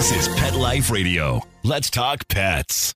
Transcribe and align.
This 0.00 0.28
is 0.28 0.34
Pet 0.34 0.54
Life 0.54 0.90
Radio. 0.90 1.42
Let's 1.62 1.90
talk 1.90 2.26
pets. 2.28 2.94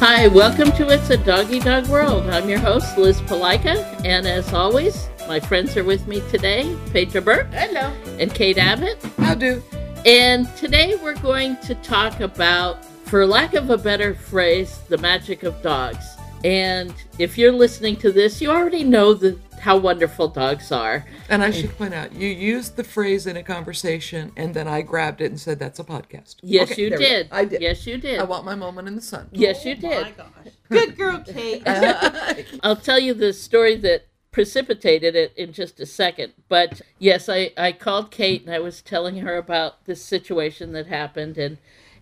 Hi, 0.00 0.26
welcome 0.26 0.72
to 0.72 0.88
It's 0.88 1.10
a 1.10 1.16
Doggy 1.16 1.60
Dog 1.60 1.86
World. 1.86 2.28
I'm 2.30 2.48
your 2.48 2.58
host, 2.58 2.98
Liz 2.98 3.20
Palika, 3.20 4.04
and 4.04 4.26
as 4.26 4.52
always, 4.52 5.08
my 5.28 5.40
friends 5.40 5.76
are 5.76 5.84
with 5.84 6.06
me 6.06 6.20
today, 6.30 6.76
Petra 6.92 7.20
Burke 7.20 7.52
Hello. 7.52 7.92
and 8.18 8.32
Kate 8.32 8.58
Abbott. 8.58 9.02
How 9.18 9.34
do? 9.34 9.62
And 10.04 10.46
today 10.56 10.94
we're 11.02 11.18
going 11.20 11.56
to 11.62 11.74
talk 11.76 12.20
about, 12.20 12.84
for 13.06 13.26
lack 13.26 13.54
of 13.54 13.70
a 13.70 13.76
better 13.78 14.14
phrase, 14.14 14.78
the 14.88 14.98
magic 14.98 15.42
of 15.42 15.60
dogs. 15.62 16.04
And 16.44 16.94
if 17.18 17.36
you're 17.36 17.52
listening 17.52 17.96
to 17.96 18.12
this, 18.12 18.40
you 18.40 18.50
already 18.50 18.84
know 18.84 19.14
the, 19.14 19.36
how 19.58 19.76
wonderful 19.76 20.28
dogs 20.28 20.70
are. 20.70 21.04
And 21.28 21.42
I 21.42 21.50
should 21.50 21.76
point 21.76 21.92
out, 21.92 22.12
you 22.12 22.28
used 22.28 22.76
the 22.76 22.84
phrase 22.84 23.26
in 23.26 23.36
a 23.36 23.42
conversation, 23.42 24.30
and 24.36 24.54
then 24.54 24.68
I 24.68 24.82
grabbed 24.82 25.20
it 25.20 25.26
and 25.26 25.40
said, 25.40 25.58
"That's 25.58 25.80
a 25.80 25.84
podcast." 25.84 26.36
Yes, 26.42 26.70
Okay, 26.70 26.82
you 26.82 26.90
there 26.90 26.98
we 27.00 27.04
go. 27.04 27.10
did. 27.10 27.28
I 27.32 27.44
did. 27.46 27.60
Yes, 27.62 27.84
you 27.84 27.96
did. 27.98 28.20
I 28.20 28.24
want 28.24 28.44
my 28.44 28.54
moment 28.54 28.86
in 28.86 28.94
the 28.94 29.02
sun. 29.02 29.28
yes, 29.32 29.64
you 29.64 29.74
did. 29.74 29.92
Oh 29.92 30.02
my 30.02 30.10
gosh. 30.12 30.52
Good 30.68 30.96
girl, 30.96 31.18
Kate. 31.26 31.62
I'll 32.62 32.76
tell 32.76 33.00
you 33.00 33.12
the 33.14 33.32
story 33.32 33.74
that 33.78 34.06
precipitated 34.36 35.16
it 35.16 35.32
in 35.34 35.50
just 35.50 35.80
a 35.80 35.86
second. 35.86 36.30
But 36.46 36.82
yes, 36.98 37.26
I, 37.26 37.52
I 37.56 37.72
called 37.72 38.10
Kate 38.10 38.44
and 38.44 38.54
I 38.54 38.58
was 38.58 38.82
telling 38.82 39.16
her 39.20 39.38
about 39.38 39.86
this 39.86 40.04
situation 40.04 40.72
that 40.72 40.88
happened 40.88 41.38
and 41.38 41.56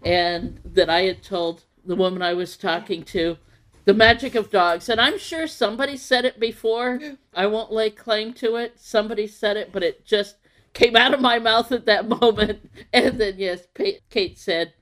and 0.04 0.60
that 0.64 0.90
I 0.90 1.02
had 1.02 1.22
told 1.22 1.62
the 1.86 1.94
woman 1.94 2.22
I 2.22 2.34
was 2.34 2.56
talking 2.56 3.04
to 3.04 3.38
the 3.84 3.94
magic 3.94 4.34
of 4.34 4.50
dogs. 4.50 4.88
And 4.88 5.00
I'm 5.00 5.16
sure 5.16 5.46
somebody 5.46 5.96
said 5.96 6.24
it 6.24 6.40
before. 6.40 6.98
I 7.32 7.46
won't 7.46 7.70
lay 7.70 7.90
claim 7.90 8.32
to 8.32 8.56
it. 8.56 8.80
Somebody 8.80 9.28
said 9.28 9.56
it, 9.56 9.70
but 9.70 9.84
it 9.84 10.04
just 10.04 10.34
came 10.72 10.96
out 10.96 11.14
of 11.14 11.20
my 11.20 11.38
mouth 11.38 11.70
at 11.70 11.86
that 11.86 12.08
moment. 12.20 12.68
And 12.92 13.20
then 13.20 13.34
yes, 13.38 13.68
Kate 14.10 14.38
said, 14.40 14.72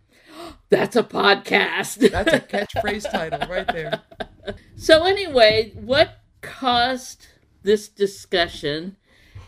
"That's 0.71 0.97
a 0.97 1.03
podcast." 1.03 2.11
That's 2.13 2.33
a 2.33 2.41
catchphrase 2.41 3.11
title 3.13 3.47
right 3.47 3.69
there. 3.69 4.01
So 4.75 5.05
anyway, 5.05 5.73
what 5.75 6.17
caused 6.41 7.27
this 7.63 7.89
discussion 7.89 8.97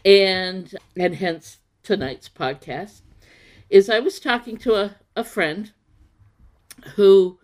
and 0.05 0.75
and 0.97 1.17
hence 1.17 1.59
tonight's 1.83 2.29
podcast 2.29 3.01
is 3.71 3.89
I 3.89 4.01
was 4.01 4.21
talking 4.21 4.57
to 4.59 4.75
a, 4.75 4.97
a 5.17 5.25
friend 5.25 5.73
who 6.97 7.39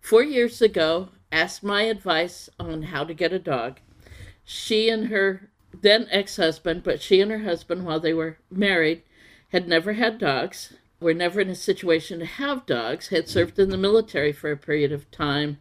four 0.00 0.22
years 0.22 0.62
ago 0.62 1.10
asked 1.32 1.62
my 1.62 1.82
advice 1.82 2.48
on 2.58 2.82
how 2.82 3.04
to 3.04 3.14
get 3.14 3.32
a 3.32 3.38
dog. 3.38 3.80
She 4.44 4.88
and 4.88 5.08
her 5.08 5.50
then 5.82 6.06
ex-husband, 6.10 6.82
but 6.82 7.02
she 7.02 7.20
and 7.20 7.30
her 7.30 7.40
husband 7.40 7.84
while 7.84 8.00
they 8.00 8.14
were 8.14 8.38
married 8.50 9.02
had 9.50 9.68
never 9.68 9.94
had 9.94 10.18
dogs, 10.18 10.72
were 11.00 11.14
never 11.14 11.40
in 11.40 11.50
a 11.50 11.54
situation 11.54 12.20
to 12.20 12.26
have 12.26 12.66
dogs, 12.66 13.08
had 13.08 13.28
served 13.28 13.58
in 13.58 13.70
the 13.70 13.76
military 13.76 14.32
for 14.32 14.50
a 14.50 14.56
period 14.56 14.92
of 14.92 15.10
time 15.10 15.58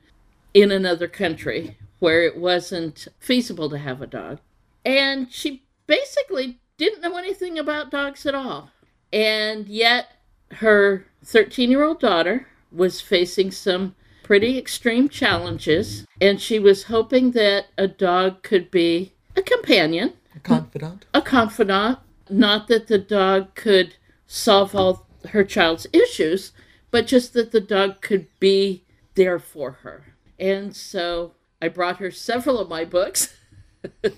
in 0.54 0.72
another 0.72 1.08
country 1.08 1.78
where 2.00 2.24
it 2.24 2.38
wasn't 2.38 3.08
feasible 3.20 3.70
to 3.70 3.78
have 3.78 4.02
a 4.02 4.08
dog. 4.08 4.40
And 4.86 5.32
she 5.32 5.64
basically 5.88 6.60
didn't 6.78 7.02
know 7.02 7.18
anything 7.18 7.58
about 7.58 7.92
dogs 7.92 8.26
at 8.26 8.36
all. 8.36 8.70
And 9.12 9.68
yet, 9.68 10.12
her 10.52 11.06
13 11.24 11.70
year 11.72 11.84
old 11.84 12.00
daughter 12.00 12.48
was 12.72 13.02
facing 13.02 13.52
some 13.52 13.96
pretty 14.24 14.58
extreme 14.58 15.08
challenges, 15.08 16.06
and 16.20 16.42
she 16.42 16.60
was 16.60 16.84
hoping 16.84 17.32
that 17.32 17.66
a 17.78 17.88
dog 17.88 18.42
could 18.44 18.72
be 18.72 19.14
a 19.36 19.42
companion, 19.42 20.14
A 20.36 20.40
confidant. 20.40 21.06
a 21.14 21.22
confidant. 21.22 22.00
Not 22.30 22.68
that 22.68 22.88
the 22.88 22.98
dog 22.98 23.54
could 23.56 23.96
solve 24.26 24.76
all 24.76 25.06
her 25.30 25.44
child's 25.44 25.86
issues, 25.94 26.52
but 26.90 27.06
just 27.06 27.34
that 27.34 27.52
the 27.52 27.62
dog 27.62 28.02
could 28.02 28.28
be 28.40 28.84
there 29.14 29.38
for 29.40 29.72
her. 29.84 30.16
And 30.40 30.76
so 30.76 31.34
I 31.62 31.68
brought 31.68 31.98
her 31.98 32.10
several 32.12 32.60
of 32.60 32.68
my 32.68 32.84
books 32.84 33.36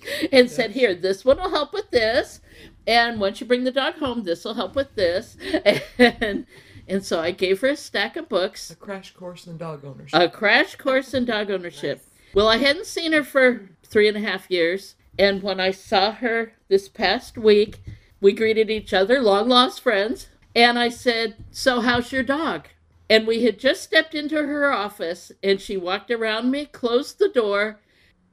and 0.31 0.50
said, 0.50 0.72
Here, 0.72 0.94
this 0.95 1.23
one 1.25 1.38
will 1.38 1.50
help 1.50 1.73
with 1.73 1.91
this. 1.91 2.41
And 2.85 3.19
once 3.19 3.41
you 3.41 3.47
bring 3.47 3.63
the 3.63 3.72
dog 3.72 3.95
home, 3.95 4.23
this 4.23 4.45
will 4.45 4.53
help 4.53 4.75
with 4.75 4.95
this. 4.95 5.38
And, 6.00 6.45
and 6.88 7.03
so 7.03 7.19
I 7.19 7.31
gave 7.31 7.59
her 7.61 7.67
a 7.69 7.75
stack 7.75 8.16
of 8.16 8.29
books 8.29 8.72
A 8.72 8.75
crash 8.75 9.13
course 9.13 9.45
in 9.45 9.57
dog 9.57 9.83
ownership. 9.83 10.19
a 10.19 10.29
crash 10.29 10.75
course 10.75 11.13
in 11.13 11.25
dog 11.25 11.51
ownership. 11.51 12.01
Well, 12.33 12.47
I 12.47 12.57
hadn't 12.57 12.85
seen 12.85 13.11
her 13.11 13.23
for 13.23 13.69
three 13.83 14.07
and 14.07 14.16
a 14.16 14.22
half 14.22 14.50
years, 14.50 14.95
and 15.19 15.44
when 15.44 15.59
I 15.59 15.72
saw 15.72 16.11
her 16.13 16.53
this 16.69 16.88
past 16.88 17.38
week, 17.38 17.81
we 18.22 18.31
greeted 18.31 18.69
each 18.69 18.94
other, 18.94 19.22
long 19.22 19.50
lost 19.50 19.81
friends, 19.81 20.27
and 20.56 20.79
I 20.79 20.89
said, 20.89 21.35
So, 21.51 21.81
how's 21.81 22.11
your 22.11 22.23
dog? 22.23 22.67
And 23.09 23.25
we 23.27 23.44
had 23.44 23.59
just 23.59 23.83
stepped 23.83 24.16
into 24.16 24.35
her 24.35 24.72
office, 24.72 25.31
and 25.44 25.59
she 25.59 25.77
walked 25.77 26.11
around 26.11 26.51
me, 26.51 26.66
closed 26.66 27.19
the 27.19 27.29
door, 27.29 27.79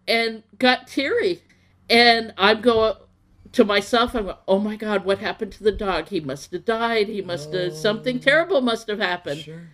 and 0.07 0.43
got 0.59 0.87
teary. 0.87 1.43
And 1.89 2.33
I'm 2.39 2.61
going 2.61 2.95
to 3.53 3.65
myself, 3.65 4.15
I'm 4.15 4.25
going, 4.25 4.37
Oh 4.49 4.59
my 4.59 4.77
God, 4.77 5.05
what 5.05 5.19
happened 5.19 5.53
to 5.53 5.65
the 5.65 5.73
dog? 5.73 6.09
He 6.09 6.21
must 6.21 6.53
have 6.53 6.65
died. 6.65 7.09
He 7.09 7.23
must 7.23 7.53
have, 7.53 7.75
something 7.75 8.17
oh. 8.17 8.21
terrible 8.21 8.61
must 8.61 8.89
have 8.89 8.99
happened 8.99 9.41
sure. 9.41 9.69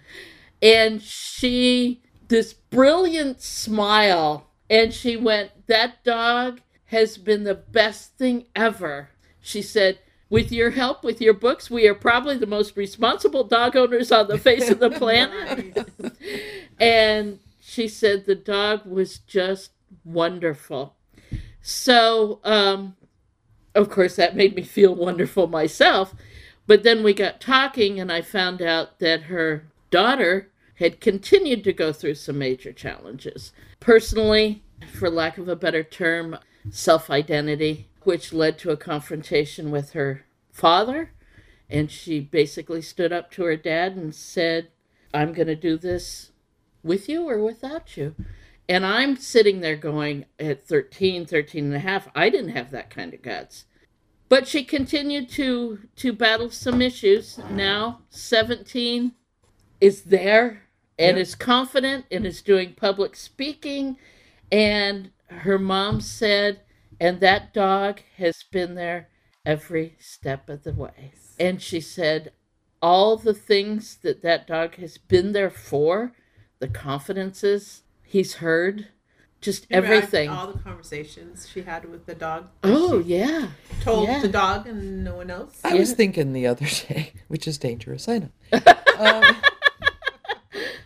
and 0.62 1.02
she 1.02 2.02
this 2.28 2.54
brilliant 2.54 3.42
smile 3.42 4.46
and 4.70 4.94
she 4.94 5.16
went 5.16 5.50
that 5.66 6.02
dog 6.04 6.60
has 6.86 7.18
been 7.18 7.42
the 7.42 7.54
best 7.54 8.16
thing 8.16 8.46
ever 8.54 9.10
she 9.40 9.60
said 9.60 9.98
with 10.28 10.52
your 10.52 10.70
help 10.70 11.02
with 11.02 11.20
your 11.20 11.34
books 11.34 11.68
we 11.68 11.88
are 11.88 11.94
probably 11.94 12.38
the 12.38 12.46
most 12.46 12.76
responsible 12.76 13.42
dog 13.42 13.76
owners 13.76 14.12
on 14.12 14.28
the 14.28 14.38
face 14.38 14.70
of 14.70 14.78
the 14.78 14.90
planet 14.98 15.88
and 16.78 17.40
she 17.60 17.88
said 17.88 18.24
the 18.26 18.34
dog 18.34 18.86
was 18.86 19.18
just 19.18 19.72
wonderful 20.04 20.96
so 21.60 22.40
um 22.44 22.96
of 23.74 23.90
course 23.90 24.16
that 24.16 24.36
made 24.36 24.54
me 24.54 24.62
feel 24.62 24.94
wonderful 24.94 25.46
myself 25.46 26.14
but 26.70 26.84
then 26.84 27.02
we 27.02 27.14
got 27.14 27.40
talking, 27.40 27.98
and 27.98 28.12
I 28.12 28.22
found 28.22 28.62
out 28.62 29.00
that 29.00 29.22
her 29.22 29.64
daughter 29.90 30.50
had 30.76 31.00
continued 31.00 31.64
to 31.64 31.72
go 31.72 31.92
through 31.92 32.14
some 32.14 32.38
major 32.38 32.72
challenges. 32.72 33.52
Personally, 33.80 34.62
for 34.92 35.10
lack 35.10 35.36
of 35.36 35.48
a 35.48 35.56
better 35.56 35.82
term, 35.82 36.38
self 36.70 37.10
identity, 37.10 37.88
which 38.04 38.32
led 38.32 38.56
to 38.60 38.70
a 38.70 38.76
confrontation 38.76 39.72
with 39.72 39.94
her 39.94 40.24
father. 40.52 41.10
And 41.68 41.90
she 41.90 42.20
basically 42.20 42.82
stood 42.82 43.12
up 43.12 43.32
to 43.32 43.42
her 43.42 43.56
dad 43.56 43.96
and 43.96 44.14
said, 44.14 44.68
I'm 45.12 45.32
going 45.32 45.48
to 45.48 45.56
do 45.56 45.76
this 45.76 46.30
with 46.84 47.08
you 47.08 47.28
or 47.28 47.42
without 47.42 47.96
you. 47.96 48.14
And 48.70 48.86
I'm 48.86 49.16
sitting 49.16 49.58
there 49.58 49.74
going, 49.74 50.26
at 50.38 50.62
13, 50.62 51.26
13 51.26 51.64
and 51.64 51.74
a 51.74 51.80
half, 51.80 52.06
I 52.14 52.30
didn't 52.30 52.50
have 52.52 52.70
that 52.70 52.88
kind 52.88 53.12
of 53.12 53.20
guts. 53.20 53.64
But 54.28 54.46
she 54.46 54.62
continued 54.62 55.28
to 55.30 55.88
to 55.96 56.12
battle 56.12 56.50
some 56.50 56.80
issues. 56.80 57.40
Now 57.50 58.02
17 58.10 59.10
is 59.80 60.02
there 60.02 60.68
and 60.96 61.16
Yeah. 61.16 61.22
is 61.22 61.34
confident 61.34 62.06
and 62.12 62.24
is 62.24 62.42
doing 62.42 62.74
public 62.74 63.16
speaking. 63.16 63.98
And 64.52 65.10
her 65.26 65.58
mom 65.58 66.00
said 66.00 66.60
and 67.00 67.18
that 67.18 67.52
dog 67.52 68.02
has 68.18 68.44
been 68.44 68.76
there 68.76 69.08
every 69.44 69.96
step 69.98 70.48
of 70.48 70.62
the 70.62 70.74
way. 70.74 71.14
And 71.40 71.60
she 71.60 71.80
said 71.80 72.30
all 72.80 73.16
the 73.16 73.34
things 73.34 73.96
that 74.02 74.22
that 74.22 74.46
dog 74.46 74.76
has 74.76 74.96
been 74.96 75.32
there 75.32 75.50
for 75.50 76.12
the 76.60 76.68
confidences 76.68 77.82
he's 78.10 78.34
heard 78.34 78.88
just 79.40 79.66
everything 79.70 80.28
All 80.28 80.48
the 80.52 80.58
conversations 80.58 81.48
she 81.50 81.62
had 81.62 81.88
with 81.90 82.04
the 82.06 82.14
dog. 82.14 82.48
oh 82.64 82.98
yeah 82.98 83.48
Told 83.80 84.08
yeah. 84.08 84.20
the 84.20 84.28
dog 84.28 84.66
and 84.66 85.02
no 85.04 85.14
one 85.16 85.30
else. 85.30 85.60
I 85.64 85.74
was 85.74 85.92
thinking 85.94 86.32
the 86.34 86.46
other 86.46 86.66
day, 86.66 87.12
which 87.28 87.46
is 87.48 87.56
dangerous, 87.56 88.08
I 88.08 88.18
know. 88.18 88.30
Um, 89.00 89.36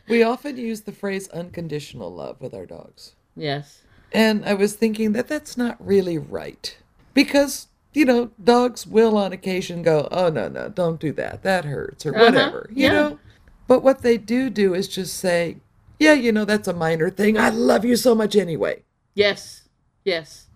we 0.08 0.22
often 0.22 0.56
use 0.56 0.82
the 0.82 0.92
phrase 0.92 1.28
unconditional 1.30 2.14
love 2.14 2.40
with 2.40 2.54
our 2.54 2.64
dogs. 2.66 3.14
yes 3.34 3.82
And 4.12 4.44
I 4.44 4.54
was 4.54 4.74
thinking 4.76 5.12
that 5.14 5.26
that's 5.26 5.56
not 5.56 5.84
really 5.84 6.16
right. 6.18 6.76
Because, 7.12 7.66
you 7.92 8.04
know, 8.04 8.30
dogs 8.42 8.86
will 8.86 9.16
on 9.16 9.32
occasion 9.32 9.82
go, 9.82 10.06
oh, 10.12 10.28
no, 10.28 10.46
no, 10.48 10.68
don't 10.68 11.00
do 11.00 11.10
that. 11.14 11.42
That 11.42 11.64
hurts, 11.64 12.06
or 12.06 12.14
Uh-huh, 12.14 12.24
whatever, 12.26 12.68
you 12.70 12.84
yeah. 12.86 12.92
know? 12.92 13.18
But 13.66 13.82
what 13.82 14.02
they 14.02 14.16
do 14.18 14.48
do 14.50 14.74
is 14.74 14.86
just 14.86 15.16
say, 15.16 15.56
yeah, 15.99 16.12
you 16.12 16.32
know, 16.32 16.44
that's 16.44 16.69
a 16.69 16.73
minor 16.73 17.11
thing. 17.11 17.38
I 17.38 17.50
love 17.50 17.85
you 17.85 17.96
so 17.96 18.14
much 18.14 18.37
anyway. 18.37 18.82
Yes. 19.14 19.62
Yes. 20.05 20.46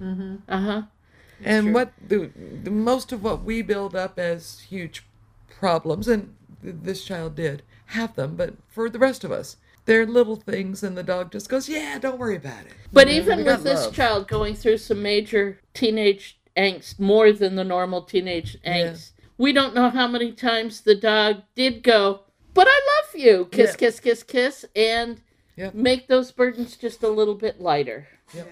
Mm-hmm. 0.00 0.36
Uh 0.48 0.60
huh. 0.60 0.82
And 1.44 1.66
true. 1.66 1.74
what 1.74 1.92
the, 2.06 2.30
the 2.62 2.70
most 2.70 3.12
of 3.12 3.22
what 3.22 3.42
we 3.44 3.62
build 3.62 3.94
up 3.94 4.18
as 4.18 4.60
huge 4.68 5.04
problems, 5.48 6.08
and 6.08 6.34
th- 6.62 6.76
this 6.82 7.04
child 7.04 7.36
did 7.36 7.62
have 7.86 8.14
them, 8.16 8.36
but 8.36 8.54
for 8.68 8.88
the 8.88 8.98
rest 8.98 9.22
of 9.22 9.30
us, 9.30 9.56
they're 9.84 10.06
little 10.06 10.36
things, 10.36 10.82
and 10.82 10.96
the 10.96 11.02
dog 11.02 11.30
just 11.30 11.48
goes, 11.48 11.68
"Yeah, 11.68 11.98
don't 11.98 12.18
worry 12.18 12.36
about 12.36 12.66
it." 12.66 12.72
But 12.92 13.06
You 13.06 13.14
know, 13.14 13.20
even 13.20 13.38
we 13.38 13.44
with 13.44 13.62
this 13.62 13.84
love. 13.84 13.94
child 13.94 14.28
going 14.28 14.54
through 14.54 14.78
some 14.78 15.02
major 15.02 15.60
teenage 15.74 16.38
angst, 16.56 16.98
more 16.98 17.32
than 17.32 17.54
the 17.54 17.64
normal 17.64 18.02
teenage 18.02 18.58
angst, 18.62 19.12
we 19.38 19.52
don't 19.52 19.74
know 19.74 19.90
how 19.90 20.08
many 20.08 20.32
times 20.32 20.80
the 20.80 20.94
dog 20.94 21.42
did 21.54 21.82
go, 21.82 22.20
but 22.56 22.66
I 22.68 22.80
love 23.02 23.20
you, 23.20 23.48
kiss, 23.52 23.70
Yeah. 23.72 23.76
kiss, 23.76 24.00
kiss, 24.00 24.22
kiss, 24.24 24.64
and 24.74 25.20
Yep. 25.56 25.74
make 25.74 26.08
those 26.08 26.32
burdens 26.32 26.76
just 26.76 27.02
a 27.02 27.08
little 27.08 27.34
bit 27.36 27.60
lighter. 27.60 28.08
Yeah. 28.34 28.44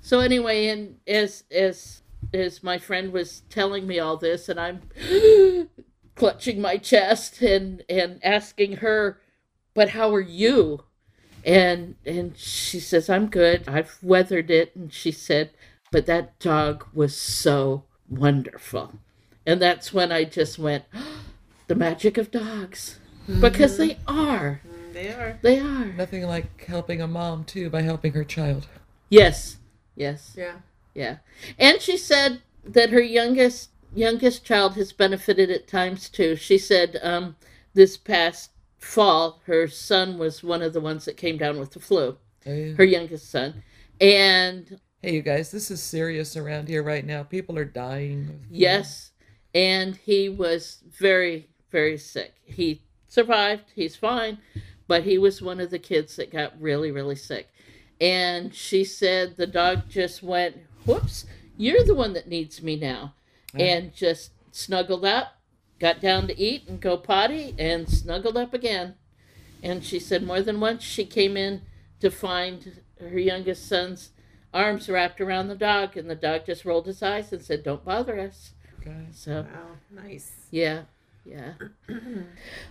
So 0.00 0.20
anyway, 0.20 0.66
and 0.66 0.98
as 1.06 1.44
as 1.50 2.02
as 2.34 2.62
my 2.62 2.78
friend 2.78 3.12
was 3.12 3.42
telling 3.50 3.86
me 3.86 3.98
all 3.98 4.16
this, 4.16 4.48
and 4.48 4.58
I'm 4.58 4.82
clutching 6.14 6.60
my 6.60 6.76
chest 6.76 7.42
and 7.42 7.84
and 7.88 8.18
asking 8.24 8.76
her, 8.76 9.20
"But 9.74 9.90
how 9.90 10.14
are 10.14 10.20
you?" 10.20 10.84
And 11.44 11.96
and 12.04 12.36
she 12.36 12.80
says, 12.80 13.08
"I'm 13.08 13.28
good. 13.28 13.68
I've 13.68 13.98
weathered 14.02 14.50
it." 14.50 14.74
And 14.74 14.92
she 14.92 15.12
said, 15.12 15.50
"But 15.92 16.06
that 16.06 16.38
dog 16.38 16.86
was 16.92 17.16
so 17.16 17.84
wonderful," 18.08 18.98
and 19.46 19.60
that's 19.60 19.92
when 19.92 20.10
I 20.12 20.24
just 20.24 20.58
went, 20.58 20.84
"The 21.68 21.74
magic 21.74 22.18
of 22.18 22.30
dogs," 22.30 22.98
because 23.40 23.76
they 23.76 23.98
are. 24.06 24.60
They 24.92 25.08
are. 25.10 25.38
They 25.42 25.58
are. 25.60 25.86
Nothing 25.86 26.22
like 26.24 26.64
helping 26.64 27.00
a 27.02 27.06
mom 27.06 27.44
too 27.44 27.68
by 27.70 27.82
helping 27.82 28.12
her 28.14 28.24
child. 28.24 28.66
Yes. 29.10 29.56
Yes. 29.94 30.34
Yeah. 30.36 30.56
Yeah. 30.94 31.16
And 31.58 31.80
she 31.80 31.96
said 31.96 32.40
that 32.64 32.90
her 32.90 33.00
youngest 33.02 33.70
youngest 33.94 34.44
child 34.44 34.74
has 34.74 34.92
benefited 34.92 35.50
at 35.50 35.68
times 35.68 36.08
too. 36.08 36.36
She 36.36 36.58
said 36.58 36.98
um, 37.02 37.36
this 37.74 37.96
past 37.96 38.50
fall 38.78 39.40
her 39.46 39.66
son 39.68 40.18
was 40.18 40.42
one 40.42 40.62
of 40.62 40.72
the 40.72 40.80
ones 40.80 41.04
that 41.04 41.16
came 41.16 41.36
down 41.36 41.58
with 41.58 41.72
the 41.72 41.80
flu. 41.80 42.16
Oh, 42.46 42.52
yeah. 42.52 42.74
Her 42.74 42.84
youngest 42.84 43.30
son. 43.30 43.62
And 44.00 44.80
Hey, 45.02 45.14
you 45.14 45.22
guys, 45.22 45.50
this 45.50 45.70
is 45.70 45.82
serious 45.82 46.36
around 46.36 46.68
here 46.68 46.82
right 46.82 47.04
now. 47.04 47.22
People 47.22 47.58
are 47.58 47.64
dying. 47.64 48.40
yes, 48.50 49.12
and 49.54 49.94
he 49.96 50.28
was 50.28 50.82
very 50.90 51.48
very 51.70 51.98
sick. 51.98 52.34
He 52.44 52.82
survived. 53.16 53.64
He's 53.74 53.96
fine, 53.96 54.38
but 54.86 55.02
he 55.02 55.16
was 55.16 55.40
one 55.40 55.58
of 55.58 55.70
the 55.70 55.78
kids 55.78 56.16
that 56.16 56.30
got 56.30 56.60
really 56.60 56.90
really 56.90 57.16
sick. 57.16 57.48
And 58.00 58.54
she 58.54 58.84
said 58.84 59.36
the 59.36 59.46
dog 59.46 59.88
just 59.88 60.22
went, 60.22 60.56
"Whoops, 60.84 61.24
you're 61.56 61.82
the 61.84 61.94
one 61.94 62.12
that 62.12 62.28
needs 62.28 62.62
me 62.62 62.76
now." 62.76 63.14
and 63.58 63.94
just 63.94 64.32
snuggled 64.52 65.04
up, 65.04 65.28
got 65.78 65.98
down 65.98 66.26
to 66.28 66.38
eat 66.38 66.68
and 66.68 66.78
go 66.78 66.96
potty, 66.98 67.54
and 67.58 67.88
snuggled 67.88 68.36
up 68.36 68.52
again. 68.52 68.94
And 69.62 69.82
she 69.82 69.98
said 69.98 70.22
more 70.22 70.42
than 70.42 70.60
once 70.60 70.82
she 70.82 71.06
came 71.06 71.38
in 71.38 71.62
to 72.00 72.10
find 72.10 72.82
her 73.00 73.18
youngest 73.18 73.66
son's 73.66 74.10
arms 74.52 74.90
wrapped 74.90 75.20
around 75.22 75.48
the 75.48 75.54
dog, 75.56 75.96
and 75.96 76.10
the 76.10 76.14
dog 76.14 76.44
just 76.44 76.66
rolled 76.66 76.86
his 76.86 77.02
eyes 77.02 77.32
and 77.32 77.42
said, 77.42 77.62
"Don't 77.62 77.84
bother 77.84 78.18
us." 78.18 78.52
Okay. 78.80 79.06
So 79.12 79.42
Wow. 79.42 80.02
Nice. 80.02 80.32
yeah, 80.50 80.82
yeah. 81.26 81.52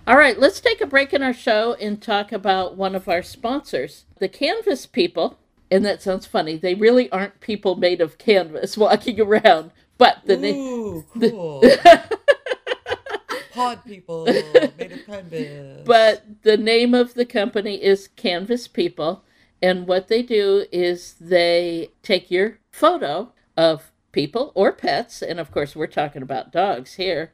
All 0.07 0.18
right, 0.18 0.40
let's 0.40 0.60
take 0.60 0.81
a 0.81 0.88
break 0.88 1.13
in 1.13 1.22
our 1.22 1.34
show 1.34 1.74
and 1.74 2.02
talk 2.02 2.31
about 2.31 2.75
one 2.78 2.96
of 2.96 3.10
our 3.10 3.22
sponsors, 3.22 4.06
the 4.19 4.30
Canvas 4.30 4.86
people. 4.86 5.40
And 5.69 5.84
that 5.86 6.02
sounds 6.02 6.25
funny. 6.25 6.57
They 6.57 6.75
really 6.75 7.10
aren't 7.12 7.42
people 7.42 7.75
made 7.75 8.00
of 8.00 8.18
canvas 8.19 8.78
walking 8.78 9.19
around, 9.19 9.72
but 9.98 10.22
the 10.25 10.38
name. 10.38 10.56
Ooh, 10.56 11.06
cool. 11.19 11.63
Pod 13.52 13.84
people 13.86 14.25
made 14.25 14.92
of 14.92 15.06
canvas. 15.06 15.81
But 15.86 16.44
the 16.44 16.57
name 16.57 16.94
of 16.94 17.16
the 17.16 17.25
company 17.25 17.84
is 17.84 18.10
Canvas 18.10 18.68
People. 18.68 19.24
And 19.62 19.88
what 19.88 20.07
they 20.07 20.22
do 20.22 20.66
is 20.72 21.16
they 21.19 21.90
take 22.04 22.30
your 22.30 22.60
photo 22.72 23.31
of 23.57 23.92
people 24.12 24.52
or 24.56 24.72
pets, 24.72 25.22
and 25.22 25.40
of 25.40 25.52
course, 25.52 25.75
we're 25.75 25.88
talking 25.88 26.22
about 26.22 26.52
dogs 26.52 26.96
here, 26.96 27.31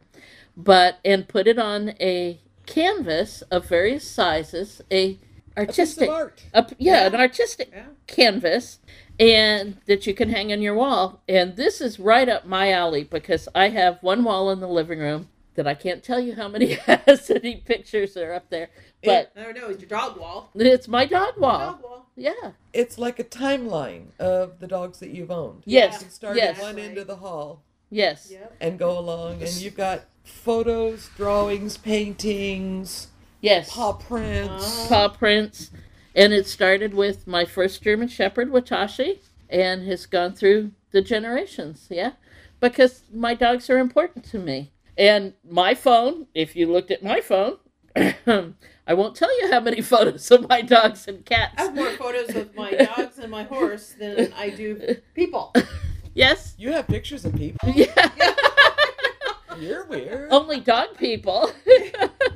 but 0.57 0.99
and 1.05 1.27
put 1.27 1.47
it 1.47 1.57
on 1.59 1.89
a 1.99 2.39
canvas 2.65 3.41
of 3.43 3.65
various 3.67 4.07
sizes, 4.07 4.81
a 4.91 5.19
a 5.57 5.65
piece 5.65 5.79
artistic, 5.79 6.09
of 6.09 6.15
art. 6.15 6.43
a, 6.53 6.65
yeah, 6.77 7.07
an 7.07 7.15
artistic 7.15 7.69
Yeah. 7.73 7.85
canvas 8.07 8.79
and 9.19 9.77
that 9.85 10.07
you 10.07 10.13
can 10.13 10.29
hang 10.29 10.51
on 10.53 10.61
your 10.61 10.73
wall. 10.75 11.21
And 11.27 11.57
this 11.57 11.81
is 11.81 11.99
right 11.99 12.27
up 12.29 12.45
my 12.45 12.71
alley 12.71 13.03
because 13.03 13.49
I 13.53 13.69
have 13.69 14.01
one 14.01 14.23
wall 14.23 14.49
in 14.49 14.61
the 14.61 14.67
living 14.69 14.99
room 14.99 15.27
that 15.55 15.67
I 15.67 15.73
can't 15.73 16.01
tell 16.01 16.21
you 16.21 16.35
how 16.35 16.47
many 16.47 16.73
has 16.85 17.29
any 17.29 17.57
pictures 17.57 18.15
are 18.15 18.31
up 18.31 18.49
there, 18.49 18.69
but 19.03 19.33
I 19.35 19.43
don't 19.43 19.57
know. 19.57 19.67
It's 19.67 19.81
your 19.81 19.89
dog 19.89 20.17
wall. 20.17 20.49
it's 20.55 20.87
my 20.87 21.05
dog 21.05 21.37
wall. 21.37 21.59
Dog 21.59 21.83
wall. 21.83 22.05
Yeah. 22.15 22.51
It's 22.71 22.97
like 22.97 23.19
a 23.19 23.23
timeline 23.25 24.17
of 24.19 24.59
the 24.59 24.67
dogs 24.67 24.99
that 24.99 25.09
you've 25.09 25.31
owned. 25.31 25.63
Yes. 25.65 26.01
You 26.01 26.09
start 26.09 26.37
Yes. 26.37 26.57
at 26.57 26.63
one 26.63 26.79
end 26.79 26.97
of 26.97 27.07
the 27.07 27.17
hall 27.17 27.61
Yes. 27.91 28.29
Yep. 28.31 28.55
and 28.61 28.79
go 28.79 28.97
along, 28.97 29.41
and 29.43 29.51
you've 29.51 29.75
got 29.77 30.05
photos, 30.23 31.09
drawings, 31.17 31.77
paintings, 31.77 33.07
Yes. 33.41 33.69
paw 33.71 33.93
prints. 33.93 34.63
Ah. 34.65 34.87
paw 34.87 35.07
prints. 35.09 35.71
And 36.15 36.33
it 36.33 36.45
started 36.47 36.93
with 36.93 37.25
my 37.27 37.45
first 37.45 37.81
German 37.83 38.07
Shepherd, 38.07 38.49
Watashi, 38.51 39.19
and 39.49 39.85
has 39.87 40.05
gone 40.05 40.33
through 40.33 40.71
the 40.91 41.01
generations. 41.01 41.87
Yeah. 41.89 42.13
Because 42.59 43.03
my 43.13 43.33
dogs 43.33 43.69
are 43.69 43.77
important 43.77 44.25
to 44.25 44.39
me. 44.39 44.71
And 44.97 45.33
my 45.49 45.73
phone, 45.73 46.27
if 46.33 46.55
you 46.55 46.71
looked 46.71 46.91
at 46.91 47.01
my 47.03 47.21
phone, 47.21 47.57
I 47.95 48.93
won't 48.93 49.15
tell 49.15 49.35
you 49.41 49.51
how 49.51 49.59
many 49.61 49.81
photos 49.93 50.29
of 50.31 50.47
my 50.49 50.61
dogs 50.61 51.07
and 51.07 51.25
cats. 51.25 51.55
I 51.57 51.63
have 51.63 51.75
cats. 51.75 51.75
more 51.75 51.91
photos 51.91 52.35
of 52.35 52.55
my 52.55 52.71
dogs 52.95 53.17
and 53.17 53.31
my 53.31 53.43
horse 53.43 53.95
than 53.99 54.33
I 54.33 54.49
do 54.49 54.97
people. 55.15 55.53
Yes. 56.13 56.55
You 56.57 56.71
have 56.73 56.87
pictures 56.87 57.25
of 57.25 57.35
people. 57.35 57.69
Yeah. 57.75 58.09
You're 59.59 59.85
weird. 59.85 60.31
Only 60.31 60.59
dog 60.59 60.97
people. 60.97 61.51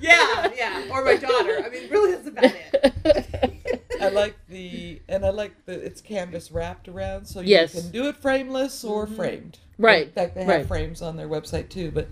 Yeah, 0.02 0.52
yeah. 0.56 0.86
Or 0.92 1.04
my 1.04 1.16
daughter. 1.16 1.64
I 1.66 1.70
mean, 1.70 1.90
really, 1.90 2.12
that's 2.12 2.28
about 2.28 2.54
it. 2.54 3.82
I 4.02 4.10
like 4.10 4.36
the 4.50 5.02
and 5.08 5.26
I 5.26 5.30
like 5.30 5.54
the 5.66 5.74
it's 5.74 6.02
canvas 6.02 6.52
wrapped 6.52 6.88
around, 6.90 7.26
so 7.26 7.40
you 7.40 7.48
Yes. 7.48 7.72
can 7.74 7.90
do 7.92 8.08
it 8.08 8.18
frameless 8.18 8.84
or 8.84 9.08
framed. 9.08 9.58
Right, 9.80 10.08
In 10.08 10.12
fact, 10.14 10.36
they 10.36 10.42
have 10.42 10.50
right. 10.50 10.68
frames 10.68 11.02
on 11.02 11.16
their 11.16 11.30
website 11.30 11.70
too, 11.70 11.92
but 11.92 12.08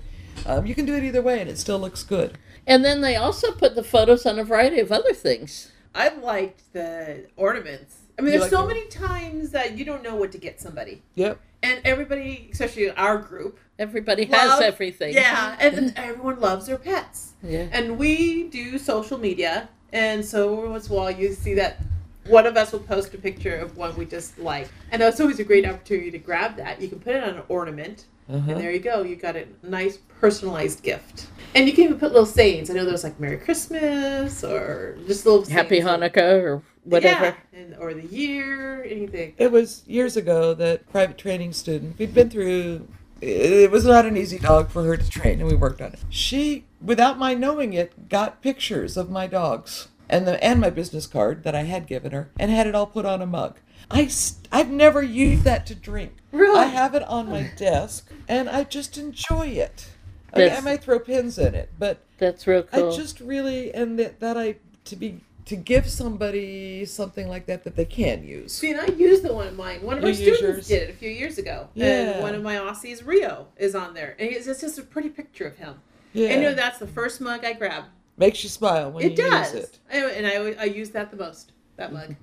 um, 0.45 0.65
you 0.65 0.73
can 0.73 0.85
do 0.85 0.95
it 0.95 1.03
either 1.03 1.21
way, 1.21 1.39
and 1.41 1.49
it 1.49 1.59
still 1.59 1.77
looks 1.77 2.03
good. 2.03 2.37
and 2.65 2.83
then 2.83 3.01
they 3.01 3.15
also 3.15 3.51
put 3.51 3.75
the 3.75 3.83
photos 3.83 4.25
on 4.25 4.39
a 4.39 4.43
variety 4.43 4.79
of 4.79 4.91
other 4.91 5.13
things. 5.13 5.71
I 5.93 6.07
liked 6.09 6.73
the 6.73 7.27
ornaments. 7.35 7.97
I 8.17 8.21
mean, 8.21 8.33
You 8.33 8.39
there's 8.39 8.51
like 8.51 8.59
so 8.59 8.67
the- 8.67 8.73
many 8.73 8.87
times 8.87 9.49
that 9.51 9.77
you 9.77 9.85
don't 9.85 10.03
know 10.03 10.15
what 10.15 10.31
to 10.33 10.37
get 10.37 10.59
somebody. 10.61 11.01
Yep. 11.15 11.39
And 11.63 11.79
everybody, 11.85 12.49
especially 12.51 12.91
our 12.91 13.17
group, 13.17 13.59
Everybody 13.79 14.25
has 14.25 14.61
everything. 14.61 15.13
Yeah, 15.15 15.57
and 15.59 15.93
everyone 15.97 16.39
loves 16.39 16.67
their 16.67 16.77
pets. 16.77 17.33
Yeah. 17.41 17.67
And 17.71 17.97
we 17.97 18.43
do 18.49 18.77
social 18.77 19.17
media, 19.17 19.67
and 19.91 20.23
so 20.23 20.69
once 20.69 20.87
in 20.87 20.93
a 20.93 20.95
while 20.95 21.09
you 21.11 21.33
see 21.33 21.55
that 21.55 21.79
one 22.27 22.45
of 22.45 22.55
us 22.55 22.71
will 22.71 22.79
post 22.81 23.13
a 23.15 23.17
picture 23.17 23.55
of 23.55 23.75
one 23.75 23.95
we 23.97 24.05
just 24.05 24.37
like. 24.37 24.69
And 24.91 25.01
that's 25.01 25.19
always 25.19 25.39
a 25.39 25.43
great 25.43 25.65
opportunity 25.65 26.11
to 26.11 26.19
grab 26.19 26.55
that. 26.57 26.81
You 26.81 26.87
can 26.87 26.99
put 26.99 27.15
it 27.15 27.23
on 27.23 27.31
an 27.31 27.41
ornament, 27.49 28.05
Uh-huh. 28.29 28.51
and 28.51 28.61
there 28.61 28.71
you 28.71 28.79
go. 28.79 29.01
You 29.01 29.15
got 29.15 29.35
a 29.35 29.47
nice 29.63 29.97
personalized 30.19 30.83
gift. 30.83 31.27
And 31.55 31.67
you 31.67 31.73
can 31.73 31.85
even 31.85 31.99
put 31.99 32.11
little 32.11 32.25
sayings. 32.27 32.69
I 32.69 32.73
know 32.73 32.85
there's 32.85 33.03
like 33.03 33.19
Merry 33.19 33.37
Christmas 33.37 34.43
or 34.43 34.97
just 35.07 35.25
little 35.25 35.43
Happy 35.45 35.81
sayings 35.81 35.85
Hanukkah 35.89 36.41
or 36.43 36.61
whatever. 36.83 37.35
Yeah, 37.53 37.59
and, 37.59 37.75
or 37.77 37.93
the 37.93 38.05
year, 38.05 38.83
anything. 38.83 39.33
It 39.37 39.51
was 39.51 39.83
years 39.87 40.17
ago 40.17 40.53
that 40.53 40.89
private 40.89 41.17
training 41.17 41.53
student 41.53 41.97
we'd 41.97 42.13
been 42.13 42.29
through. 42.29 42.87
It 43.21 43.71
was 43.71 43.85
not 43.85 44.05
an 44.05 44.17
easy 44.17 44.37
dog 44.37 44.69
for 44.69 44.83
her 44.83 44.97
to 44.97 45.09
train, 45.09 45.39
and 45.39 45.49
we 45.49 45.55
worked 45.55 45.81
on 45.81 45.93
it. 45.93 45.99
She, 46.09 46.65
without 46.81 47.17
my 47.17 47.33
knowing 47.33 47.71
it, 47.71 48.09
got 48.09 48.41
pictures 48.41 48.97
of 48.97 49.09
my 49.09 49.27
dogs 49.27 49.87
and 50.09 50.27
the 50.27 50.43
and 50.43 50.59
my 50.59 50.69
business 50.69 51.07
card 51.07 51.43
that 51.43 51.55
I 51.55 51.63
had 51.63 51.87
given 51.87 52.11
her, 52.11 52.29
and 52.37 52.51
had 52.51 52.67
it 52.67 52.75
all 52.75 52.85
put 52.85 53.05
on 53.05 53.21
a 53.21 53.25
mug. 53.25 53.59
I, 53.89 54.09
I've 54.51 54.69
never 54.69 55.01
used 55.01 55.43
that 55.43 55.65
to 55.67 55.75
drink. 55.75 56.13
Really? 56.31 56.59
I 56.59 56.65
have 56.65 56.95
it 56.95 57.03
on 57.03 57.29
my 57.29 57.51
desk, 57.55 58.11
and 58.27 58.49
I 58.49 58.63
just 58.63 58.97
enjoy 58.97 59.47
it. 59.47 59.89
I, 60.33 60.39
mean, 60.39 60.51
I 60.51 60.61
might 60.61 60.83
throw 60.83 60.99
pins 60.99 61.37
in 61.37 61.53
it, 61.53 61.71
but 61.77 61.99
That's 62.17 62.47
real 62.47 62.63
cool. 62.63 62.91
I 62.91 62.95
just 62.95 63.19
really 63.19 63.73
and 63.73 63.99
that, 63.99 64.19
that 64.19 64.37
I 64.37 64.55
to 64.85 64.95
be 64.95 65.21
to 65.45 65.55
give 65.55 65.89
somebody 65.89 66.85
something 66.85 67.27
like 67.27 67.45
that 67.47 67.63
that 67.65 67.75
they 67.75 67.85
can 67.85 68.23
use. 68.23 68.53
See, 68.53 68.71
and 68.71 68.79
I 68.79 68.85
used 68.87 69.23
the 69.23 69.33
one 69.33 69.47
of 69.47 69.55
mine. 69.55 69.81
One 69.81 69.97
of 69.97 70.03
You 70.03 70.09
our 70.09 70.15
students 70.15 70.41
yours? 70.41 70.67
did 70.67 70.83
it 70.83 70.89
a 70.89 70.93
few 70.93 71.09
years 71.09 71.37
ago. 71.37 71.67
Yeah. 71.73 71.85
And 72.13 72.21
one 72.21 72.33
of 72.35 72.41
my 72.41 72.55
Aussies, 72.55 73.05
Rio, 73.05 73.47
is 73.57 73.75
on 73.75 73.93
there. 73.93 74.15
And 74.19 74.29
it's 74.29 74.47
it's 74.47 74.61
just 74.61 74.79
a 74.79 74.83
pretty 74.83 75.09
picture 75.09 75.45
of 75.45 75.57
him. 75.57 75.75
Yeah, 76.13 76.29
And 76.29 76.41
you 76.41 76.49
know, 76.49 76.53
that's 76.55 76.77
the 76.79 76.87
first 76.87 77.19
mug 77.21 77.43
I 77.43 77.53
grabbed. 77.53 77.87
makes 78.17 78.43
you 78.43 78.49
smile 78.49 78.91
when 78.91 79.03
it 79.03 79.11
you 79.11 79.17
does. 79.17 79.53
use 79.53 79.63
it. 79.63 79.79
And, 79.89 80.05
and 80.25 80.27
I, 80.57 80.61
I 80.61 80.65
use 80.65 80.91
that 80.91 81.11
the 81.11 81.17
most, 81.17 81.51
that 81.75 81.91
mug. 81.91 82.15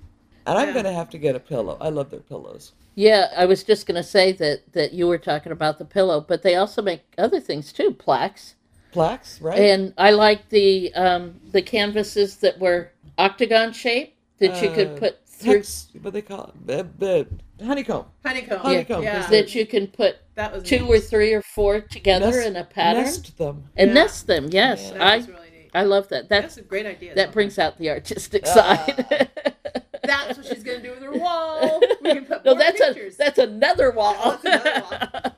And 0.47 0.57
I'm 0.57 0.67
Yeah. 0.69 0.73
going 0.73 0.85
to 0.85 0.93
have 0.93 1.09
to 1.11 1.17
get 1.17 1.35
a 1.35 1.39
pillow. 1.39 1.77
I 1.79 1.89
love 1.89 2.09
their 2.09 2.21
pillows. 2.21 2.71
Yeah, 2.95 3.27
I 3.37 3.45
was 3.45 3.63
just 3.63 3.85
going 3.85 3.95
to 3.95 4.03
say 4.03 4.31
that 4.33 4.73
that 4.73 4.93
you 4.93 5.07
were 5.07 5.17
talking 5.17 5.51
about 5.51 5.77
the 5.77 5.85
pillow, 5.85 6.21
but 6.27 6.41
they 6.41 6.55
also 6.55 6.81
make 6.81 7.03
other 7.17 7.39
things 7.39 7.71
too, 7.71 7.91
plaques. 7.91 8.55
Plaques, 8.91 9.39
right? 9.41 9.57
And 9.59 9.93
I 9.97 10.11
like 10.11 10.49
the 10.49 10.93
um, 10.95 11.39
the 11.51 11.61
canvases 11.61 12.37
that 12.37 12.59
were 12.59 12.90
octagon 13.17 13.73
shape 13.73 14.15
that 14.39 14.61
you 14.61 14.69
could 14.71 14.87
Uh, 14.89 14.97
put 14.97 15.17
through 15.27 15.53
Hex, 15.57 15.87
what 16.01 16.13
they 16.13 16.21
call 16.21 16.53
it? 16.67 16.85
Uh, 17.01 17.05
uh, 17.05 17.23
honeycomb. 17.65 18.05
Honeycomb. 18.23 18.59
Honeycomb, 18.59 19.03
Yeah. 19.03 19.23
is 19.23 19.29
that 19.29 19.55
you 19.55 19.65
can 19.65 19.87
put 19.87 20.17
That 20.35 20.53
was 20.53 20.63
two 20.63 20.79
neat. 20.79 20.89
or 20.89 20.99
three 20.99 21.33
or 21.33 21.41
four 21.41 21.81
together 21.81 22.27
Nest- 22.31 22.47
in 22.47 22.55
a 22.55 22.63
pattern 22.63 23.03
Nest 23.03 23.37
them. 23.37 23.69
and 23.75 23.89
Yeah. 23.89 23.93
nest 23.93 24.27
them. 24.27 24.49
Yes, 24.51 24.81
Yeah. 24.91 24.93
That 24.97 25.01
I 25.01 25.17
was 25.17 25.27
really 25.27 25.39
neat. 25.51 25.71
I 25.73 25.83
love 25.83 26.09
that. 26.09 26.29
That's 26.29 26.55
That's 26.55 26.57
a 26.57 26.61
great 26.69 26.85
idea. 26.85 27.15
that 27.15 27.27
though. 27.27 27.31
brings 27.33 27.57
out 27.59 27.77
the 27.77 27.89
artistic 27.89 28.43
Ah. 28.47 28.53
side. 28.53 29.29
That's 30.03 30.37
what 30.37 30.45
she's 30.47 30.63
gonna 30.63 30.81
do 30.81 30.89
with 30.91 31.03
her 31.03 31.11
wall. 31.13 31.79
We 32.01 32.13
can 32.13 32.25
put 32.25 32.43
no, 32.43 32.51
more 32.55 32.59
that's 32.63 32.79
pictures. 32.81 33.15
a 33.15 33.17
that's 33.19 33.37
another 33.37 33.91
wall. 33.91 34.15
Oh, 34.17 34.39
that's 34.43 34.65
another 34.65 34.81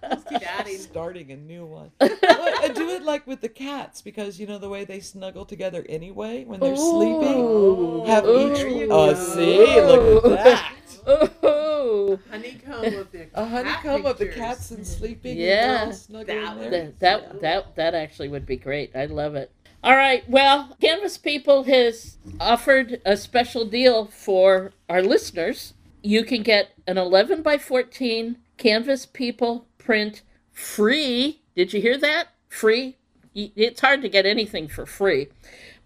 wall. 0.02 0.23
Let's 0.34 0.44
keep 0.46 0.60
adding. 0.60 0.78
Starting 0.80 1.32
a 1.32 1.38
new 1.38 1.66
one. 1.66 1.92
well, 2.02 2.12
I 2.22 2.70
do 2.74 2.90
it 2.90 3.04
like 3.04 3.26
with 3.28 3.42
the 3.42 3.50
cats 3.50 4.02
because 4.02 4.40
you 4.40 4.48
know 4.48 4.58
the 4.58 4.70
way 4.70 4.84
they 4.86 5.00
snuggle 5.00 5.46
together 5.46 5.86
anyway 5.88 6.44
when 6.46 6.60
they're 6.60 6.76
sleeping. 6.76 7.38
Ooh. 7.40 8.04
Have 8.06 8.26
Ooh. 8.26 8.52
each. 8.52 8.58
There 8.60 8.68
you 8.70 8.88
Oh, 8.92 9.14
go. 9.14 9.20
see, 9.20 9.82
look 9.82 10.26
at 10.26 10.44
that. 10.44 10.74
Oh, 11.06 12.20
Honeycomb 12.30 12.94
of 12.96 13.12
the 13.12 13.28
A 13.34 13.46
honeycomb 13.46 14.06
of 14.06 14.18
the 14.18 14.28
cats 14.28 14.72
and 14.72 14.86
sleeping. 14.86 15.38
Yeah. 15.38 15.84
And 15.92 15.92
all 16.18 16.24
That 16.24 16.28
there. 16.28 16.70
that, 16.70 17.00
that 17.00 17.42
that 17.42 17.76
that 17.76 17.94
actually 17.94 18.30
would 18.30 18.46
be 18.46 18.56
great. 18.58 18.96
I 18.96 19.06
love 19.06 19.36
it. 19.36 19.52
All 19.84 19.96
right. 19.96 20.24
Well, 20.30 20.78
Canvas 20.80 21.18
People 21.18 21.64
has 21.64 22.18
offered 22.40 23.02
a 23.06 23.18
special 23.18 23.66
deal 23.66 24.06
for 24.06 24.72
our 24.90 25.02
listeners. 25.02 25.74
You 26.02 26.24
can 26.24 26.42
get 26.42 26.70
an 26.88 26.98
11 26.98 27.42
by 27.42 27.58
14 27.58 28.38
Canvas 28.58 29.06
People 29.06 29.66
print 29.84 30.22
free. 30.52 31.42
Did 31.56 31.74
you 31.74 31.82
hear 31.82 31.98
that? 31.98 32.30
Free. 32.48 32.98
It's 33.36 33.82
hard 33.82 34.02
to 34.04 34.10
get 34.10 34.26
anything 34.26 34.68
for 34.68 34.86
free. 34.86 35.28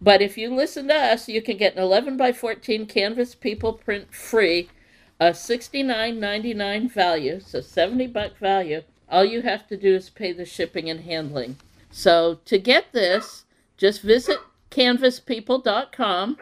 But 0.01 0.21
if 0.21 0.37
you 0.37 0.53
listen 0.53 0.87
to 0.89 0.95
us, 0.95 1.27
you 1.27 1.41
can 1.41 1.57
get 1.57 1.75
an 1.75 1.81
11 1.81 2.17
by 2.17 2.31
14 2.31 2.85
Canvas 2.85 3.33
People 3.35 3.73
print 3.73 4.13
free, 4.13 4.69
a 5.19 5.27
69.99 5.27 6.91
value, 6.91 7.39
so 7.39 7.61
70 7.61 8.07
buck 8.07 8.37
value. 8.37 8.83
All 9.09 9.25
you 9.25 9.41
have 9.41 9.65
to 9.67 9.77
do 9.77 9.95
is 9.95 10.09
pay 10.09 10.33
the 10.33 10.45
shipping 10.45 10.89
and 10.89 11.01
handling. 11.01 11.55
So 11.89 12.39
to 12.45 12.59
get 12.59 12.91
this, 12.91 13.45
just 13.77 14.01
visit 14.01 14.39
canvaspeople.com, 14.69 16.37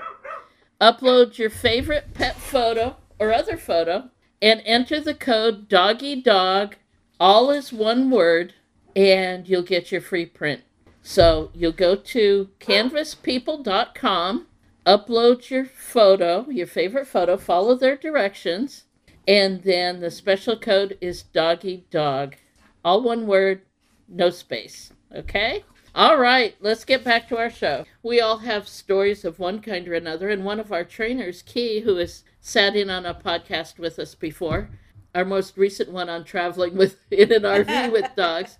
upload 0.82 1.38
your 1.38 1.50
favorite 1.50 2.14
pet 2.14 2.36
photo 2.36 2.98
or 3.20 3.32
other 3.32 3.56
photo, 3.56 4.10
and 4.42 4.62
enter 4.66 5.00
the 5.00 5.14
code 5.14 5.70
doggy 5.70 6.22
dog, 6.22 6.76
all 7.20 7.50
is 7.52 7.72
one 7.72 8.10
word, 8.12 8.54
and 8.96 9.48
you'll 9.48 9.62
get 9.62 9.92
your 9.92 10.02
free 10.02 10.26
print. 10.26 10.62
So 11.02 11.52
you'll 11.54 11.72
go 11.72 11.96
to 11.96 12.50
canvaspeople.com, 12.60 14.48
upload 14.86 15.50
your 15.50 15.66
photo, 15.66 16.50
your 16.50 16.68
favorite 16.68 17.08
photo, 17.08 17.38
follow 17.38 17.76
their 17.76 17.96
directions, 17.96 18.86
and 19.28 19.62
then 19.64 20.00
the 20.00 20.12
special 20.12 20.58
code 20.58 20.98
is 21.02 21.24
doggy 21.24 21.86
dog. 21.90 22.36
All 22.84 23.02
one 23.02 23.28
word, 23.28 23.62
no 24.08 24.30
space. 24.30 24.92
Okay? 25.16 25.64
All 25.94 26.18
right, 26.18 26.56
let's 26.60 26.84
get 26.84 27.06
back 27.06 27.30
to 27.30 27.38
our 27.38 27.50
show. 27.50 27.86
We 28.04 28.20
all 28.20 28.40
have 28.40 28.68
stories 28.68 29.24
of 29.24 29.40
one 29.40 29.62
kind 29.62 29.88
or 29.88 29.94
another, 29.94 30.30
and 30.30 30.44
one 30.44 30.60
of 30.60 30.74
our 30.74 30.84
trainers, 30.84 31.42
Key, 31.42 31.80
who 31.80 31.96
has 31.96 32.24
sat 32.42 32.76
in 32.76 32.90
on 32.90 33.06
a 33.06 33.14
podcast 33.14 33.80
with 33.80 33.98
us 33.98 34.14
before, 34.14 34.70
our 35.16 35.26
most 35.26 35.58
recent 35.58 35.90
one 35.92 36.10
on 36.10 36.24
traveling 36.26 36.76
with 36.76 36.98
in 37.12 37.32
an 37.32 37.42
RV 37.44 37.92
with 37.92 38.14
dogs, 38.16 38.58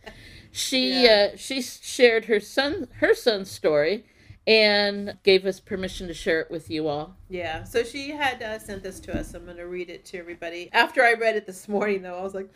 she 0.52 1.04
Yeah. 1.04 1.30
uh, 1.34 1.38
she 1.38 1.62
shared 1.62 2.26
her 2.26 2.40
son 2.40 2.88
her 3.00 3.14
son's 3.14 3.52
story 3.52 4.06
and 4.48 5.18
gave 5.24 5.46
us 5.46 5.60
permission 5.60 6.08
to 6.08 6.14
share 6.14 6.40
it 6.40 6.50
with 6.52 6.70
you 6.70 6.88
all. 6.88 7.16
Yeah, 7.30 7.64
so 7.64 7.84
she 7.84 8.12
had 8.12 8.42
uh, 8.44 8.60
sent 8.60 8.84
this 8.84 9.00
to 9.02 9.20
us. 9.20 9.34
I'm 9.34 9.44
going 9.46 9.58
to 9.58 9.66
read 9.66 9.90
it 9.90 10.06
to 10.06 10.20
everybody. 10.20 10.70
After 10.72 11.02
I 11.04 11.14
read 11.14 11.36
it 11.36 11.48
this 11.48 11.68
morning, 11.68 12.04
though, 12.04 12.20
I 12.20 12.22
was 12.22 12.36
like, 12.36 12.48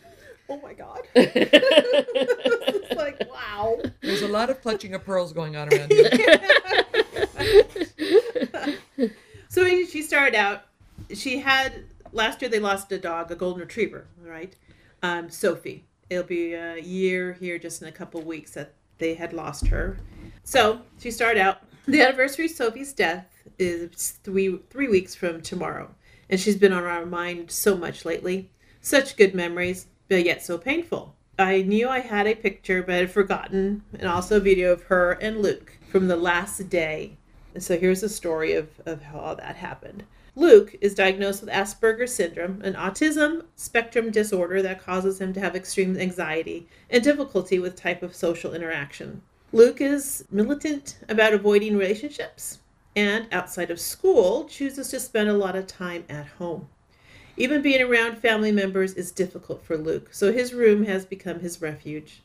oh 0.49 0.59
my 0.61 0.73
God. 0.73 1.01
it's 1.15 2.95
like, 2.95 3.19
wow. 3.31 3.79
There's 4.01 4.21
a 4.21 4.27
lot 4.27 4.51
of 4.51 4.61
clutching 4.61 4.93
of 4.93 5.03
pearls 5.03 5.33
going 5.33 5.55
on 5.55 5.73
around 5.73 5.91
here. 5.91 6.39
So 9.49 9.65
she 9.85 10.03
started 10.03 10.35
out, 10.35 10.65
she 11.15 11.39
had 11.39 11.85
last 12.11 12.41
year 12.41 12.49
they 12.49 12.59
lost 12.59 12.91
a 12.91 12.97
dog, 12.97 13.31
a 13.31 13.35
golden 13.35 13.61
retriever, 13.61 14.07
right? 14.23 14.55
Um, 15.01 15.29
Sophie. 15.29 15.85
It'll 16.09 16.23
be 16.23 16.53
a 16.53 16.79
year 16.79 17.33
here, 17.33 17.59
just 17.59 17.81
in 17.81 17.87
a 17.87 17.91
couple 17.91 18.21
weeks 18.21 18.51
that 18.51 18.73
they 18.97 19.13
had 19.13 19.31
lost 19.31 19.67
her. 19.67 19.97
So 20.43 20.81
she 20.99 21.11
started 21.11 21.39
out. 21.39 21.61
The 21.85 22.01
anniversary 22.01 22.45
of 22.45 22.51
Sophie's 22.51 22.93
death 22.93 23.27
is 23.57 24.17
three 24.23 24.59
three 24.69 24.87
weeks 24.87 25.13
from 25.15 25.41
tomorrow, 25.41 25.93
and 26.29 26.39
she's 26.39 26.57
been 26.57 26.73
on 26.73 26.83
our 26.83 27.05
mind 27.05 27.51
so 27.51 27.77
much 27.77 28.05
lately. 28.05 28.49
Such 28.81 29.17
good 29.17 29.35
memories, 29.35 29.87
but 30.07 30.25
yet 30.25 30.43
so 30.43 30.57
painful. 30.57 31.15
I 31.37 31.61
knew 31.61 31.87
I 31.87 31.99
had 31.99 32.27
a 32.27 32.35
picture, 32.35 32.81
but 32.81 32.95
I 32.95 32.97
had 32.99 33.11
forgotten, 33.11 33.83
and 33.93 34.07
also 34.07 34.37
a 34.37 34.41
video 34.41 34.71
of 34.73 34.83
her 34.83 35.13
and 35.13 35.41
Luke 35.41 35.77
from 35.89 36.07
the 36.07 36.17
last 36.17 36.69
day 36.69 37.17
and 37.53 37.63
so 37.63 37.77
here's 37.77 38.01
the 38.01 38.09
story 38.09 38.53
of, 38.53 38.69
of 38.85 39.01
how 39.01 39.19
all 39.19 39.35
that 39.35 39.55
happened. 39.55 40.03
Luke 40.39 40.73
is 40.79 40.95
diagnosed 40.95 41.41
with 41.41 41.49
Asperger's 41.49 42.15
syndrome, 42.15 42.61
an 42.61 42.73
autism 42.75 43.43
spectrum 43.57 44.09
disorder 44.09 44.61
that 44.61 44.81
causes 44.81 45.19
him 45.19 45.33
to 45.33 45.39
have 45.41 45.53
extreme 45.53 45.97
anxiety 45.97 46.65
and 46.89 47.03
difficulty 47.03 47.59
with 47.59 47.75
type 47.75 48.01
of 48.01 48.15
social 48.15 48.53
interaction. 48.53 49.21
Luke 49.51 49.81
is 49.81 50.23
militant 50.31 50.97
about 51.09 51.33
avoiding 51.33 51.75
relationships 51.75 52.59
and 52.95 53.27
outside 53.33 53.69
of 53.69 53.81
school 53.81 54.45
chooses 54.45 54.87
to 54.87 55.01
spend 55.01 55.27
a 55.27 55.33
lot 55.33 55.57
of 55.57 55.67
time 55.67 56.05
at 56.07 56.27
home. 56.27 56.69
Even 57.35 57.61
being 57.61 57.81
around 57.81 58.19
family 58.19 58.53
members 58.53 58.93
is 58.93 59.11
difficult 59.11 59.61
for 59.61 59.75
Luke, 59.75 60.07
so 60.13 60.31
his 60.31 60.53
room 60.53 60.85
has 60.85 61.05
become 61.05 61.41
his 61.41 61.61
refuge. 61.61 62.21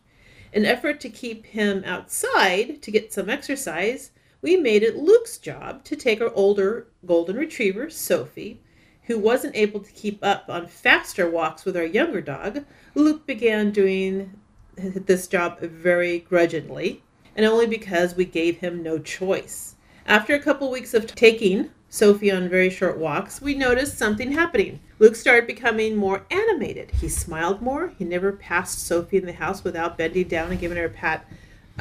An 0.52 0.64
effort 0.64 1.00
to 1.00 1.08
keep 1.08 1.46
him 1.46 1.82
outside 1.84 2.80
to 2.80 2.92
get 2.92 3.12
some 3.12 3.28
exercise, 3.28 4.12
we 4.44 4.56
made 4.56 4.82
it 4.82 4.94
Luke's 4.94 5.38
job 5.38 5.82
to 5.84 5.96
take 5.96 6.20
our 6.20 6.30
older 6.34 6.86
golden 7.06 7.36
retriever, 7.36 7.88
Sophie, 7.88 8.60
who 9.04 9.18
wasn't 9.18 9.56
able 9.56 9.80
to 9.80 9.90
keep 9.92 10.22
up 10.22 10.44
on 10.50 10.66
faster 10.66 11.30
walks 11.30 11.64
with 11.64 11.74
our 11.78 11.84
younger 11.84 12.20
dog. 12.20 12.62
Luke 12.94 13.26
began 13.26 13.70
doing 13.70 14.38
this 14.76 15.26
job 15.28 15.60
very 15.60 16.18
grudgingly, 16.18 17.02
and 17.34 17.46
only 17.46 17.66
because 17.66 18.16
we 18.16 18.26
gave 18.26 18.58
him 18.58 18.82
no 18.82 18.98
choice. 18.98 19.76
After 20.04 20.34
a 20.34 20.40
couple 20.40 20.70
weeks 20.70 20.92
of 20.92 21.06
taking 21.06 21.70
Sophie 21.88 22.30
on 22.30 22.50
very 22.50 22.68
short 22.68 22.98
walks, 22.98 23.40
we 23.40 23.54
noticed 23.54 23.96
something 23.96 24.32
happening. 24.32 24.78
Luke 24.98 25.16
started 25.16 25.46
becoming 25.46 25.96
more 25.96 26.26
animated. 26.30 26.90
He 26.90 27.08
smiled 27.08 27.62
more. 27.62 27.94
He 27.98 28.04
never 28.04 28.30
passed 28.30 28.86
Sophie 28.86 29.16
in 29.16 29.24
the 29.24 29.32
house 29.32 29.64
without 29.64 29.96
bending 29.96 30.28
down 30.28 30.50
and 30.50 30.60
giving 30.60 30.76
her 30.76 30.84
a 30.84 30.90
pat 30.90 31.26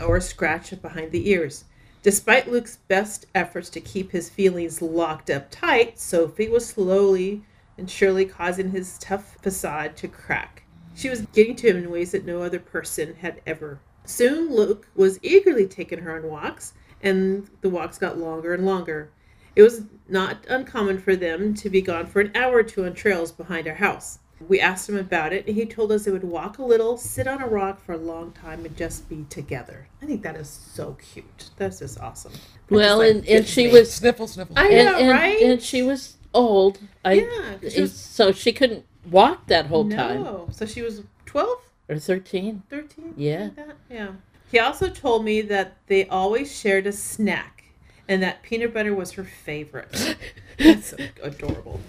or 0.02 0.16
a 0.16 0.22
scratch 0.22 0.82
behind 0.82 1.12
the 1.12 1.30
ears. 1.30 1.66
Despite 2.04 2.52
Luke's 2.52 2.80
best 2.90 3.28
efforts 3.34 3.70
to 3.70 3.80
keep 3.80 4.12
his 4.12 4.30
feelings 4.30 4.82
locked 4.82 5.30
up 5.30 5.50
tight, 5.50 5.98
Sophie 5.98 6.50
was 6.50 6.68
slowly 6.68 7.44
and 7.78 7.90
surely 7.90 8.26
causing 8.26 8.72
his 8.72 8.98
tough 8.98 9.38
facade 9.42 9.96
to 9.98 10.10
crack. 10.10 10.64
She 10.96 11.10
was 11.10 11.22
getting 11.32 11.56
to 11.56 11.70
him 11.70 11.78
in 11.78 11.90
ways 11.90 12.12
that 12.12 12.26
no 12.26 12.42
other 12.42 12.60
person 12.60 13.16
had 13.22 13.42
ever. 13.48 13.80
Soon, 14.04 14.54
Luke 14.54 14.90
was 14.96 15.18
eagerly 15.24 15.66
taking 15.66 16.00
her 16.00 16.18
on 16.18 16.30
walks, 16.30 16.74
and 17.02 17.50
the 17.62 17.70
walks 17.70 17.98
got 17.98 18.18
longer 18.18 18.54
and 18.54 18.66
longer. 18.66 19.10
It 19.56 19.62
was 19.62 19.84
not 20.10 20.46
uncommon 20.50 21.00
for 21.00 21.16
them 21.16 21.54
to 21.54 21.70
be 21.70 21.82
gone 21.82 22.08
for 22.08 22.20
an 22.20 22.36
hour 22.36 22.58
or 22.58 22.64
two 22.64 22.84
on 22.84 22.96
trails 22.96 23.32
behind 23.32 23.66
our 23.66 23.76
house. 23.76 24.20
We 24.48 24.60
asked 24.60 24.90
him 24.90 24.98
about 24.98 25.34
it, 25.34 25.46
and 25.48 25.56
he 25.56 25.66
told 25.66 25.92
us 25.92 26.06
they 26.06 26.12
would 26.12 26.24
walk 26.24 26.58
a 26.58 26.64
little, 26.64 26.98
sit 26.98 27.28
on 27.28 27.42
a 27.42 27.48
rock 27.48 27.84
for 27.86 27.94
a 27.94 27.98
long 27.98 28.32
time, 28.32 28.66
and 28.66 28.76
just 28.76 29.08
be 29.10 29.26
together. 29.30 29.88
I 30.02 30.06
think 30.06 30.22
that 30.24 30.36
is 30.36 30.50
so 30.50 30.98
cute. 31.14 31.50
That's 31.58 31.80
just 31.80 32.00
awesome. 32.00 32.34
That 32.34 32.76
Well, 32.76 33.00
just, 33.02 33.16
like, 33.16 33.28
and, 33.30 33.38
and 33.40 33.48
she 33.48 33.68
me. 33.68 33.74
was 33.74 33.94
Sniffle, 33.94 34.28
sniffle. 34.28 34.58
I 34.58 34.68
and, 34.70 34.86
know, 34.88 34.98
and, 34.98 35.10
right? 35.10 35.42
and 35.42 35.62
she 35.62 35.82
was 35.82 36.18
old. 36.34 36.80
I 37.06 37.14
Yeah, 37.14 37.70
she 37.70 37.82
was- 37.82 37.94
so 37.94 38.32
she 38.32 38.52
couldn't 38.54 38.86
walk 39.12 39.48
that 39.48 39.66
whole 39.68 39.90
time 39.90 40.24
no. 40.24 40.48
So 40.52 40.66
she 40.66 40.82
was 40.82 41.04
12, 41.26 41.60
or 41.90 41.98
13. 42.00 42.64
13? 42.70 43.14
Yeah. 43.18 43.44
like 43.44 43.56
that? 43.56 43.76
Yeah. 43.90 44.12
He 44.52 44.60
also 44.60 44.90
told 44.90 45.26
me 45.26 45.42
that 45.42 45.78
they 45.88 46.08
always 46.08 46.56
shared 46.58 46.86
a 46.88 46.92
snack 46.92 47.64
and 48.08 48.22
that 48.24 48.44
peanut 48.44 48.74
butter 48.74 48.94
was 48.94 49.12
her 49.14 49.24
favorite. 49.24 50.16
That's 50.60 50.88
so 50.92 50.98
adorable. 51.22 51.80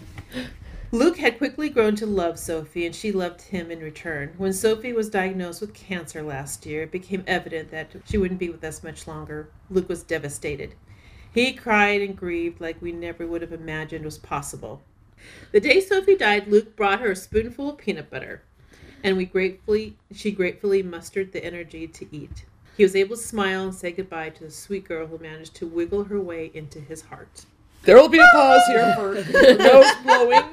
Luke 0.94 1.16
had 1.16 1.38
quickly 1.38 1.68
grown 1.68 1.96
to 1.96 2.06
love 2.06 2.38
Sophie 2.38 2.86
and 2.86 2.94
she 2.94 3.10
loved 3.10 3.42
him 3.42 3.68
in 3.68 3.80
return. 3.80 4.32
When 4.36 4.52
Sophie 4.52 4.92
was 4.92 5.10
diagnosed 5.10 5.60
with 5.60 5.74
cancer 5.74 6.22
last 6.22 6.64
year, 6.66 6.84
it 6.84 6.92
became 6.92 7.24
evident 7.26 7.72
that 7.72 7.90
she 8.04 8.16
wouldn't 8.16 8.38
be 8.38 8.48
with 8.48 8.62
us 8.62 8.84
much 8.84 9.08
longer. 9.08 9.48
Luke 9.68 9.88
was 9.88 10.04
devastated. 10.04 10.76
He 11.34 11.52
cried 11.52 12.00
and 12.00 12.16
grieved 12.16 12.60
like 12.60 12.80
we 12.80 12.92
never 12.92 13.26
would 13.26 13.42
have 13.42 13.52
imagined 13.52 14.04
was 14.04 14.18
possible. 14.18 14.82
The 15.50 15.58
day 15.58 15.80
Sophie 15.80 16.14
died, 16.14 16.46
Luke 16.46 16.76
brought 16.76 17.00
her 17.00 17.10
a 17.10 17.16
spoonful 17.16 17.70
of 17.70 17.78
peanut 17.78 18.08
butter, 18.08 18.42
and 19.02 19.16
we 19.16 19.24
gratefully 19.24 19.96
she 20.14 20.30
gratefully 20.30 20.84
mustered 20.84 21.32
the 21.32 21.44
energy 21.44 21.88
to 21.88 22.06
eat. 22.14 22.44
He 22.76 22.84
was 22.84 22.94
able 22.94 23.16
to 23.16 23.22
smile 23.22 23.64
and 23.64 23.74
say 23.74 23.90
goodbye 23.90 24.30
to 24.30 24.44
the 24.44 24.50
sweet 24.52 24.84
girl 24.84 25.08
who 25.08 25.18
managed 25.18 25.56
to 25.56 25.66
wiggle 25.66 26.04
her 26.04 26.20
way 26.20 26.52
into 26.54 26.78
his 26.78 27.02
heart. 27.02 27.46
There 27.84 27.96
will 27.96 28.08
be 28.08 28.18
a 28.18 28.28
pause 28.32 28.62
here 28.66 28.94
for 28.96 29.22
for 29.22 29.54
nose 29.58 29.94
blowing. 30.02 30.44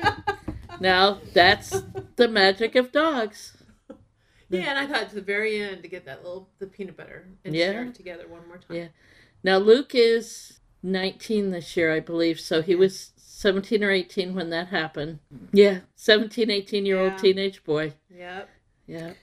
Now 0.80 1.20
that's 1.34 1.82
the 2.16 2.28
magic 2.28 2.76
of 2.76 2.92
dogs. 2.92 3.58
Yeah, 4.50 4.70
and 4.72 4.80
I 4.80 4.86
thought 4.86 5.10
to 5.10 5.16
the 5.16 5.22
very 5.22 5.62
end 5.62 5.82
to 5.84 5.88
get 5.88 6.06
that 6.06 6.24
little 6.24 6.50
the 6.60 6.68
peanut 6.68 6.98
butter 6.98 7.26
and 7.46 7.56
Yeah. 7.56 7.72
share 7.72 7.84
it 7.86 7.96
together 7.96 8.28
one 8.28 8.46
more 8.48 8.58
time. 8.58 8.76
Yeah. 8.78 8.88
Now 9.44 9.58
Luke 9.58 9.96
is 9.96 10.60
19 10.84 11.52
this 11.52 11.78
year, 11.78 11.94
I 11.94 12.00
believe. 12.02 12.40
So 12.40 12.62
he 12.62 12.76
was 12.76 13.12
17 13.16 13.82
or 13.84 13.92
18 13.92 14.36
when 14.36 14.50
that 14.50 14.68
happened. 14.68 15.20
Mm-hmm. 15.34 15.46
Yeah, 15.58 15.80
17, 15.96 16.50
18 16.52 16.86
year 16.86 17.00
old 17.00 17.14
Yeah. 17.14 17.18
teenage 17.18 17.64
boy. 17.64 17.94
Yep. 18.14 18.50
Yeah. 18.88 19.14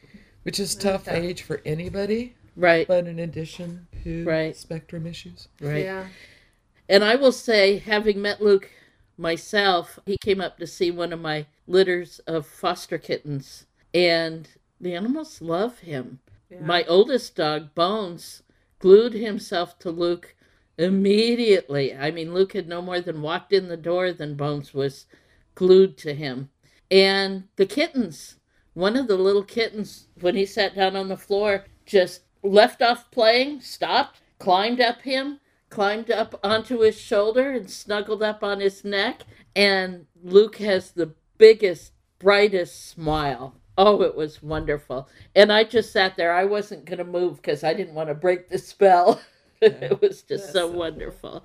Which 0.45 0.59
is 0.59 0.75
tough 0.75 1.09
age 1.09 1.43
for 1.43 1.61
anybody, 1.67 2.35
Right. 2.57 2.88
but 2.88 3.07
in 3.07 3.19
addition 3.19 3.87
to 4.05 4.25
Right. 4.25 4.57
spectrum 4.57 5.07
issues. 5.07 5.49
Right. 5.61 5.85
Yeah. 5.85 6.07
And 6.88 7.04
I 7.04 7.16
will 7.16 7.33
say, 7.33 7.78
having 7.78 8.23
met 8.23 8.40
Luke 8.40 8.71
myself, 9.16 9.99
he 10.07 10.16
came 10.16 10.40
up 10.40 10.59
to 10.59 10.66
see 10.66 10.90
one 10.90 11.12
of 11.12 11.21
my 11.21 11.47
litters 11.66 12.18
of 12.21 12.47
foster 12.47 12.99
kittens, 12.99 13.66
and 13.92 14.49
the 14.80 14.95
animals 14.95 15.42
love 15.42 15.80
him. 15.80 16.21
Yeah. 16.50 16.61
My 16.61 16.85
oldest 16.85 17.37
dog, 17.37 17.75
Bones, 17.75 18.42
glued 18.78 19.12
himself 19.12 19.78
to 19.80 19.90
Luke 19.90 20.35
immediately. 20.78 21.95
I 21.95 22.11
mean, 22.11 22.33
Luke 22.33 22.52
had 22.52 22.68
no 22.68 22.80
more 22.80 23.00
than 23.00 23.21
walked 23.21 23.52
in 23.52 23.68
the 23.68 23.76
door 23.76 24.12
than 24.12 24.37
Bones 24.37 24.73
was 24.73 25.07
glued 25.54 25.99
to 25.99 26.14
him. 26.14 26.49
And 26.90 27.49
the 27.57 27.66
kittens, 27.66 28.37
one 28.73 28.97
of 28.97 29.09
the 29.09 29.16
little 29.16 29.42
kittens, 29.42 30.07
when 30.21 30.37
he 30.37 30.47
sat 30.47 30.75
down 30.75 30.97
on 30.97 31.09
the 31.09 31.16
floor, 31.16 31.64
just 31.85 32.23
left 32.42 32.80
off 32.80 33.11
playing, 33.11 33.61
stopped, 33.61 34.21
climbed 34.38 34.80
up 34.80 35.02
him, 35.02 35.40
climbed 35.70 36.10
up 36.10 36.38
onto 36.42 36.80
his 36.80 36.98
shoulder, 37.00 37.50
and 37.52 37.70
snuggled 37.70 38.22
up 38.22 38.42
on 38.42 38.60
his 38.60 38.84
neck. 38.84 39.22
And 39.54 40.06
Luke 40.22 40.56
has 40.56 40.92
the 40.92 41.14
biggest, 41.38 41.92
brightest 42.18 42.88
smile. 42.88 43.54
Oh, 43.76 44.02
it 44.02 44.16
was 44.16 44.42
wonderful. 44.42 45.08
And 45.37 45.52
I 45.52 45.64
just 45.64 45.92
sat 45.92 46.16
there. 46.16 46.32
I 46.32 46.44
wasn't 46.44 46.84
going 46.84 46.98
to 46.98 47.04
move 47.04 47.37
because 47.37 47.62
I 47.62 47.75
didn't 47.75 47.94
want 47.94 48.08
to 48.08 48.14
break 48.14 48.48
the 48.48 48.58
spell. 48.58 49.20
it 49.60 50.00
was 50.00 50.22
just 50.22 50.44
That's 50.44 50.52
so 50.52 50.66
wonderful. 50.68 51.30
cool. 51.30 51.44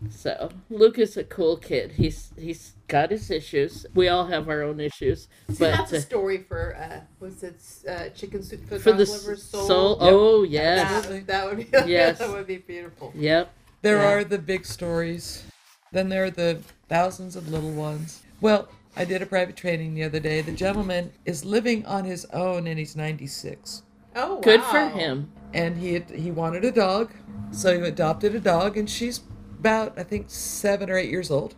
Wonderful. 0.00 0.18
So 0.20 0.50
Luke 0.70 0.98
is 0.98 1.16
a 1.16 1.24
cool 1.24 1.56
kid. 1.56 1.92
He's 1.92 2.32
he's 2.38 2.72
got 2.88 3.10
his 3.10 3.30
issues. 3.30 3.86
We 3.94 4.08
all 4.08 4.26
have 4.26 4.48
our 4.48 4.62
own 4.62 4.80
issues, 4.80 5.28
See, 5.48 5.56
but 5.58 5.76
that's 5.76 5.92
a 5.92 5.98
uh, 5.98 6.00
story 6.00 6.38
for 6.38 6.76
uh, 6.76 7.00
was 7.20 7.42
it 7.42 7.56
uh, 7.88 8.08
chicken 8.10 8.42
soup 8.42 8.66
for, 8.68 8.78
for 8.78 8.92
the 8.92 9.04
lover's 9.10 9.42
soul. 9.42 9.66
soul? 9.66 9.96
Oh 10.00 10.42
yes, 10.42 11.06
That, 11.06 11.26
that 11.26 11.46
would 11.46 11.56
be 11.58 11.66
Yes. 11.90 12.18
that 12.18 12.30
would 12.32 12.46
be 12.46 12.58
beautiful. 12.58 13.12
yep. 13.14 13.52
There 13.82 13.98
Yeah. 13.98 14.12
are 14.12 14.24
the 14.24 14.38
big 14.38 14.64
stories. 14.66 15.44
Then 15.92 16.08
there 16.08 16.24
are 16.24 16.30
the 16.30 16.60
thousands 16.88 17.36
of 17.36 17.48
little 17.48 17.70
ones. 17.72 18.22
Well, 18.40 18.68
I 18.96 19.04
did 19.04 19.22
a 19.22 19.26
private 19.26 19.56
training 19.56 19.94
the 19.94 20.04
other 20.04 20.20
day. 20.20 20.40
The 20.40 20.52
gentleman 20.52 21.12
is 21.24 21.44
living 21.44 21.84
on 21.86 22.04
his 22.04 22.24
own 22.26 22.66
and 22.66 22.78
he's 22.78 22.96
96. 22.96 23.82
Oh, 24.16 24.40
Good 24.40 24.62
for 24.62 24.88
him. 24.88 25.30
And 25.52 25.76
he 25.76 25.94
had, 25.94 26.10
he 26.10 26.30
wanted 26.30 26.64
a 26.64 26.70
dog, 26.72 27.12
so 27.52 27.76
he 27.80 27.86
adopted 27.86 28.34
a 28.34 28.40
dog 28.40 28.76
and 28.76 28.88
she's 28.88 29.20
about 29.64 29.98
I 29.98 30.02
think 30.02 30.26
7 30.28 30.90
or 30.90 30.96
8 30.98 31.08
years 31.10 31.30
old. 31.30 31.54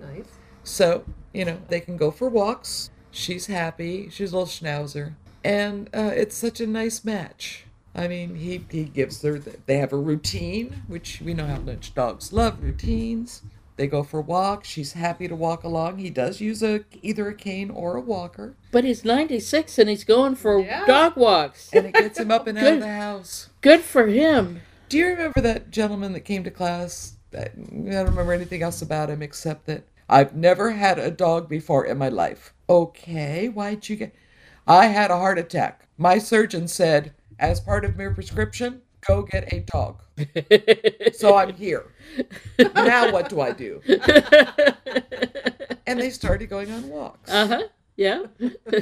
Nice. 0.00 0.24
So, 0.64 1.04
you 1.34 1.44
know, 1.44 1.58
they 1.68 1.80
can 1.80 1.96
go 1.98 2.10
for 2.10 2.28
walks. 2.28 2.90
She's 3.10 3.46
happy. 3.46 4.08
She's 4.10 4.32
a 4.32 4.38
little 4.38 4.46
schnauzer. 4.48 5.14
And 5.44 5.88
uh, 5.94 6.12
it's 6.14 6.36
such 6.36 6.60
a 6.60 6.66
nice 6.66 7.04
match. 7.04 7.64
I 7.94 8.06
mean, 8.08 8.36
he, 8.36 8.64
he 8.70 8.84
gives 8.84 9.20
her, 9.22 9.38
they 9.38 9.78
have 9.78 9.92
a 9.92 9.96
routine, 9.98 10.84
which 10.86 11.20
we 11.20 11.34
know 11.34 11.46
how 11.46 11.58
much 11.58 11.94
dogs 11.94 12.32
love 12.32 12.62
routines. 12.62 13.42
They 13.76 13.86
go 13.88 14.02
for 14.02 14.20
walks. 14.20 14.68
She's 14.68 14.92
happy 14.92 15.26
to 15.28 15.34
walk 15.34 15.64
along. 15.64 15.98
He 15.98 16.10
does 16.10 16.40
use 16.40 16.62
a 16.62 16.84
either 17.02 17.28
a 17.28 17.34
cane 17.34 17.70
or 17.70 17.96
a 17.96 18.00
walker, 18.00 18.54
But 18.70 18.84
he's 18.84 19.04
96 19.04 19.78
and 19.78 19.88
he's 19.88 20.04
going 20.04 20.34
for 20.36 20.60
Yeah. 20.60 20.84
dog 20.86 21.16
walks. 21.16 21.70
and 21.72 21.86
it 21.86 21.94
gets 21.94 22.18
him 22.20 22.30
up 22.30 22.46
and 22.46 22.56
out 22.58 22.74
of 22.74 22.80
the 22.80 22.86
house. 23.06 23.48
Good 23.60 23.80
for 23.80 24.06
him. 24.06 24.60
Do 24.88 24.98
you 24.98 25.06
remember 25.08 25.40
that 25.40 25.70
gentleman 25.70 26.12
that 26.12 26.20
came 26.20 26.44
to 26.44 26.50
class? 26.50 27.16
That, 27.30 27.52
I 27.56 27.90
don't 27.90 28.06
remember 28.06 28.32
anything 28.32 28.62
else 28.62 28.82
about 28.82 29.10
him 29.10 29.22
except 29.22 29.66
that 29.66 29.84
I've 30.08 30.34
never 30.34 30.72
had 30.72 30.98
a 30.98 31.10
dog 31.10 31.48
before 31.48 31.84
in 31.86 31.98
my 31.98 32.08
life. 32.08 32.52
Okay, 32.68 33.48
why'd 33.48 33.88
you 33.88 33.96
get? 33.96 34.14
I 34.66 34.86
had 34.86 35.10
a 35.10 35.16
heart 35.16 35.38
attack. 35.38 35.86
My 35.96 36.18
surgeon 36.18 36.68
said, 36.68 37.14
as 37.38 37.60
part 37.60 37.84
of 37.84 37.96
my 37.96 38.08
prescription, 38.08 38.82
go 39.06 39.22
get 39.22 39.52
a 39.52 39.60
dog. 39.60 40.02
so 41.14 41.36
I'm 41.36 41.54
here. 41.54 41.92
Now 42.74 43.12
what 43.12 43.28
do 43.28 43.40
I 43.40 43.52
do? 43.52 43.80
And 45.86 45.98
they 45.98 46.10
started 46.10 46.48
going 46.48 46.70
on 46.70 46.88
walks. 46.88 47.28
Uh 47.28 47.46
huh. 47.48 47.62
Yeah. 47.96 48.26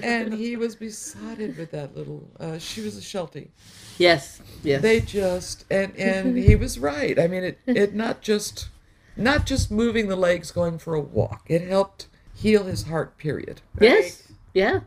And 0.02 0.32
he 0.34 0.56
was 0.56 0.76
besotted 0.76 1.56
with 1.56 1.70
that 1.70 1.96
little. 1.96 2.28
Uh, 2.38 2.58
she 2.58 2.82
was 2.82 2.98
a 2.98 3.00
Sheltie. 3.00 3.50
Yes. 3.98 4.40
Yes. 4.62 4.82
they 4.82 5.00
just 5.00 5.64
and 5.70 5.94
and 5.96 6.36
he 6.36 6.56
was 6.56 6.78
right 6.80 7.16
i 7.18 7.28
mean 7.28 7.44
it 7.44 7.58
it 7.66 7.94
not 7.94 8.22
just 8.22 8.68
not 9.16 9.46
just 9.46 9.70
moving 9.70 10.08
the 10.08 10.16
legs 10.16 10.50
going 10.50 10.78
for 10.78 10.94
a 10.94 11.00
walk 11.00 11.42
it 11.48 11.62
helped 11.62 12.08
heal 12.34 12.64
his 12.64 12.84
heart 12.84 13.16
period 13.18 13.60
yes. 13.80 14.24
Yeah. 14.54 14.80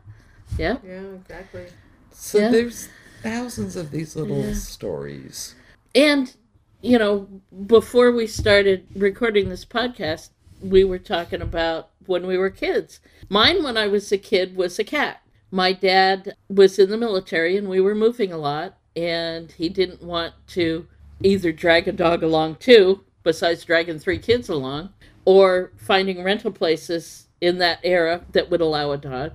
Yeah. 0.58 0.78
Yeah, 0.86 1.02
exactly. 1.22 1.68
so 2.12 2.40
Yeah. 2.40 2.50
there's 2.50 2.90
thousands 3.24 3.76
of 3.78 3.92
these 3.92 4.16
little 4.16 4.44
Yeah. 4.44 4.54
stories 4.56 5.56
And, 5.96 6.34
you 6.82 6.98
know, 6.98 7.28
before 7.68 8.12
we 8.12 8.26
started 8.28 8.86
recording 8.96 9.50
this 9.50 9.66
podcast, 9.66 10.30
we 10.62 10.84
were 10.84 11.00
talking 11.00 11.42
about 11.42 11.90
when 12.06 12.26
we 12.28 12.38
were 12.38 12.50
kids. 12.50 13.00
Mine, 13.30 13.64
when 13.64 13.78
I 13.78 13.88
was 13.88 14.12
a 14.12 14.18
kid, 14.18 14.56
was 14.56 14.80
a 14.80 14.84
cat. 14.84 15.22
My 15.52 15.74
dad 15.74 16.36
was 16.50 16.80
in 16.80 16.90
the 16.90 16.98
military 16.98 17.58
and 17.58 17.68
we 17.70 17.80
were 17.82 17.96
moving 17.96 18.32
a 18.32 18.38
lot, 18.38 18.78
and 18.96 19.52
he 19.52 19.70
didn't 19.70 20.02
want 20.02 20.34
to 20.48 20.88
either 21.24 21.52
drag 21.52 21.88
a 21.88 21.92
dog 21.92 22.24
along 22.24 22.56
too, 22.56 23.04
besides 23.24 23.64
dragging 23.64 24.00
three 24.00 24.18
kids 24.18 24.50
along, 24.50 24.90
or 25.26 25.72
finding 25.78 26.24
rental 26.24 26.52
places 26.52 27.28
in 27.40 27.58
that 27.60 27.80
era 27.84 28.26
that 28.32 28.50
would 28.50 28.62
allow 28.62 28.92
a 28.92 28.98
dog. 28.98 29.34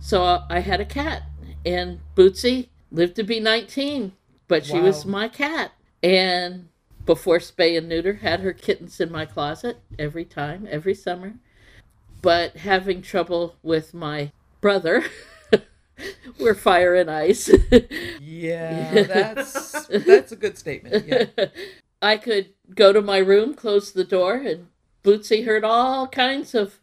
So 0.00 0.24
uh, 0.24 0.44
I 0.48 0.60
had 0.60 0.80
a 0.80 0.84
cat, 0.84 1.24
and 1.64 2.00
Bootsy 2.14 2.68
lived 2.90 3.16
to 3.16 3.24
be 3.24 3.40
19, 3.40 4.12
but 4.46 4.64
she 4.64 4.78
was 4.80 5.04
my 5.04 5.28
cat. 5.28 5.72
And 6.02 6.68
before 7.04 7.38
spay 7.38 7.76
and 7.76 7.88
neuter, 7.88 8.14
had 8.14 8.40
her 8.40 8.52
kittens 8.52 9.00
in 9.00 9.10
my 9.10 9.26
closet 9.26 9.80
every 9.98 10.24
time, 10.24 10.68
every 10.70 10.94
summer. 10.94 11.34
But 12.22 12.58
having 12.58 13.02
trouble 13.02 13.56
with 13.62 13.94
my 13.94 14.32
brother, 14.60 15.04
we're 16.40 16.54
fire 16.54 16.94
and 16.94 17.10
ice. 17.10 17.50
yeah 18.20 19.02
that's 19.02 19.86
that's 19.86 20.32
a 20.32 20.36
good 20.36 20.56
statement 20.56 21.06
yeah 21.06 21.46
I 22.00 22.16
could 22.16 22.50
go 22.74 22.92
to 22.92 23.02
my 23.02 23.18
room, 23.18 23.54
close 23.54 23.92
the 23.92 24.04
door, 24.04 24.34
and 24.34 24.68
Bootsy 25.02 25.44
heard 25.44 25.64
all 25.64 26.06
kinds 26.06 26.54
of 26.54 26.78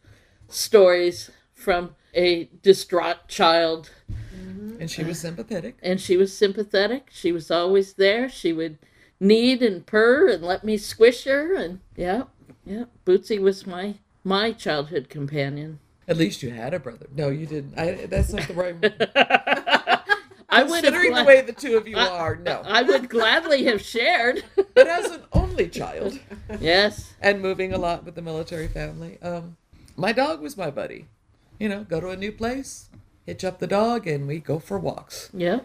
stories 0.47 1.31
from 1.53 1.95
a 2.13 2.49
distraught 2.61 3.27
child. 3.27 3.91
Mm-hmm. 4.11 4.81
and 4.81 4.91
she 4.91 5.03
was 5.03 5.19
sympathetic 5.19 5.77
And 5.81 6.01
she 6.01 6.17
was 6.17 6.35
sympathetic. 6.35 7.09
She 7.11 7.31
was 7.31 7.49
always 7.49 7.93
there. 7.93 8.27
She 8.29 8.51
would 8.51 8.77
knead 9.19 9.61
and 9.63 9.85
purr 9.85 10.27
and 10.29 10.43
let 10.43 10.63
me 10.63 10.77
squish 10.77 11.23
her. 11.23 11.55
And 11.55 11.79
yeah, 11.95 12.23
yeah, 12.65 12.85
Bootsy 13.05 13.39
was 13.39 13.65
my 13.65 13.95
my 14.23 14.51
childhood 14.51 15.07
companion. 15.07 15.79
At 16.07 16.17
least 16.17 16.43
you 16.43 16.51
had 16.51 16.73
a 16.73 16.79
brother 16.79 17.07
no 17.15 17.29
you 17.29 17.45
didn't 17.45 17.77
I, 17.77 18.05
that's 18.05 18.33
not 18.33 18.47
the 18.47 18.53
right 18.53 18.75
I 20.49 20.63
would 20.63 20.83
considering 20.83 21.13
the 21.13 21.23
way 21.23 21.41
the 21.41 21.53
two 21.53 21.75
of 21.77 21.87
you 21.87 21.97
are 21.97 22.35
no 22.35 22.61
I 22.65 22.81
would 22.81 23.09
gladly 23.09 23.65
have 23.65 23.81
shared. 23.81 24.43
but 24.73 24.87
as 24.87 25.11
an 25.11 25.23
only 25.33 25.67
child 25.67 26.19
yes. 26.59 27.13
and 27.21 27.41
moving 27.41 27.73
a 27.73 27.77
lot 27.77 28.03
with 28.03 28.15
the 28.15 28.21
military 28.21 28.67
family. 28.67 29.17
Um, 29.21 29.57
my 29.95 30.11
dog 30.11 30.41
was 30.41 30.57
my 30.57 30.69
buddy. 30.69 31.07
You 31.59 31.69
know, 31.69 31.83
go 31.85 32.01
to 32.01 32.09
a 32.09 32.17
new 32.17 32.31
place, 32.31 32.89
hitch 33.25 33.45
up 33.45 33.59
the 33.59 33.67
dog, 33.67 34.07
and 34.07 34.27
we 34.27 34.39
go 34.39 34.59
for 34.59 34.77
walks. 34.77 35.29
Yeah. 35.33 35.61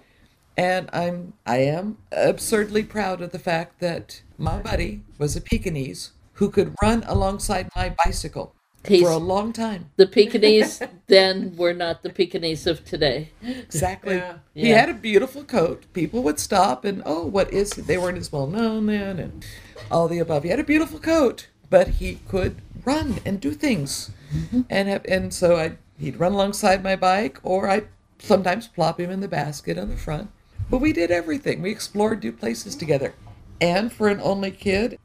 And 0.57 0.89
I'm 0.93 1.33
I 1.47 1.59
am 1.59 1.99
absurdly 2.13 2.85
proud 2.85 3.21
of 3.21 3.33
the 3.33 3.39
fact 3.39 3.81
that 3.81 4.23
my 4.39 4.59
buddy 4.61 5.03
was 5.19 5.37
a 5.37 5.41
Pekingese 5.41 6.13
who 6.35 6.51
could 6.51 6.75
run 6.83 7.05
alongside 7.07 7.69
my 7.75 7.95
bicycle 8.05 8.55
He's 8.87 9.03
for 9.03 9.11
a 9.11 9.19
long 9.19 9.53
time. 9.53 9.91
the 9.97 10.07
Pekingese 10.07 10.81
then 11.07 11.55
were 11.57 11.75
not 11.75 12.03
the 12.03 12.11
Pekingese 12.11 12.67
of 12.67 12.85
today. 12.85 13.31
Exactly. 13.43 14.17
Yeah. 14.17 14.35
He 14.55 14.69
Yeah. 14.71 14.81
had 14.81 14.89
a 14.89 14.95
beautiful 14.95 15.45
coat. 15.45 15.85
People 15.93 16.23
would 16.23 16.39
stop 16.39 16.85
and 16.85 17.03
oh, 17.05 17.27
what 17.27 17.53
is 17.53 17.75
he? 17.75 17.83
They 17.83 17.99
weren't 17.99 18.17
as 18.19 18.33
well 18.33 18.47
known 18.47 18.87
then, 18.87 19.19
and 19.19 19.45
all 19.91 20.09
the 20.09 20.19
above. 20.19 20.45
He 20.45 20.49
had 20.49 20.61
a 20.61 20.65
beautiful 20.65 20.99
coat, 20.99 21.49
but 21.69 21.89
he 21.89 22.21
could 22.29 22.57
run 22.85 23.19
and 23.27 23.41
do 23.41 23.53
things, 23.53 24.11
mm-hmm. 24.35 24.63
and 24.71 24.89
have, 24.89 25.05
and 25.07 25.35
so 25.35 25.57
I 25.57 25.73
he'd 25.99 26.19
run 26.19 26.33
alongside 26.33 26.83
my 26.83 26.97
bike, 26.97 27.39
or 27.43 27.69
I 27.69 27.83
sometimes 28.19 28.67
plop 28.67 28.99
him 28.99 29.11
in 29.11 29.21
the 29.21 29.29
basket 29.29 29.77
on 29.77 29.91
the 29.91 29.97
front. 29.97 30.31
But 30.71 30.79
we 30.79 30.93
did 30.95 31.11
everything. 31.11 31.61
We 31.61 31.71
explored 31.71 32.23
new 32.23 32.33
places 32.33 32.77
together, 32.77 33.15
and 33.61 33.93
for 33.93 34.09
an 34.09 34.21
only 34.23 34.51
kid, 34.53 34.99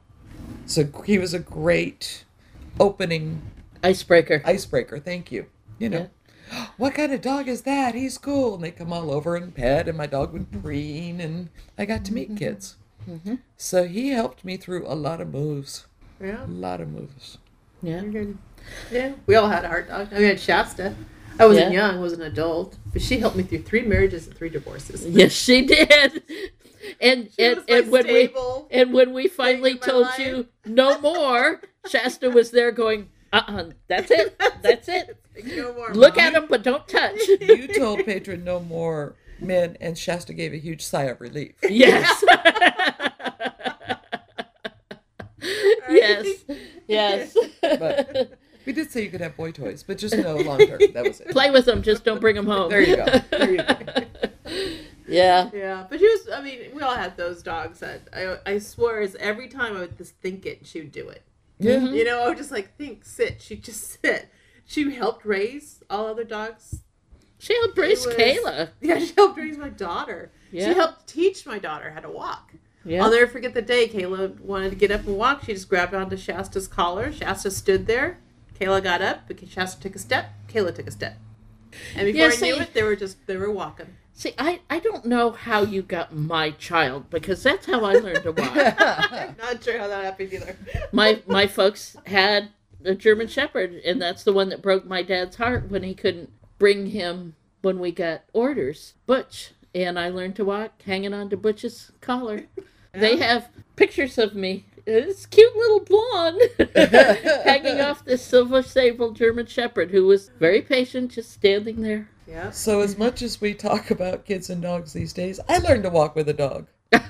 so 0.65 0.87
he 1.05 1.17
was 1.17 1.33
a 1.33 1.39
great 1.39 2.23
opening 2.79 3.41
Icebreaker. 3.85 4.41
icebreaker. 4.45 4.99
Thank 4.99 5.31
you. 5.31 5.45
You 5.79 5.89
know, 5.89 6.09
what 6.77 6.93
kind 6.93 7.13
of 7.13 7.21
dog 7.21 7.47
is 7.47 7.61
that? 7.63 7.95
He's 7.95 8.17
cool. 8.17 8.55
And 8.55 8.63
they 8.63 8.71
come 8.71 8.91
all 8.93 9.11
over 9.11 9.35
and 9.35 9.53
pet, 9.53 9.87
and 9.87 9.97
my 9.97 10.07
dog 10.07 10.33
would 10.33 10.51
preen, 10.63 11.19
and 11.21 11.49
I 11.77 11.85
got 11.85 12.05
to 12.05 12.13
meet 12.13 12.29
mm-hmm. 12.29 12.37
kids. 12.37 12.75
Mm-hmm. 13.09 13.35
So 13.57 13.85
he 13.85 14.09
helped 14.09 14.43
me 14.43 14.57
through 14.57 14.87
a 14.87 14.95
lot 14.95 15.21
of 15.21 15.31
moves. 15.31 15.85
Yeah. 16.19 16.45
A 16.45 16.47
lot 16.47 16.81
of 16.81 16.89
moves. 16.89 17.37
yeah. 17.81 18.01
Yeah. 18.91 19.13
We 19.27 19.35
all 19.35 19.47
had 19.49 19.65
our 19.65 19.83
dog. 19.83 20.07
I 20.11 20.15
mean, 20.15 20.25
I 20.25 20.27
had 20.29 20.39
Shasta. 20.39 20.95
I 21.37 21.45
wasn't 21.45 21.73
Yeah. 21.73 21.87
young, 21.87 21.97
I 21.97 21.99
was 21.99 22.13
an 22.13 22.21
adult, 22.21 22.77
but 22.93 23.01
she 23.01 23.19
helped 23.19 23.35
me 23.35 23.43
through 23.43 23.63
three 23.63 23.81
marriages 23.81 24.25
and 24.27 24.35
three 24.35 24.49
divorces. 24.49 25.05
Yes, 25.09 25.33
she 25.33 25.61
did. 25.65 26.23
And 27.01 27.29
She 27.37 27.43
and, 27.43 27.63
and 27.67 27.91
when 27.91 28.03
stable. 28.03 28.67
we 28.71 28.77
and 28.77 28.93
when 28.93 29.11
we 29.13 29.27
finally 29.27 29.75
told 29.77 30.03
life. 30.03 30.19
you 30.19 30.47
no 30.65 30.99
more, 30.99 31.61
Shasta 31.87 32.29
was 32.29 32.51
there 32.51 32.71
going, 32.71 33.09
uh 33.35 33.43
uh 33.47 33.69
that's 33.87 34.11
it. 34.11 34.39
That's 34.61 34.87
it. 34.89 35.17
No 35.43 35.73
more. 35.73 35.93
Look 35.93 36.15
Mom. 36.15 36.25
at 36.25 36.33
him, 36.33 36.45
but 36.49 36.63
don't 36.63 36.87
touch. 36.87 37.19
You 37.39 37.67
told 37.67 38.03
Patron 38.03 38.43
no 38.43 38.59
more 38.59 39.15
men, 39.39 39.77
and 39.79 39.95
Shasta 39.95 40.33
gave 40.33 40.53
a 40.53 40.57
huge 40.57 40.81
sigh 40.83 41.03
of 41.03 41.21
relief. 41.21 41.53
Yes. 41.69 42.23
yes. 45.87 46.27
Yes. 46.87 47.37
But 47.61 48.39
we 48.65 48.73
did 48.73 48.91
say 48.91 49.03
you 49.03 49.11
could 49.11 49.21
have 49.21 49.37
boy 49.37 49.51
toys, 49.51 49.83
but 49.83 49.99
just 49.99 50.15
no 50.17 50.37
long 50.37 50.65
term. 50.65 50.79
That 50.93 51.03
was 51.03 51.19
it. 51.21 51.29
Play 51.29 51.51
with 51.51 51.65
them, 51.65 51.83
just 51.83 52.03
don't 52.03 52.19
bring 52.19 52.35
them 52.35 52.47
home. 52.47 52.69
There 52.69 52.81
you 52.81 52.95
go. 52.95 53.05
There 53.29 53.51
you 53.51 53.57
go. 53.57 53.77
Yeah. 55.07 55.51
Yeah, 55.53 55.85
but 55.87 55.99
she 55.99 56.07
was. 56.07 56.29
I 56.33 56.41
mean, 56.41 56.71
we 56.73 56.81
all 56.81 56.95
had 56.95 57.15
those 57.17 57.43
dogs 57.43 57.79
that 57.79 58.01
I. 58.11 58.37
I 58.53 58.57
swear, 58.59 59.01
is 59.01 59.15
every 59.19 59.47
time 59.47 59.77
I 59.77 59.81
would 59.81 59.97
just 59.97 60.15
think 60.15 60.45
it, 60.47 60.65
she 60.65 60.79
would 60.79 60.91
do 60.91 61.07
it. 61.09 61.21
Yeah. 61.59 61.75
Mm-hmm. 61.77 61.95
You 61.95 62.03
know, 62.05 62.23
I 62.23 62.27
would 62.29 62.37
just 62.37 62.51
like 62.51 62.75
think, 62.77 63.05
sit. 63.05 63.41
She'd 63.41 63.63
just 63.63 64.01
sit. 64.01 64.29
She 64.65 64.91
helped 64.93 65.25
raise 65.25 65.83
all 65.89 66.07
other 66.07 66.23
dogs. 66.23 66.81
She 67.37 67.53
helped 67.55 67.77
raise 67.77 68.05
was- 68.05 68.15
Kayla. 68.15 68.69
Yeah, 68.81 68.99
she 68.99 69.13
helped 69.15 69.37
raise 69.37 69.57
my 69.57 69.69
daughter. 69.69 70.31
Yeah. 70.51 70.69
She 70.69 70.73
helped 70.73 71.07
teach 71.07 71.45
my 71.45 71.59
daughter 71.59 71.91
how 71.91 71.99
to 71.99 72.09
walk. 72.09 72.53
Yeah. 72.83 73.03
I'll 73.03 73.11
never 73.11 73.27
forget 73.27 73.53
the 73.53 73.61
day 73.61 73.87
Kayla 73.87 74.39
wanted 74.39 74.69
to 74.69 74.75
get 74.75 74.91
up 74.91 75.05
and 75.05 75.17
walk. 75.17 75.43
She 75.43 75.53
just 75.53 75.69
grabbed 75.69 75.93
onto 75.93 76.15
Shasta's 76.17 76.67
collar. 76.67 77.11
Shasta 77.11 77.51
stood 77.51 77.87
there. 77.87 78.19
Kayla 78.59 78.81
got 78.83 79.01
up. 79.01 79.27
Because 79.27 79.49
Shasta 79.49 79.81
took 79.81 79.95
a 79.95 79.99
step. 79.99 80.29
Kayla 80.47 80.73
took 80.73 80.87
a 80.87 80.91
step. 80.91 81.17
And 81.95 82.05
before 82.05 82.29
Yeah, 82.29 82.33
I 82.33 82.39
knew 82.39 82.55
it, 82.61 82.73
they 82.73 82.83
were 82.83 82.95
just 82.95 83.17
they 83.27 83.37
were 83.37 83.51
walking. 83.51 83.97
See, 84.17 84.33
I, 84.37 84.61
I 84.69 84.79
don't 84.79 85.03
know 85.03 85.31
how 85.31 85.63
you 85.63 85.81
got 85.81 86.15
my 86.15 86.51
child 86.51 87.09
because 87.09 87.43
that's 87.43 87.65
how 87.65 87.83
I 87.83 87.95
learned 87.95 88.23
to 88.23 88.31
walk. 88.31 88.55
I'm 88.55 89.35
not 89.37 89.61
sure 89.61 89.77
how 89.77 89.89
that 89.89 90.05
happened 90.05 90.31
either. 90.31 90.55
my 90.93 91.21
my 91.27 91.47
folks 91.47 91.97
had 92.05 92.49
a 92.85 92.95
German 92.95 93.27
Shepherd, 93.27 93.73
and 93.85 94.01
that's 94.01 94.23
the 94.23 94.31
one 94.31 94.47
that 94.49 94.61
broke 94.61 94.85
my 94.85 95.01
dad's 95.01 95.35
heart 95.35 95.69
when 95.69 95.83
he 95.83 95.93
couldn't 95.93 96.31
bring 96.57 96.87
him 96.87 97.35
when 97.61 97.77
we 97.79 97.91
got 97.91 98.21
orders. 98.31 98.93
Butch 99.05 99.51
and 99.75 99.99
I 99.99 100.07
learned 100.07 100.37
to 100.37 100.45
walk 100.45 100.81
hanging 100.83 101.13
on 101.13 101.29
to 101.29 101.37
Butch's 101.37 101.91
collar. 101.99 102.43
They 102.93 103.17
have 103.17 103.49
pictures 103.75 104.17
of 104.17 104.33
me. 104.33 104.65
This 104.85 105.25
cute 105.25 105.53
little 105.57 105.81
blonde 105.81 106.41
hanging 107.43 107.81
off 107.81 108.05
this 108.05 108.23
silver 108.23 108.61
sable 108.61 109.11
German 109.11 109.47
Shepherd 109.47 109.91
who 109.91 110.05
was 110.05 110.29
very 110.39 110.61
patient, 110.61 111.11
just 111.11 111.33
standing 111.33 111.81
there. 111.81 112.07
Yeah. 112.27 112.51
So 112.51 112.81
as 112.81 112.97
much 112.97 113.21
as 113.21 113.39
we 113.39 113.53
talk 113.53 113.91
about 113.91 114.25
kids 114.25 114.49
and 114.49 114.61
dogs 114.61 114.93
these 114.93 115.13
days, 115.13 115.39
I 115.47 115.59
learned 115.59 115.83
to 115.83 115.89
walk 115.89 116.15
with 116.15 116.27
a 116.29 116.33
dog. 116.33 116.67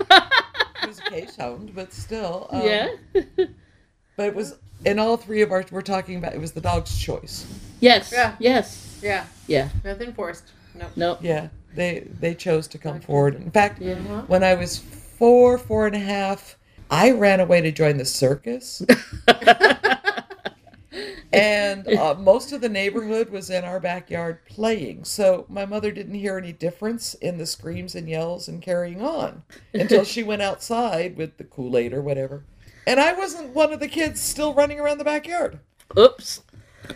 It 0.84 0.88
was 0.90 1.00
a 1.00 1.04
Keeshond, 1.04 1.74
but 1.74 1.92
still. 1.94 2.48
um, 2.52 2.62
yeah. 2.62 2.90
But 4.18 4.26
it 4.28 4.36
was 4.36 4.56
in 4.86 5.00
all 5.00 5.18
three 5.18 5.42
of 5.42 5.52
our 5.52 5.66
we're 5.72 5.82
talking 5.82 6.16
about 6.18 6.36
it 6.36 6.40
was 6.40 6.52
the 6.52 6.62
dog's 6.62 6.96
choice. 7.00 7.46
yes. 7.80 8.12
Yeah. 8.12 8.36
Yes. 8.40 9.00
Yeah. 9.02 9.26
Yeah. 9.48 9.70
Nothing 9.84 10.14
forced. 10.14 10.52
No. 10.76 10.88
No. 10.96 11.18
Yeah. 11.22 11.48
They 11.74 12.02
they 12.20 12.36
chose 12.36 12.68
to 12.68 12.78
come 12.78 13.00
forward. 13.02 13.34
In 13.36 13.50
fact, 13.50 13.82
Yeah. 13.82 13.96
when 14.28 14.44
I 14.44 14.54
was 14.54 14.78
four, 14.78 15.58
four 15.58 15.88
and 15.88 15.96
a 15.96 16.00
half, 16.00 16.56
I 16.92 17.10
ran 17.12 17.40
away 17.40 17.62
to 17.62 17.72
join 17.72 17.98
the 17.98 18.06
circus. 18.06 18.84
and 21.34 21.88
uh, 21.88 22.16
most 22.16 22.52
of 22.52 22.62
the 22.62 22.70
neighborhood 22.70 23.30
was 23.30 23.50
in 23.50 23.64
our 23.64 23.80
backyard 23.80 24.46
playing. 24.46 25.04
So 25.06 25.46
my 25.50 25.66
mother 25.66 25.92
didn't 25.92 26.16
hear 26.16 26.38
any 26.38 26.54
difference 26.54 27.14
in 27.16 27.38
the 27.38 27.46
screams 27.46 27.96
and 27.96 28.10
yells 28.10 28.48
and 28.48 28.62
carrying 28.62 29.02
on 29.02 29.44
until 29.74 30.04
she 30.04 30.24
went 30.24 30.42
outside 30.42 31.18
with 31.18 31.38
the 31.38 31.44
Kool 31.44 31.78
Aid 31.78 31.94
or 31.94 32.02
whatever. 32.02 32.44
And 32.88 33.00
I 33.00 33.14
wasn't 33.14 33.56
one 33.56 33.74
of 33.74 33.80
the 33.80 33.88
kids 33.88 34.22
still 34.22 34.54
running 34.54 34.80
around 34.80 35.00
the 35.00 35.04
backyard. 35.04 35.60
Oops. 35.98 36.42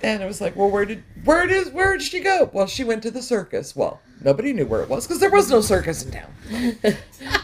And 0.03 0.21
it 0.21 0.25
was 0.25 0.39
like, 0.39 0.55
well, 0.55 0.69
where 0.69 0.85
did 0.85 1.03
where 1.23 1.47
did 1.47 1.73
where 1.73 1.97
did 1.97 2.03
she 2.03 2.19
go? 2.19 2.49
Well, 2.53 2.67
she 2.67 2.83
went 2.83 3.01
to 3.03 3.11
the 3.11 3.23
circus. 3.23 3.75
Well, 3.75 3.99
nobody 4.23 4.53
knew 4.53 4.67
where 4.67 4.83
it 4.83 4.89
was 4.89 5.07
because 5.07 5.19
there 5.19 5.31
was 5.31 5.49
no 5.49 5.61
circus 5.61 6.05
in 6.05 6.11
town. 6.11 6.95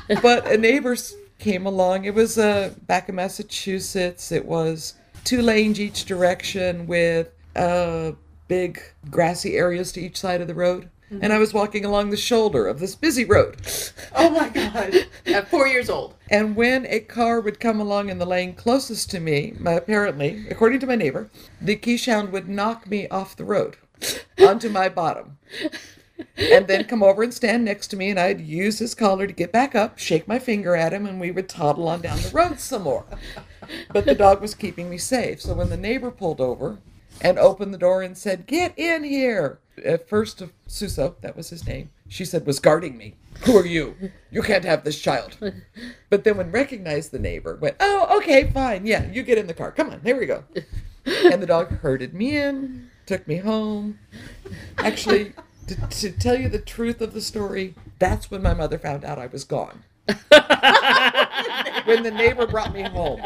but 0.21 0.45
a 0.45 0.57
neighbor 0.57 0.95
came 1.39 1.65
along. 1.65 2.05
It 2.05 2.13
was 2.13 2.37
uh, 2.37 2.73
back 2.83 3.09
in 3.09 3.15
Massachusetts. 3.15 4.31
It 4.31 4.45
was 4.45 4.93
two 5.25 5.41
lanes 5.41 5.79
each 5.79 6.05
direction 6.05 6.87
with 6.87 7.31
uh, 7.55 8.11
big 8.47 8.81
grassy 9.09 9.57
areas 9.57 9.91
to 9.93 10.01
each 10.01 10.17
side 10.17 10.41
of 10.41 10.47
the 10.47 10.55
road. 10.55 10.89
And 11.21 11.31
I 11.31 11.37
was 11.37 11.53
walking 11.53 11.85
along 11.85 12.09
the 12.09 12.17
shoulder 12.17 12.67
of 12.67 12.79
this 12.79 12.95
busy 12.95 13.25
road. 13.25 13.57
Oh 14.17 14.29
my 14.29 14.47
god. 14.49 15.07
At 15.25 15.49
four 15.49 15.67
years 15.67 15.89
old. 15.89 16.15
And 16.31 16.55
when 16.55 16.85
a 16.87 17.01
car 17.01 17.41
would 17.41 17.59
come 17.59 17.81
along 17.81 18.09
in 18.09 18.17
the 18.17 18.25
lane 18.25 18.53
closest 18.53 19.11
to 19.11 19.19
me, 19.19 19.53
my, 19.59 19.73
apparently, 19.73 20.45
according 20.49 20.79
to 20.79 20.87
my 20.87 20.95
neighbor, 20.95 21.29
the 21.61 21.75
quiche 21.75 22.07
would 22.07 22.47
knock 22.47 22.89
me 22.89 23.07
off 23.09 23.35
the 23.35 23.43
road 23.43 23.75
onto 24.39 24.69
my 24.69 24.87
bottom. 24.87 25.37
And 26.37 26.67
then 26.67 26.85
come 26.85 27.03
over 27.03 27.23
and 27.23 27.33
stand 27.33 27.65
next 27.65 27.87
to 27.87 27.97
me, 27.97 28.09
and 28.09 28.19
I'd 28.19 28.41
use 28.41 28.79
his 28.79 28.95
collar 28.95 29.27
to 29.27 29.33
get 29.33 29.51
back 29.51 29.75
up, 29.75 29.97
shake 29.97 30.27
my 30.27 30.39
finger 30.39 30.75
at 30.75 30.93
him, 30.93 31.05
and 31.05 31.19
we 31.19 31.31
would 31.31 31.49
toddle 31.49 31.87
on 31.87 32.01
down 32.01 32.21
the 32.21 32.29
road 32.29 32.59
some 32.59 32.83
more. 32.83 33.05
But 33.91 34.05
the 34.05 34.15
dog 34.15 34.41
was 34.41 34.55
keeping 34.55 34.89
me 34.89 34.97
safe. 34.97 35.41
So 35.41 35.53
when 35.53 35.69
the 35.69 35.77
neighbor 35.77 36.11
pulled 36.11 36.39
over 36.39 36.77
and 37.21 37.37
opened 37.39 37.73
the 37.73 37.77
door 37.77 38.01
and 38.01 38.17
said, 38.17 38.45
Get 38.45 38.77
in 38.77 39.03
here, 39.03 39.59
at 39.83 40.07
first, 40.07 40.41
uh, 40.41 40.47
Suso, 40.67 41.15
that 41.21 41.35
was 41.35 41.49
his 41.49 41.65
name, 41.67 41.89
she 42.07 42.25
said, 42.25 42.45
was 42.45 42.59
guarding 42.59 42.97
me. 42.97 43.15
Who 43.41 43.57
are 43.57 43.65
you? 43.65 43.95
You 44.31 44.41
can't 44.41 44.63
have 44.63 44.83
this 44.83 44.99
child. 44.99 45.37
But 46.09 46.23
then 46.23 46.37
when 46.37 46.51
recognized 46.51 47.11
the 47.11 47.19
neighbor, 47.19 47.55
went, 47.55 47.75
oh, 47.79 48.17
okay, 48.17 48.49
fine. 48.51 48.85
Yeah, 48.85 49.05
you 49.11 49.23
get 49.23 49.37
in 49.37 49.47
the 49.47 49.53
car. 49.53 49.71
Come 49.71 49.89
on, 49.89 50.01
here 50.01 50.17
we 50.17 50.25
go. 50.25 50.43
And 51.05 51.41
the 51.41 51.47
dog 51.47 51.79
herded 51.79 52.13
me 52.13 52.37
in, 52.37 52.89
took 53.05 53.27
me 53.27 53.37
home. 53.37 53.99
Actually, 54.77 55.33
to, 55.67 55.75
to 55.87 56.11
tell 56.11 56.39
you 56.39 56.49
the 56.49 56.59
truth 56.59 57.01
of 57.01 57.13
the 57.13 57.21
story, 57.21 57.75
that's 57.99 58.29
when 58.29 58.41
my 58.41 58.53
mother 58.53 58.77
found 58.77 59.03
out 59.05 59.19
I 59.19 59.27
was 59.27 59.43
gone. 59.43 59.83
when 60.05 62.03
the 62.03 62.13
neighbor 62.13 62.45
brought 62.47 62.73
me 62.73 62.83
home. 62.83 63.21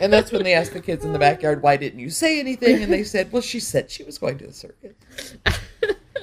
And 0.00 0.12
that's 0.12 0.32
when 0.32 0.42
they 0.42 0.54
asked 0.54 0.72
the 0.72 0.80
kids 0.80 1.04
in 1.04 1.12
the 1.12 1.18
backyard, 1.18 1.62
why 1.62 1.76
didn't 1.76 2.00
you 2.00 2.10
say 2.10 2.40
anything? 2.40 2.82
And 2.82 2.92
they 2.92 3.04
said, 3.04 3.32
well, 3.32 3.42
she 3.42 3.60
said 3.60 3.90
she 3.90 4.04
was 4.04 4.18
going 4.18 4.38
to 4.38 4.46
the 4.46 4.52
circus. 4.52 4.94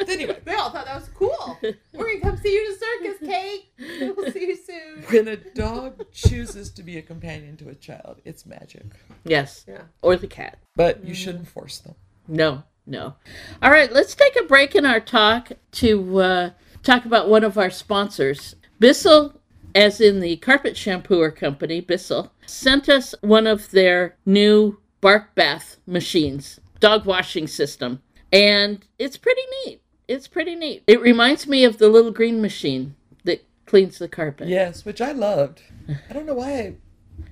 anyway, 0.08 0.40
They 0.44 0.54
all 0.56 0.70
thought 0.70 0.86
that 0.86 0.96
was 0.96 1.10
cool. 1.14 1.58
We're 1.94 2.20
gonna 2.20 2.22
come 2.22 2.38
see 2.38 2.54
you 2.54 2.66
in 2.66 2.72
the 2.72 2.86
circus, 2.86 3.28
Kate. 3.28 4.16
We'll 4.18 4.32
see 4.32 4.48
you 4.48 4.56
soon. 4.58 5.04
when 5.10 5.28
a 5.28 5.38
dog 5.38 6.06
chooses 6.12 6.72
to 6.72 6.84
be 6.84 6.98
a 6.98 7.02
companion 7.02 7.58
to 7.58 7.70
a 7.70 7.76
child, 7.76 8.22
it's 8.26 8.46
magic. 8.46 8.86
Yes. 9.24 9.66
Yeah. 9.68 9.84
Or 10.02 10.16
the 10.16 10.28
cat. 10.28 10.60
But 10.76 11.04
you 11.04 11.14
mm. 11.14 11.18
shouldn't 11.18 11.48
force 11.48 11.80
them. 11.80 11.96
No, 12.28 12.64
no. 12.86 13.16
All 13.62 13.72
right, 13.72 13.92
let's 13.92 14.16
take 14.16 14.36
a 14.36 14.44
break 14.44 14.76
in 14.76 14.86
our 14.86 15.00
talk 15.00 15.52
to 15.74 16.20
uh, 16.20 16.50
talk 16.84 17.06
about 17.06 17.30
one 17.30 17.44
of 17.44 17.58
our 17.58 17.70
sponsors. 17.70 18.56
Bissell, 18.80 19.40
as 19.74 20.02
in 20.02 20.20
the 20.20 20.38
carpet 20.38 20.76
shampooer 20.76 21.36
company, 21.36 21.80
Bissell, 21.80 22.32
sent 22.46 22.90
us 22.90 23.16
one 23.22 23.48
of 23.48 23.72
their 23.72 24.16
new 24.26 24.80
bark 25.02 25.34
bath 25.36 25.78
machines, 25.86 26.60
dog 26.80 27.06
washing 27.06 27.48
system. 27.48 28.02
And 28.32 28.86
it's 28.98 29.18
pretty 29.18 29.42
neat. 29.66 29.82
It's 30.08 30.28
pretty 30.28 30.56
neat. 30.56 30.84
It 30.88 31.02
reminds 31.02 31.48
me 31.48 31.64
of 31.64 31.78
the 31.78 31.88
little 31.88 32.12
green 32.12 32.42
machine 32.42 32.96
that 33.24 33.46
cleans 33.66 34.00
the 34.00 34.08
carpet. 34.08 34.48
Yes, 34.48 34.84
which 34.84 35.02
I 35.02 35.12
loved. 35.12 35.62
I 36.10 36.14
don't 36.14 36.26
know 36.26 36.34
why 36.34 36.52
I, 36.52 36.76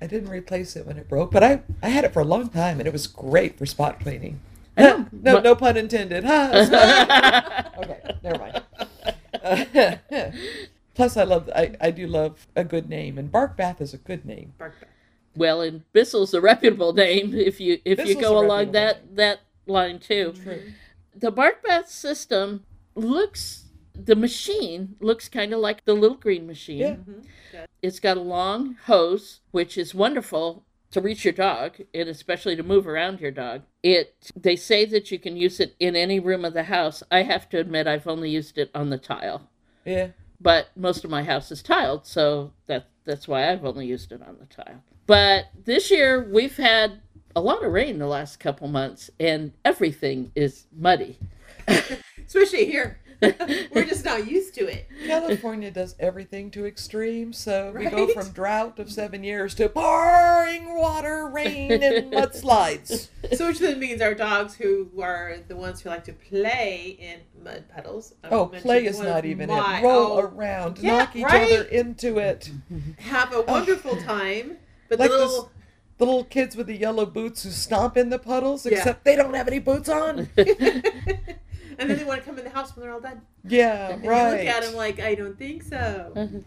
I 0.00 0.06
didn't 0.06 0.30
replace 0.30 0.76
it 0.76 0.86
when 0.86 0.98
it 0.98 1.08
broke, 1.08 1.30
but 1.32 1.42
I, 1.42 1.62
I 1.82 1.88
had 1.88 2.04
it 2.04 2.12
for 2.12 2.20
a 2.20 2.24
long 2.24 2.48
time 2.48 2.78
and 2.78 2.86
it 2.86 2.92
was 2.92 3.06
great 3.06 3.58
for 3.58 3.66
spot 3.66 4.00
cleaning. 4.00 4.40
Know, 4.76 5.06
no, 5.12 5.40
no 5.40 5.54
pun 5.54 5.76
intended. 5.76 6.24
Ha, 6.24 7.70
okay, 7.78 8.00
never 8.22 8.38
mind. 8.38 10.00
Plus, 10.94 11.16
I 11.16 11.24
love 11.24 11.50
I, 11.54 11.74
I 11.80 11.90
do 11.90 12.06
love 12.06 12.46
a 12.54 12.64
good 12.64 12.88
name, 12.88 13.18
and 13.18 13.30
Bark 13.30 13.56
Bath 13.56 13.80
is 13.80 13.94
a 13.94 13.98
good 13.98 14.24
name. 14.24 14.54
Bark 14.58 14.74
Bath. 14.80 14.88
Well, 15.34 15.62
and 15.62 15.82
Bissell's 15.92 16.34
a 16.34 16.40
reputable 16.40 16.92
name 16.92 17.34
if 17.34 17.60
you 17.60 17.80
if 17.84 18.06
you 18.06 18.20
go 18.20 18.38
along 18.38 18.72
reputable 18.72 18.72
that 18.72 19.16
that 19.16 19.40
line 19.66 19.98
too. 19.98 20.32
True. 20.42 20.54
Mm-hmm. 20.54 20.68
The 21.14 21.30
bark 21.30 21.62
bath 21.62 21.88
system 21.88 22.64
looks 22.94 23.66
the 23.94 24.16
machine 24.16 24.96
looks 25.00 25.28
kind 25.28 25.52
of 25.52 25.60
like 25.60 25.84
the 25.84 25.94
little 25.94 26.16
green 26.16 26.46
machine. 26.46 26.78
Yeah. 26.78 26.94
Mm-hmm. 26.94 27.20
It's 27.82 28.00
got 28.00 28.16
a 28.16 28.20
long 28.20 28.76
hose, 28.84 29.40
which 29.50 29.76
is 29.76 29.94
wonderful 29.94 30.64
to 30.92 31.00
reach 31.00 31.24
your 31.24 31.32
dog 31.32 31.76
and 31.92 32.08
especially 32.08 32.54
to 32.56 32.62
move 32.62 32.86
around 32.86 33.20
your 33.20 33.30
dog. 33.30 33.62
It 33.82 34.30
they 34.36 34.56
say 34.56 34.84
that 34.86 35.10
you 35.10 35.18
can 35.18 35.36
use 35.36 35.58
it 35.58 35.74
in 35.80 35.96
any 35.96 36.20
room 36.20 36.44
of 36.44 36.54
the 36.54 36.64
house. 36.64 37.02
I 37.10 37.22
have 37.22 37.48
to 37.50 37.58
admit 37.58 37.86
I've 37.86 38.06
only 38.06 38.30
used 38.30 38.58
it 38.58 38.70
on 38.74 38.90
the 38.90 38.98
tile. 38.98 39.48
Yeah. 39.84 40.08
But 40.40 40.68
most 40.76 41.04
of 41.04 41.10
my 41.10 41.22
house 41.22 41.50
is 41.50 41.62
tiled, 41.62 42.06
so 42.06 42.52
that 42.66 42.88
that's 43.04 43.26
why 43.26 43.50
I've 43.50 43.64
only 43.64 43.86
used 43.86 44.12
it 44.12 44.22
on 44.22 44.36
the 44.38 44.46
tile. 44.46 44.82
But 45.06 45.46
this 45.64 45.90
year 45.90 46.28
we've 46.30 46.56
had 46.56 47.00
a 47.34 47.40
lot 47.40 47.64
of 47.64 47.72
rain 47.72 47.98
the 47.98 48.06
last 48.06 48.38
couple 48.38 48.68
months 48.68 49.10
and 49.18 49.52
everything 49.64 50.30
is 50.34 50.66
muddy. 50.76 51.18
Especially 52.26 52.66
here. 52.66 52.98
We're 53.72 53.84
just 53.84 54.04
not 54.04 54.28
used 54.28 54.54
to 54.56 54.66
it. 54.66 54.88
California 55.06 55.70
does 55.70 55.94
everything 56.00 56.50
to 56.52 56.66
extreme, 56.66 57.32
so 57.32 57.72
we 57.76 57.86
go 57.88 58.08
from 58.08 58.30
drought 58.32 58.78
of 58.78 58.90
seven 58.90 59.22
years 59.22 59.54
to 59.56 59.68
pouring 59.68 60.74
water, 60.76 61.28
rain, 61.28 61.70
and 61.72 62.12
mudslides. 62.12 63.08
So 63.36 63.46
which 63.46 63.60
then 63.60 63.78
means 63.78 64.02
our 64.02 64.14
dogs 64.14 64.54
who 64.54 64.90
are 65.00 65.36
the 65.46 65.54
ones 65.56 65.80
who 65.80 65.88
like 65.88 66.02
to 66.04 66.12
play 66.12 66.96
in 66.98 67.20
mud 67.44 67.64
puddles. 67.72 68.14
I 68.24 68.28
Oh, 68.30 68.46
play 68.46 68.84
is 68.86 68.98
not 68.98 69.24
even 69.24 69.48
my- 69.48 69.78
it. 69.78 69.82
Roll 69.84 70.12
oh, 70.14 70.20
around, 70.20 70.78
Yeah, 70.78 70.98
knock 70.98 71.14
each 71.16 71.24
right? 71.24 71.52
other 71.52 71.62
into 71.64 72.18
it. 72.18 72.50
Have 72.98 73.32
a 73.32 73.42
wonderful 73.42 73.96
time. 73.98 74.56
But 74.88 74.98
Like 74.98 75.10
the 75.10 75.18
this- 75.18 75.28
little 75.30 75.50
The 75.98 76.04
little 76.06 76.24
kids 76.24 76.56
with 76.56 76.66
the 76.66 76.76
yellow 76.76 77.06
boots 77.06 77.44
who 77.44 77.50
stomp 77.50 77.96
in 77.96 78.10
the 78.10 78.18
puddles, 78.18 78.66
Yeah. 78.66 78.78
except 78.78 79.04
they 79.04 79.14
don't 79.14 79.34
have 79.34 79.46
any 79.46 79.60
boots 79.60 79.88
on. 79.88 80.28
and 81.78 81.88
then 81.90 81.98
they 81.98 82.04
want 82.04 82.20
to 82.20 82.26
come 82.26 82.38
in 82.38 82.44
the 82.44 82.50
house 82.50 82.74
when 82.76 82.82
they're 82.84 82.92
all 82.94 83.00
done. 83.00 83.20
Yeah, 83.44 83.90
And 83.90 84.06
right. 84.06 84.32
you 84.32 84.38
look 84.46 84.54
at 84.56 84.62
them 84.64 84.74
like, 84.74 85.00
I 85.00 85.14
don't 85.14 85.38
think 85.38 85.62
so. 85.62 86.12
Mm-hmm. 86.14 86.38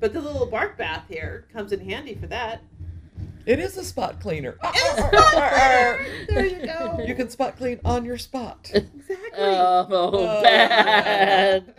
but 0.00 0.12
the 0.12 0.20
little 0.20 0.46
bark 0.46 0.76
bath 0.78 1.04
here 1.08 1.46
comes 1.52 1.72
in 1.72 1.80
handy 1.80 2.14
for 2.14 2.26
that. 2.28 2.62
It 3.44 3.58
is 3.58 3.76
a 3.76 3.82
spot 3.84 4.20
cleaner. 4.20 4.56
Ah, 4.62 4.72
ah, 4.74 5.10
ah, 5.34 5.96
there 6.28 6.46
you 6.46 6.64
go. 6.64 7.02
you 7.04 7.14
can 7.16 7.28
spot 7.28 7.56
clean 7.56 7.80
on 7.84 8.04
your 8.04 8.16
spot. 8.18 8.70
exactly. 8.72 9.16
Oh, 9.36 9.86
Oh. 9.90 10.42
bad. 10.42 11.74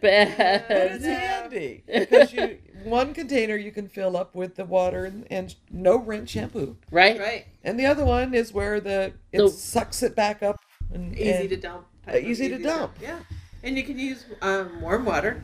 But 0.00 0.10
it's 0.12 1.04
Bad. 1.04 1.52
handy 1.52 1.82
because 1.86 2.32
you 2.32 2.58
one 2.84 3.14
container 3.14 3.56
you 3.56 3.72
can 3.72 3.88
fill 3.88 4.16
up 4.16 4.34
with 4.34 4.54
the 4.56 4.64
water 4.64 5.04
and, 5.06 5.26
and 5.30 5.54
no 5.70 5.96
rinse 5.96 6.30
shampoo, 6.30 6.76
Right? 6.90 7.18
right. 7.18 7.46
and 7.64 7.80
the 7.80 7.86
other 7.86 8.04
one 8.04 8.34
is 8.34 8.52
where 8.52 8.78
the 8.78 9.12
it 9.32 9.38
The- 9.38 9.48
sucks 9.48 10.02
it 10.02 10.14
back 10.14 10.42
up 10.42 10.60
and 10.92 11.16
Easy 11.16 11.30
and- 11.30 11.48
to 11.50 11.56
dump. 11.56 11.86
Uh, 12.08 12.16
easy 12.16 12.48
to 12.48 12.58
dump. 12.58 12.92
Yeah. 13.00 13.18
And 13.62 13.76
you 13.76 13.82
can 13.82 13.98
use 13.98 14.24
um, 14.42 14.80
warm 14.80 15.04
water. 15.04 15.42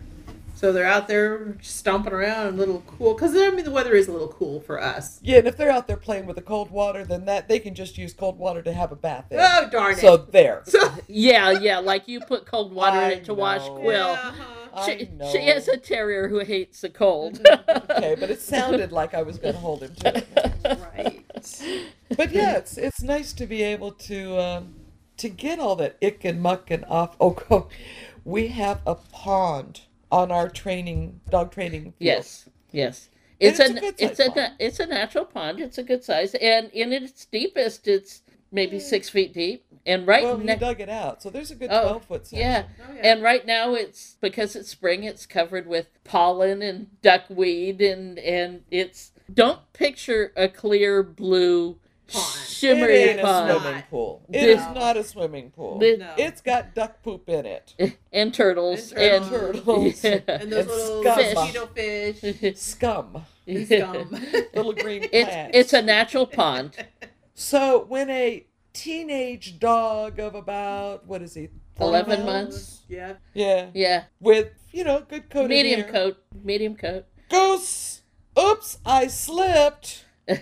So 0.54 0.72
they're 0.72 0.86
out 0.86 1.08
there 1.08 1.56
stomping 1.60 2.12
around 2.12 2.46
a 2.46 2.50
little 2.52 2.84
cool. 2.86 3.14
Because, 3.14 3.34
I 3.34 3.50
mean, 3.50 3.64
the 3.64 3.72
weather 3.72 3.94
is 3.94 4.06
a 4.06 4.12
little 4.12 4.28
cool 4.28 4.60
for 4.60 4.80
us. 4.80 5.18
Yeah, 5.20 5.38
and 5.38 5.48
if 5.48 5.56
they're 5.56 5.72
out 5.72 5.88
there 5.88 5.96
playing 5.96 6.26
with 6.26 6.36
the 6.36 6.42
cold 6.42 6.70
water, 6.70 7.04
then 7.04 7.24
that 7.24 7.48
they 7.48 7.58
can 7.58 7.74
just 7.74 7.98
use 7.98 8.12
cold 8.14 8.38
water 8.38 8.62
to 8.62 8.72
have 8.72 8.92
a 8.92 8.96
bath 8.96 9.24
in. 9.32 9.40
Oh, 9.40 9.68
darn 9.72 9.94
it. 9.94 9.98
so 9.98 10.16
there. 10.18 10.62
So, 10.66 10.78
Yeah, 11.08 11.50
yeah. 11.50 11.78
Like 11.78 12.06
you 12.06 12.20
put 12.20 12.46
cold 12.46 12.72
water 12.72 13.00
in 13.00 13.10
it 13.18 13.24
to 13.24 13.34
wash 13.34 13.66
know. 13.66 13.74
Quill. 13.76 14.06
uh-huh. 14.10 14.58
She, 14.86 14.92
I 14.92 15.10
know. 15.16 15.30
she 15.32 15.46
has 15.48 15.68
a 15.68 15.76
terrier 15.76 16.28
who 16.28 16.38
hates 16.38 16.80
the 16.80 16.88
cold. 16.90 17.44
okay, 17.68 18.16
but 18.18 18.30
it 18.30 18.40
sounded 18.40 18.90
like 18.92 19.12
I 19.14 19.22
was 19.22 19.38
going 19.38 19.54
to 19.54 19.60
hold 19.60 19.82
him 19.82 19.94
to 19.96 20.16
it. 20.18 20.28
Right. 20.94 21.24
But 22.16 22.30
yeah, 22.30 22.56
it's 22.56 22.78
it's 22.78 23.02
nice 23.02 23.32
to 23.34 23.46
be 23.46 23.62
able 23.64 23.90
to 23.92 24.38
um, 24.40 24.74
to 25.22 25.28
get 25.28 25.58
all 25.58 25.76
that 25.76 25.96
ick 26.02 26.24
and 26.24 26.40
muck 26.42 26.70
and 26.70 26.84
off. 26.86 27.16
Oh, 27.20 27.30
go. 27.30 27.68
we 28.24 28.48
have 28.48 28.80
a 28.86 28.94
pond 28.94 29.82
on 30.10 30.30
our 30.30 30.48
training 30.48 31.20
dog 31.30 31.50
training. 31.52 31.82
Field. 31.84 31.94
yes, 31.98 32.48
yes. 32.70 33.08
And 33.40 33.50
It's, 33.50 33.58
it's 33.58 33.70
a, 33.70 33.74
a 33.74 34.08
it's 34.08 34.16
size 34.18 34.36
a 34.36 34.52
it's 34.60 34.80
a 34.80 34.86
natural 34.86 35.24
pond. 35.24 35.58
It's 35.60 35.78
a 35.78 35.82
good 35.82 36.04
size, 36.04 36.34
and 36.34 36.70
in 36.70 36.92
its 36.92 37.24
deepest, 37.26 37.88
it's 37.88 38.22
maybe 38.52 38.78
six 38.78 39.08
feet 39.08 39.32
deep. 39.32 39.64
And 39.84 40.06
right 40.06 40.22
Well, 40.22 40.38
he 40.38 40.46
dug 40.54 40.80
it 40.80 40.88
out, 40.88 41.22
so 41.22 41.30
there's 41.30 41.50
a 41.50 41.56
good 41.56 41.70
Oh, 41.72 41.82
twelve 41.82 42.04
foot 42.04 42.26
section. 42.26 42.38
yeah. 42.46 42.64
Oh, 42.88 42.92
yeah. 42.94 43.00
And 43.12 43.22
right 43.22 43.44
now 43.44 43.74
it's 43.74 44.16
because 44.20 44.54
it's 44.54 44.68
spring, 44.68 45.02
it's 45.02 45.26
covered 45.26 45.66
with 45.66 45.88
pollen 46.04 46.62
and 46.62 46.86
duckweed 47.02 47.80
and 47.80 48.16
and 48.20 48.62
it's 48.70 49.10
don't 49.32 49.60
picture 49.72 50.32
a 50.36 50.48
clear 50.48 51.02
blue 51.02 51.78
Pond. 52.08 52.24
It 52.42 52.48
shimmery 52.48 52.96
ain't 52.96 53.20
a 53.20 53.58
swimming 53.60 53.82
pool. 53.90 54.22
It 54.28 54.32
This- 54.40 54.60
is 54.60 54.66
not 54.74 54.96
a 54.96 55.04
swimming 55.04 55.50
pool. 55.50 55.78
The- 55.78 55.96
No. 55.96 56.14
It's 56.18 56.40
got 56.40 56.74
duck 56.74 57.02
poop 57.02 57.28
in 57.28 57.46
it. 57.46 57.74
and 58.12 58.34
turtles 58.34 58.92
And 58.92 59.24
and, 59.24 59.30
turtles. 59.30 60.04
Yeah. 60.04 60.20
And 60.28 60.52
those 60.52 60.66
And 60.66 60.68
little 60.68 61.02
scum. 61.02 61.34
mosquito 61.34 61.66
fish. 61.74 62.56
Scum. 62.58 63.24
and 63.46 63.66
scum. 63.66 64.10
Little 64.54 64.72
green 64.74 65.04
it's 65.12 65.28
plants. 65.28 65.50
it's 65.58 65.72
a 65.72 65.82
natural 65.82 66.26
pond. 66.26 66.76
So 67.34 67.84
when 67.88 68.10
a 68.10 68.46
teenage 68.72 69.58
dog 69.58 70.18
of 70.18 70.34
about 70.34 71.06
what 71.06 71.22
is 71.22 71.34
he? 71.34 71.48
11 71.80 72.16
pounds? 72.16 72.26
months. 72.26 72.80
yeah. 72.88 73.14
Yeah. 73.34 73.68
Yeah, 73.74 74.04
With 74.20 74.48
you 74.72 74.84
know 74.84 75.00
good 75.08 75.30
coat. 75.30 75.48
medium 75.48 75.80
hair, 75.82 75.90
coat, 75.90 76.16
medium 76.44 76.76
coat. 76.76 77.06
Goes. 77.30 78.02
Oops! 78.38 78.78
I 78.86 79.06
slipped 79.08 80.04
Oops. 80.30 80.40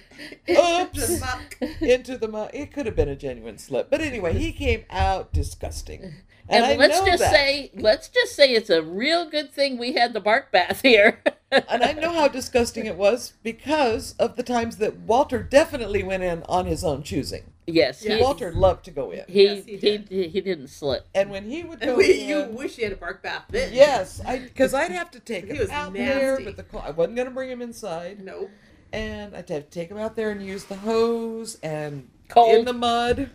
The 0.49 1.19
muck. 1.21 1.57
into 1.81 2.17
the 2.19 2.29
mud. 2.29 2.51
It 2.55 2.73
could 2.73 2.87
have 2.87 2.97
been 2.97 3.09
a 3.09 3.17
genuine 3.17 3.59
slip, 3.59 3.91
but 3.91 4.01
anyway, 4.01 4.35
he 4.39 4.53
came 4.53 4.85
out 4.91 5.33
disgusting. 5.33 6.03
And, 6.49 6.65
And, 6.65 6.65
I 6.65 6.77
let's 6.77 6.99
know 6.99 7.07
just 7.07 7.21
that. 7.23 7.33
say, 7.33 7.71
let's 7.75 8.09
just 8.09 8.35
say 8.35 8.53
it's 8.53 8.71
a 8.71 8.83
real 8.83 9.29
good 9.31 9.53
thing 9.53 9.79
we 9.79 9.93
had 9.93 10.13
the 10.13 10.21
bark 10.21 10.51
bath 10.51 10.81
here. 10.83 11.23
and 11.53 11.83
I 11.85 11.93
know 11.93 12.13
how 12.13 12.27
disgusting 12.29 12.87
it 12.87 12.97
was 12.97 13.35
because 13.45 14.15
of 14.19 14.35
the 14.37 14.43
times 14.43 14.79
that 14.79 14.97
Walter 14.99 15.43
definitely 15.45 16.03
went 16.03 16.25
in 16.25 16.43
on 16.49 16.67
his 16.67 16.83
own 16.83 17.05
choosing. 17.05 17.53
yes, 17.69 18.05
Yeah. 18.05 18.17
he, 18.17 18.23
Walter 18.23 18.53
loved 18.53 18.85
to 18.87 18.91
go 18.91 19.13
in, 19.13 19.25
he, 19.29 19.45
Yes, 19.45 19.65
he 19.65 19.77
he, 19.77 19.99
did. 19.99 20.09
he 20.33 20.41
didn't 20.41 20.69
slip. 20.69 21.07
and 21.15 21.31
when 21.31 21.49
he 21.49 21.63
would 21.63 21.79
go 21.81 21.91
And 21.91 21.97
we, 21.99 22.21
you 22.25 22.47
wish 22.51 22.77
he 22.77 22.83
had 22.83 22.93
a 22.93 22.97
bark 22.97 23.23
bath 23.23 23.45
then. 23.51 23.73
yes, 23.73 24.21
I 24.27 24.39
because 24.41 24.75
I'd 24.75 24.91
have 24.91 25.11
to 25.13 25.21
take 25.21 25.45
He 25.45 25.53
him 25.53 25.59
was 25.59 25.71
out 25.71 25.93
there, 25.93 26.41
but 26.41 26.57
the 26.57 26.65
I 26.81 26.91
wasn't 26.91 27.17
gonna 27.17 27.31
bring 27.31 27.49
him 27.51 27.63
inside, 27.63 28.19
Nope. 28.25 28.51
And 28.93 29.35
I'd 29.37 29.49
have 29.49 29.65
to 29.65 29.71
take 29.71 29.91
him 29.91 29.99
out 29.99 30.17
there 30.17 30.31
and 30.31 30.45
use 30.45 30.65
the 30.65 30.77
hose 30.77 31.59
and 31.63 32.09
Cold. 32.29 32.55
in 32.57 32.65
the 32.65 32.73
mud. 32.73 33.31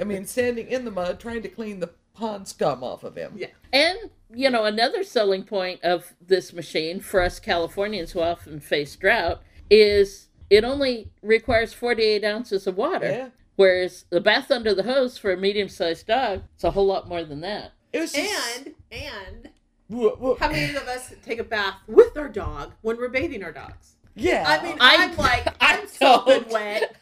I 0.00 0.04
mean, 0.04 0.26
standing 0.26 0.68
in 0.68 0.84
the 0.84 0.90
mud 0.90 1.20
trying 1.20 1.42
to 1.42 1.48
clean 1.48 1.80
the 1.80 1.90
pond 2.14 2.48
scum 2.48 2.82
off 2.84 3.04
of 3.04 3.16
him. 3.16 3.34
Yeah. 3.36 3.48
And, 3.72 3.98
you 4.34 4.50
know, 4.50 4.64
another 4.64 5.04
selling 5.04 5.44
point 5.44 5.82
of 5.84 6.14
this 6.24 6.52
machine 6.52 7.00
for 7.00 7.20
us 7.22 7.38
Californians 7.40 8.12
who 8.12 8.20
often 8.20 8.60
face 8.60 8.94
drought 8.96 9.42
is 9.70 10.28
it 10.50 10.64
only 10.64 11.10
requires 11.22 11.72
48 11.72 12.24
ounces 12.24 12.66
of 12.66 12.76
water. 12.76 13.06
Yeah. 13.06 13.28
Whereas 13.56 14.04
the 14.10 14.20
bath 14.20 14.50
under 14.50 14.74
the 14.74 14.82
hose 14.84 15.18
for 15.18 15.32
a 15.32 15.36
medium 15.36 15.68
sized 15.68 16.06
dog, 16.06 16.42
it's 16.54 16.64
a 16.64 16.70
whole 16.72 16.86
lot 16.86 17.08
more 17.08 17.24
than 17.24 17.40
that. 17.42 17.72
It 17.92 18.00
was 18.00 18.12
just, 18.12 18.58
And 18.66 18.74
and 18.90 19.50
Wha- 19.88 20.14
wha- 20.18 20.36
how 20.36 20.48
many 20.50 20.74
of 20.74 20.86
us 20.88 21.12
take 21.24 21.38
a 21.40 21.44
bath 21.44 21.74
with 21.86 22.16
our 22.16 22.28
dog 22.28 22.72
when 22.80 22.96
we're 22.96 23.08
bathing 23.08 23.42
our 23.42 23.52
dogs? 23.52 23.96
Yeah. 24.20 24.44
I 24.46 24.62
mean, 24.62 24.76
I- 24.80 24.96
I'm 25.00 25.16
like, 25.16 25.46
I 25.60 25.78
I'm 25.80 25.88
soaking 25.88 26.52
wet. 26.52 26.96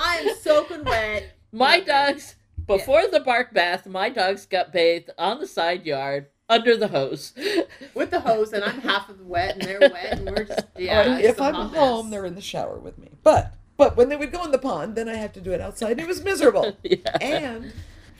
I'm 0.00 0.34
soaking 0.36 0.84
wet. 0.84 1.32
My 1.52 1.76
Okay. 1.78 1.86
dogs, 1.86 2.34
before 2.66 3.06
the 3.08 3.20
bark 3.20 3.52
bath, 3.54 3.86
my 3.86 4.08
dogs 4.10 4.46
got 4.46 4.72
bathed 4.72 5.10
on 5.18 5.38
the 5.40 5.46
side 5.46 5.86
yard 5.86 6.26
under 6.48 6.76
the 6.76 6.88
hose. 6.88 7.32
with 7.94 8.10
the 8.10 8.20
hose, 8.20 8.52
and 8.52 8.64
I'm 8.64 8.80
half 8.80 9.08
of 9.08 9.18
the 9.18 9.24
wet, 9.24 9.54
and 9.54 9.62
they're 9.62 9.80
wet, 9.80 10.12
and 10.18 10.26
we're 10.26 10.44
just 10.44 10.66
yeah. 10.76 11.18
If 11.18 11.40
I'm 11.40 11.54
home, 11.54 12.06
mess. 12.06 12.10
they're 12.12 12.26
in 12.26 12.34
the 12.34 12.40
shower 12.42 12.78
with 12.78 12.98
me. 12.98 13.10
But 13.22 13.54
but 13.76 13.96
when 13.96 14.08
they 14.08 14.16
would 14.16 14.32
go 14.32 14.44
in 14.44 14.50
the 14.52 14.58
pond, 14.58 14.94
then 14.94 15.08
I 15.08 15.14
have 15.16 15.32
to 15.34 15.40
do 15.40 15.52
it 15.52 15.60
outside. 15.60 15.98
It 16.00 16.06
was 16.06 16.22
miserable. 16.22 16.76
yeah. 16.82 16.98
and 17.20 17.72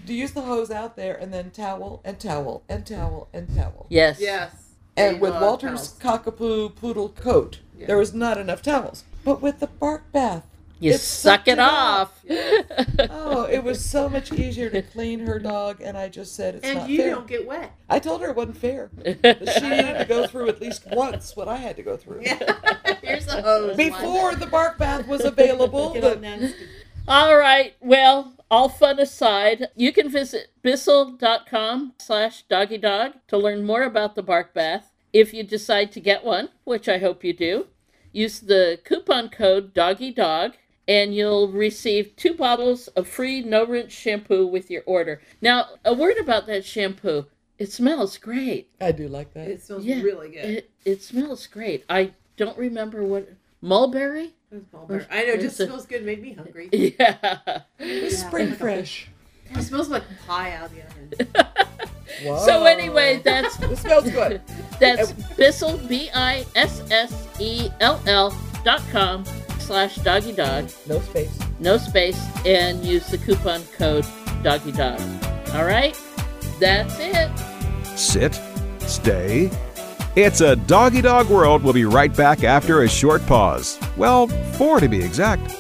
to 0.07 0.13
use 0.13 0.33
the 0.33 0.43
hose 0.43 0.71
out 0.71 0.97
there 0.97 1.15
and 1.15 1.33
then 1.33 1.51
towel 1.51 2.03
and 2.05 2.19
towel 2.21 2.63
and 2.69 2.87
towel 2.87 3.29
and 3.33 3.55
towel. 3.55 3.87
Yes. 3.89 4.19
yes. 4.21 4.53
And 4.97 5.21
with 5.21 5.33
Walter's 5.35 5.93
towels. 5.93 6.23
cockapoo 6.25 6.75
poodle 6.77 7.09
coat, 7.11 7.61
Yeah. 7.77 7.87
there 7.87 7.99
was 7.99 8.15
not 8.15 8.39
enough 8.39 8.63
towels. 8.63 9.05
But 9.25 9.41
with 9.43 9.61
the 9.61 9.67
bark 9.67 10.13
bath, 10.13 10.45
You 10.79 10.93
it 10.93 11.01
suck 11.01 11.41
sucked 11.41 11.49
it 11.49 11.59
off. 11.59 12.23
oh, 13.11 13.45
it 13.51 13.65
was 13.65 13.85
so 13.85 14.09
much 14.09 14.33
easier 14.33 14.69
to 14.71 14.83
clean 14.83 15.21
her 15.21 15.39
dog. 15.39 15.81
And 15.81 15.97
I 15.97 16.09
just 16.09 16.35
said 16.37 16.57
it's 16.57 16.65
and 16.67 16.81
not 16.81 16.89
you 16.91 17.05
don't 17.11 17.27
get 17.27 17.47
wet. 17.47 17.73
I 17.89 17.99
told 17.99 18.21
her 18.23 18.29
it 18.31 18.37
wasn't 18.37 18.59
fair. 18.59 18.91
She 19.05 19.13
had 19.65 19.99
to 19.99 20.05
go 20.07 20.27
through 20.29 20.49
at 20.49 20.61
least 20.61 20.85
once 20.93 21.35
what 21.37 21.49
I 21.49 21.57
had 21.57 21.77
to 21.77 21.83
go 21.83 21.97
through. 21.97 22.23
Yeah. 22.23 22.39
Here's 23.03 23.27
the 23.27 23.41
hose. 23.43 23.77
Before 23.77 24.35
the 24.35 24.47
bark 24.47 24.79
bath 24.79 25.07
was 25.07 25.25
available, 25.25 25.95
the, 25.95 26.17
nasty. 26.17 26.55
All 27.07 27.37
right. 27.37 27.75
Well, 27.81 28.33
all 28.51 28.71
fun 28.71 28.99
aside, 28.99 29.69
you 29.77 29.93
can 29.93 30.09
visit 30.09 30.49
bissell.com 30.63 31.93
slash 31.99 32.43
doggy 32.49 32.79
dog 32.79 33.13
to 33.29 33.37
learn 33.37 33.67
more 33.67 33.83
about 33.83 34.15
the 34.15 34.23
bark 34.23 34.55
bath. 34.55 34.91
If 35.13 35.35
you 35.35 35.43
decide 35.43 35.93
to 35.93 36.01
get 36.01 36.25
one, 36.25 36.49
which 36.65 36.89
I 36.89 36.99
hope 36.99 37.23
you 37.23 37.35
do, 37.35 37.67
use 38.13 38.41
the 38.41 38.81
coupon 38.85 39.29
code 39.29 39.75
doggy 39.75 40.13
dog 40.13 40.55
and 40.89 41.15
you'll 41.15 41.49
receive 41.49 42.17
two 42.17 42.35
bottles 42.35 42.89
of 42.89 43.07
free 43.07 43.43
no 43.43 43.67
rinse 43.67 43.93
shampoo 43.93 44.47
with 44.47 44.71
your 44.71 44.83
order. 44.87 45.21
Now, 45.43 45.67
a 45.85 45.93
word 45.93 46.17
about 46.19 46.47
that 46.47 46.65
shampoo. 46.65 47.27
It 47.59 47.71
smells 47.71 48.17
great. 48.19 48.71
I 48.81 48.93
do 48.93 49.09
like 49.09 49.35
that. 49.35 49.49
It 49.49 49.63
smells 49.63 49.85
Yeah, 49.85 50.01
really 50.03 50.31
good. 50.31 50.45
It, 50.45 50.71
it 50.85 51.03
smells 51.03 51.47
great. 51.47 51.85
I 51.89 52.13
don't 52.37 52.59
remember 52.59 53.05
what 53.05 53.29
mulberry. 53.65 54.35
It 54.53 54.63
smells 54.71 54.89
better. 54.89 55.07
I 55.11 55.25
know, 55.25 55.33
it 55.33 55.41
just 55.41 55.59
It's 55.59 55.61
a- 55.61 55.67
smells 55.67 55.87
good. 55.87 56.05
Made 56.05 56.23
me 56.23 56.35
hungry. 56.35 56.69
Yeah. 56.99 57.61
It's 57.79 58.19
spring 58.19 58.53
fresh. 58.53 59.09
It 59.51 59.63
smells 59.63 59.89
like 59.89 60.03
pie 60.27 60.53
out 60.53 60.71
of 60.71 60.75
the 60.75 60.83
oven. 60.83 61.49
Wow. 62.25 62.39
So 62.39 62.65
anyway, 62.65 63.21
that's 63.25 63.61
it 63.63 63.77
smells 63.79 64.09
good. 64.11 64.41
that's 64.81 65.13
Bissell 65.37 65.79
B 65.89 66.11
I 66.15 66.45
S 66.55 66.83
S 66.91 67.13
E 67.41 67.71
L 67.81 68.01
L 68.07 68.37
dot 68.65 68.83
com 68.93 69.25
slash 69.59 69.97
doggy 69.97 70.33
dog. 70.33 70.71
No 70.87 71.01
space. 71.01 71.39
no 71.59 71.77
space, 71.77 72.21
and 72.47 72.85
use 72.85 73.07
the 73.09 73.19
coupon 73.19 73.63
code 73.77 74.07
doggy 74.43 74.73
dog. 74.73 75.01
All 75.55 75.65
right, 75.65 75.99
that's 76.61 76.95
it. 77.01 77.31
Sit, 77.99 78.39
stay. 78.81 79.51
It's 80.17 80.41
a 80.41 80.55
doggy 80.55 81.03
dog 81.03 81.29
world. 81.29 81.65
We'll 81.65 81.73
be 81.73 81.85
right 81.85 82.15
back 82.15 82.45
after 82.45 82.83
a 82.83 82.89
short 82.89 83.27
pause. 83.27 83.81
Well, 83.97 84.29
four 84.59 84.79
to 84.79 84.89
be 84.89 85.03
exact. 85.03 85.53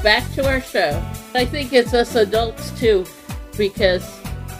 Back 0.04 0.24
to 0.36 0.48
our 0.48 0.62
show. 0.62 1.02
I 1.34 1.46
think 1.46 1.74
it's 1.74 1.94
us 1.94 2.16
adults 2.16 2.72
too, 2.80 3.06
because 3.58 4.06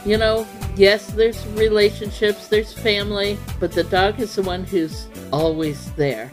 you 0.04 0.18
know, 0.18 0.46
yes, 0.76 1.06
there's 1.08 1.46
relationships, 1.48 2.48
there's 2.48 2.72
family, 2.72 3.38
but 3.60 3.72
the 3.72 3.84
dog 3.84 4.20
is 4.20 4.34
the 4.34 4.42
one 4.42 4.64
who's 4.64 5.06
always 5.32 5.90
there, 5.92 6.30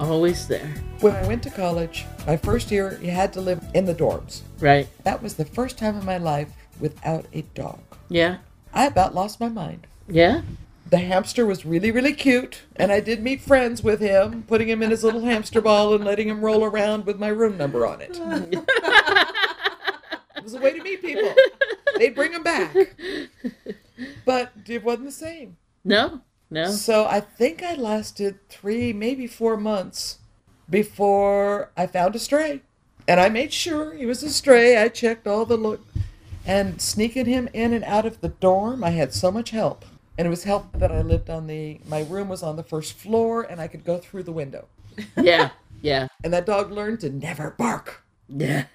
always 0.00 0.46
there, 0.48 0.72
When 1.00 1.14
I 1.14 1.26
went 1.26 1.42
to 1.44 1.50
college, 1.50 2.04
my 2.26 2.36
first 2.36 2.70
year, 2.70 2.98
you 3.02 3.10
had 3.10 3.32
to 3.34 3.40
live 3.40 3.62
in 3.74 3.84
the 3.84 3.94
dorms. 3.94 4.42
right? 4.60 4.88
That 5.04 5.22
was 5.22 5.34
the 5.34 5.44
first 5.44 5.76
time 5.78 5.96
in 5.98 6.04
my 6.04 6.18
life 6.18 6.48
without 6.80 7.26
a 7.32 7.42
dog. 7.54 7.80
Yeah, 8.08 8.38
I 8.72 8.86
about 8.86 9.14
lost 9.14 9.40
my 9.40 9.48
mind. 9.48 9.86
yeah. 10.08 10.42
The 10.90 10.98
hamster 10.98 11.46
was 11.46 11.64
really, 11.64 11.90
really 11.90 12.12
cute, 12.12 12.60
and 12.76 12.92
I 12.92 13.00
did 13.00 13.22
meet 13.22 13.40
friends 13.40 13.82
with 13.82 14.00
him, 14.00 14.44
putting 14.46 14.68
him 14.68 14.82
in 14.82 14.90
his 14.90 15.02
little 15.02 15.22
hamster 15.22 15.60
ball 15.62 15.94
and 15.94 16.04
letting 16.04 16.28
him 16.28 16.44
roll 16.44 16.62
around 16.62 17.06
with 17.06 17.18
my 17.18 17.28
room 17.28 17.56
number 17.56 17.86
on 17.86 18.02
it. 18.02 18.10
it 20.36 20.42
was 20.44 20.54
a 20.54 20.60
way 20.60 20.72
to 20.76 20.82
meet 20.84 21.00
people. 21.02 21.34
They'd 21.98 22.14
bring 22.14 22.32
him 22.32 22.42
back. 22.42 22.74
But 24.24 24.52
it 24.66 24.82
wasn't 24.82 25.06
the 25.06 25.12
same. 25.12 25.56
No, 25.84 26.20
no. 26.50 26.70
So 26.70 27.04
I 27.06 27.20
think 27.20 27.62
I 27.62 27.74
lasted 27.74 28.40
three, 28.48 28.92
maybe 28.92 29.26
four 29.28 29.56
months 29.56 30.18
before 30.68 31.70
I 31.76 31.86
found 31.86 32.16
a 32.16 32.18
stray. 32.18 32.62
And 33.06 33.20
I 33.20 33.28
made 33.28 33.52
sure 33.52 33.94
he 33.94 34.06
was 34.06 34.22
a 34.22 34.30
stray. 34.30 34.76
I 34.76 34.88
checked 34.88 35.26
all 35.28 35.44
the 35.44 35.56
look. 35.56 35.80
And 36.46 36.80
sneaking 36.80 37.26
him 37.26 37.48
in 37.52 37.72
and 37.72 37.84
out 37.84 38.04
of 38.04 38.20
the 38.20 38.28
dorm, 38.30 38.82
I 38.82 38.90
had 38.90 39.14
so 39.14 39.30
much 39.30 39.50
help. 39.50 39.84
And 40.18 40.26
it 40.26 40.30
was 40.30 40.44
help 40.44 40.72
that 40.78 40.90
I 40.90 41.00
lived 41.02 41.30
on 41.30 41.46
the, 41.46 41.80
my 41.86 42.02
room 42.02 42.28
was 42.28 42.42
on 42.42 42.56
the 42.56 42.62
first 42.62 42.94
floor 42.94 43.42
and 43.42 43.60
I 43.60 43.68
could 43.68 43.84
go 43.84 43.98
through 43.98 44.24
the 44.24 44.32
window. 44.32 44.66
Yeah, 45.16 45.50
yeah, 45.82 46.08
And 46.24 46.32
that 46.32 46.46
dog 46.46 46.70
learned 46.72 47.00
to 47.00 47.10
never 47.10 47.50
bark. 47.50 48.02
yeah. 48.28 48.64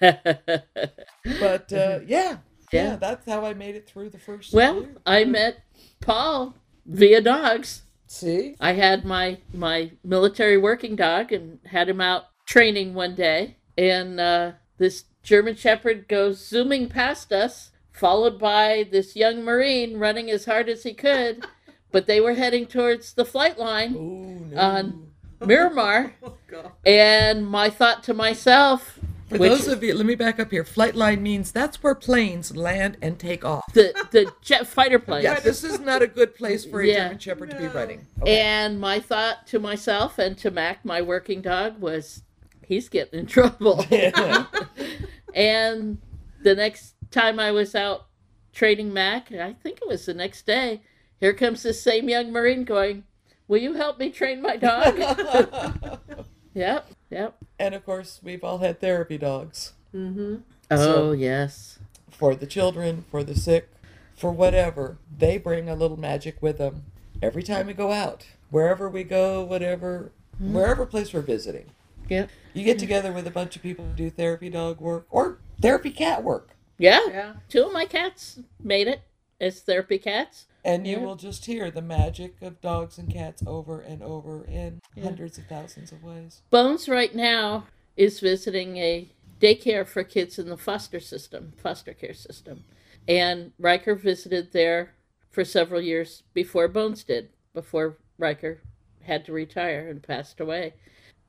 But 1.40 1.72
uh, 1.72 2.00
yeah, 2.06 2.38
yeah, 2.72 2.84
Yeah. 2.90 2.96
that's 2.96 3.26
how 3.26 3.44
I 3.44 3.54
made 3.54 3.74
it 3.76 3.86
through 3.88 4.10
the 4.10 4.18
first 4.18 4.52
well, 4.52 4.80
year. 4.80 4.96
I 5.06 5.24
met 5.24 5.60
Paul 6.00 6.54
via 6.86 7.20
dogs. 7.20 7.82
See? 8.06 8.56
I 8.60 8.72
had 8.72 9.04
my 9.04 9.38
my 9.52 9.92
military 10.04 10.56
working 10.58 10.96
dog 10.96 11.32
and 11.32 11.58
had 11.66 11.88
him 11.88 12.00
out 12.00 12.24
training 12.46 12.94
one 12.94 13.14
day, 13.14 13.56
and 13.78 14.18
uh, 14.18 14.52
this 14.78 15.04
German 15.22 15.54
Shepherd 15.54 16.08
goes 16.08 16.44
zooming 16.44 16.88
past 16.88 17.32
us, 17.32 17.70
followed 17.92 18.38
by 18.38 18.88
this 18.90 19.14
young 19.14 19.44
Marine 19.44 19.98
running 19.98 20.30
as 20.30 20.46
hard 20.46 20.68
as 20.68 20.82
he 20.82 20.94
could, 20.94 21.44
but 21.92 22.06
they 22.06 22.20
were 22.20 22.34
heading 22.34 22.66
towards 22.66 23.12
the 23.14 23.24
flight 23.24 23.58
line 23.58 23.94
Ooh, 23.94 24.46
no. 24.54 24.60
on 24.60 25.06
Miramar, 25.44 26.14
Oh, 26.22 26.34
God. 26.48 26.72
and 26.84 27.46
my 27.46 27.70
thought 27.70 28.02
to 28.04 28.14
myself, 28.14 28.98
For 29.30 29.38
which- 29.38 29.50
those 29.50 29.68
of 29.68 29.82
you, 29.82 29.94
let 29.94 30.04
me 30.06 30.14
back 30.16 30.38
up 30.38 30.50
here. 30.50 30.64
Flight 30.64 30.94
line 30.94 31.22
means 31.22 31.52
that's 31.52 31.82
where 31.82 31.94
planes 31.94 32.54
land 32.56 32.96
and 33.00 33.18
take 33.18 33.44
off. 33.44 33.72
the 33.72 33.92
the 34.10 34.32
jet 34.42 34.66
fighter 34.66 34.98
plane. 34.98 35.22
Yeah, 35.22 35.40
this 35.40 35.64
is 35.64 35.80
not 35.80 36.02
a 36.02 36.06
good 36.06 36.34
place 36.34 36.64
for 36.64 36.80
a 36.80 36.86
Yeah. 36.86 37.04
German 37.04 37.18
Shepherd 37.18 37.50
to 37.50 37.56
be 37.56 37.66
running. 37.68 38.06
And 38.26 38.78
my 38.80 39.00
thought 39.00 39.46
to 39.48 39.58
myself 39.58 40.18
and 40.18 40.36
to 40.38 40.50
Mac, 40.50 40.84
my 40.84 41.00
working 41.00 41.40
dog, 41.42 41.80
was 41.80 42.22
he's 42.66 42.88
getting 42.88 43.20
in 43.20 43.26
trouble. 43.36 43.84
and 45.34 45.98
the 46.42 46.54
next 46.54 46.94
time 47.10 47.38
I 47.38 47.50
was 47.50 47.74
out 47.74 48.06
training 48.52 48.92
Mac, 48.92 49.30
I 49.32 49.52
think 49.62 49.78
it 49.80 49.88
was 49.88 50.06
the 50.06 50.14
next 50.14 50.44
day, 50.46 50.82
here 51.20 51.32
comes 51.32 51.62
this 51.62 51.80
same 51.80 52.08
young 52.08 52.32
Marine 52.32 52.64
going, 52.64 53.04
Will 53.46 53.58
you 53.58 53.74
help 53.74 53.98
me 53.98 54.10
train 54.10 54.40
my 54.40 54.56
dog? 54.56 54.96
yep, 56.54 56.88
yep. 57.10 57.36
and 57.58 57.74
of 57.74 57.84
course, 57.84 58.20
we've 58.22 58.44
all 58.44 58.58
had 58.58 58.80
therapy 58.80 59.18
dogs 59.18 59.72
mm-hmm. 59.94 60.36
Oh, 60.70 60.76
So- 60.76 61.12
yes. 61.12 61.78
for 62.10 62.34
the 62.34 62.46
children, 62.46 63.04
for 63.10 63.24
the 63.24 63.34
sick, 63.34 63.70
for 64.14 64.30
whatever. 64.32 64.98
They 65.16 65.38
bring 65.38 65.68
a 65.68 65.74
little 65.74 65.96
magic 65.96 66.40
with 66.40 66.58
them 66.58 66.84
every 67.22 67.42
time 67.42 67.66
we 67.66 67.72
go 67.72 67.92
out, 67.92 68.26
wherever 68.50 68.88
we 68.88 69.04
go, 69.04 69.42
whatever, 69.42 70.12
mm-hmm. 70.36 70.54
wherever 70.54 70.86
place 70.86 71.12
we're 71.12 71.22
visiting. 71.22 71.70
Yep. 72.08 72.30
You 72.54 72.64
get 72.64 72.78
together 72.78 73.12
with 73.12 73.26
a 73.26 73.30
bunch 73.30 73.56
of 73.56 73.62
people 73.62 73.84
who 73.84 73.92
do 73.92 74.10
therapy 74.10 74.50
dog 74.50 74.80
work 74.80 75.06
or 75.10 75.38
therapy 75.60 75.90
cat 75.90 76.24
work. 76.24 76.50
Yeah. 76.78 77.00
Yeah. 77.08 77.32
Two 77.48 77.66
of 77.66 77.72
my 77.72 77.84
cats 77.84 78.40
made 78.62 78.88
it 78.88 79.02
as 79.40 79.60
therapy 79.60 79.98
cats. 79.98 80.46
And 80.64 80.86
you 80.86 80.98
Yeah. 80.98 81.04
will 81.04 81.16
just 81.16 81.46
hear 81.46 81.70
the 81.70 81.82
magic 81.82 82.40
of 82.42 82.60
dogs 82.60 82.98
and 82.98 83.10
cats 83.10 83.42
over 83.46 83.80
and 83.80 84.02
over 84.02 84.44
in 84.44 84.80
hundreds 85.00 85.38
of 85.38 85.46
thousands 85.46 85.92
of 85.92 86.02
ways. 86.02 86.42
Bones 86.50 86.88
right 86.88 87.14
now 87.14 87.66
is 87.96 88.20
visiting 88.20 88.76
a 88.76 89.08
daycare 89.40 89.86
for 89.86 90.04
kids 90.04 90.38
in 90.38 90.48
the 90.48 90.56
foster 90.56 91.00
system, 91.00 91.52
foster 91.56 91.94
care 91.94 92.14
system. 92.14 92.64
And 93.08 93.52
Riker 93.58 93.94
visited 93.94 94.52
there 94.52 94.94
for 95.30 95.44
several 95.44 95.80
years 95.80 96.22
before 96.34 96.68
Bones 96.68 97.04
did, 97.04 97.30
before 97.54 97.96
Riker 98.18 98.60
had 99.02 99.24
to 99.24 99.32
retire 99.32 99.88
and 99.88 100.02
passed 100.02 100.40
away. 100.40 100.74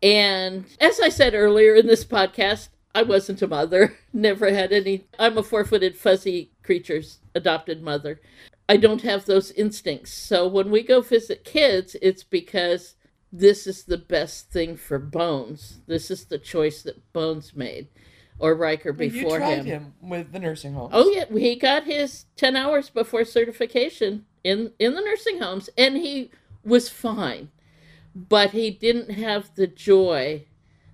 And 0.03 0.65
as 0.79 0.99
I 0.99 1.09
said 1.09 1.33
earlier 1.33 1.75
in 1.75 1.87
this 1.87 2.03
podcast, 2.03 2.69
I 2.93 3.03
wasn't 3.03 3.41
a 3.41 3.47
mother, 3.47 3.97
never 4.13 4.51
had 4.53 4.73
any. 4.73 5.05
I'm 5.17 5.37
a 5.37 5.43
four 5.43 5.63
footed 5.63 5.97
fuzzy 5.97 6.51
creature's 6.63 7.19
adopted 7.33 7.81
mother. 7.81 8.19
I 8.69 8.77
don't 8.77 9.01
have 9.01 9.25
those 9.25 9.51
instincts. 9.51 10.13
So 10.13 10.47
when 10.47 10.71
we 10.71 10.83
go 10.83 11.01
visit 11.01 11.43
kids, 11.43 11.95
it's 12.01 12.23
because 12.23 12.95
this 13.31 13.67
is 13.67 13.83
the 13.83 13.97
best 13.97 14.49
thing 14.51 14.75
for 14.77 14.99
Bones. 14.99 15.81
This 15.87 16.09
is 16.11 16.25
the 16.25 16.37
choice 16.37 16.81
that 16.83 17.11
Bones 17.13 17.55
made, 17.55 17.87
or 18.39 18.55
Riker 18.55 18.93
before 18.93 19.33
you 19.33 19.37
tried 19.37 19.65
him. 19.65 19.65
him. 19.65 19.93
with 20.01 20.31
the 20.31 20.39
nursing 20.39 20.73
homes. 20.73 20.91
Oh 20.93 21.09
yeah, 21.11 21.25
he 21.31 21.55
got 21.55 21.83
his 21.85 22.25
ten 22.35 22.55
hours 22.55 22.89
before 22.89 23.25
certification 23.25 24.25
in 24.43 24.71
in 24.79 24.95
the 24.95 25.01
nursing 25.01 25.39
homes, 25.39 25.69
and 25.77 25.97
he 25.97 26.31
was 26.63 26.89
fine. 26.89 27.49
but 28.15 28.51
he 28.51 28.69
didn't 28.71 29.11
have 29.11 29.55
the 29.55 29.67
joy 29.67 30.45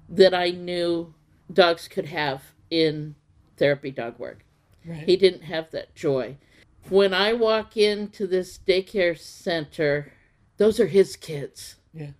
that 0.09 0.33
I 0.33 0.51
knew 0.51 1.13
dogs 1.51 1.87
could 1.87 2.05
have 2.05 2.53
in 2.69 3.15
therapy 3.57 3.91
dog 3.91 4.19
work. 4.19 4.45
Right. 4.85 5.03
He 5.03 5.17
didn't 5.17 5.43
have 5.43 5.71
that 5.71 5.95
joy. 5.95 6.37
When 6.89 7.13
I 7.13 7.33
walk 7.33 7.75
into 7.75 8.27
this 8.27 8.57
daycare 8.57 9.17
center, 9.17 10.13
those 10.57 10.79
are 10.79 10.87
his 10.87 11.15
kids. 11.15 11.75
Yeah. 11.93 12.11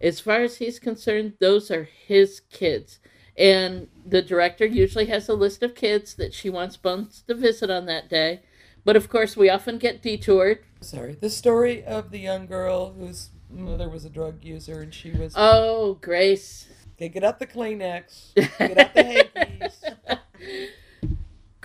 As 0.00 0.20
far 0.20 0.40
as 0.42 0.58
he's 0.58 0.78
concerned, 0.78 1.34
those 1.40 1.70
are 1.70 1.84
his 2.06 2.40
kids. 2.50 3.00
And 3.36 3.88
the 4.04 4.22
director 4.22 4.64
usually 4.64 5.06
has 5.06 5.28
a 5.28 5.34
list 5.34 5.62
of 5.62 5.74
kids 5.74 6.14
that 6.14 6.32
she 6.32 6.48
wants 6.48 6.76
Bones 6.76 7.22
to 7.26 7.34
visit 7.34 7.68
on 7.70 7.86
that 7.86 8.08
day. 8.08 8.42
But 8.84 8.96
of 8.96 9.08
course, 9.08 9.36
we 9.36 9.50
often 9.50 9.78
get 9.78 10.02
detoured. 10.02 10.60
Sorry. 10.80 11.16
The 11.20 11.28
story 11.30 11.82
of 11.84 12.10
the 12.10 12.20
young 12.20 12.46
girl 12.46 12.92
whose 12.92 13.30
mother 13.50 13.88
was 13.88 14.04
a 14.04 14.10
drug 14.10 14.44
user 14.44 14.80
and 14.80 14.94
she 14.94 15.10
was. 15.10 15.32
Oh, 15.36 15.94
Grace. 16.00 16.68
okay, 16.94 17.08
get 17.08 17.24
out 17.24 17.38
the 17.40 17.46
Kleenex. 17.46 18.34
Get 18.58 18.78
out 18.78 18.94
the 18.94 19.02
hankies. 19.02 19.75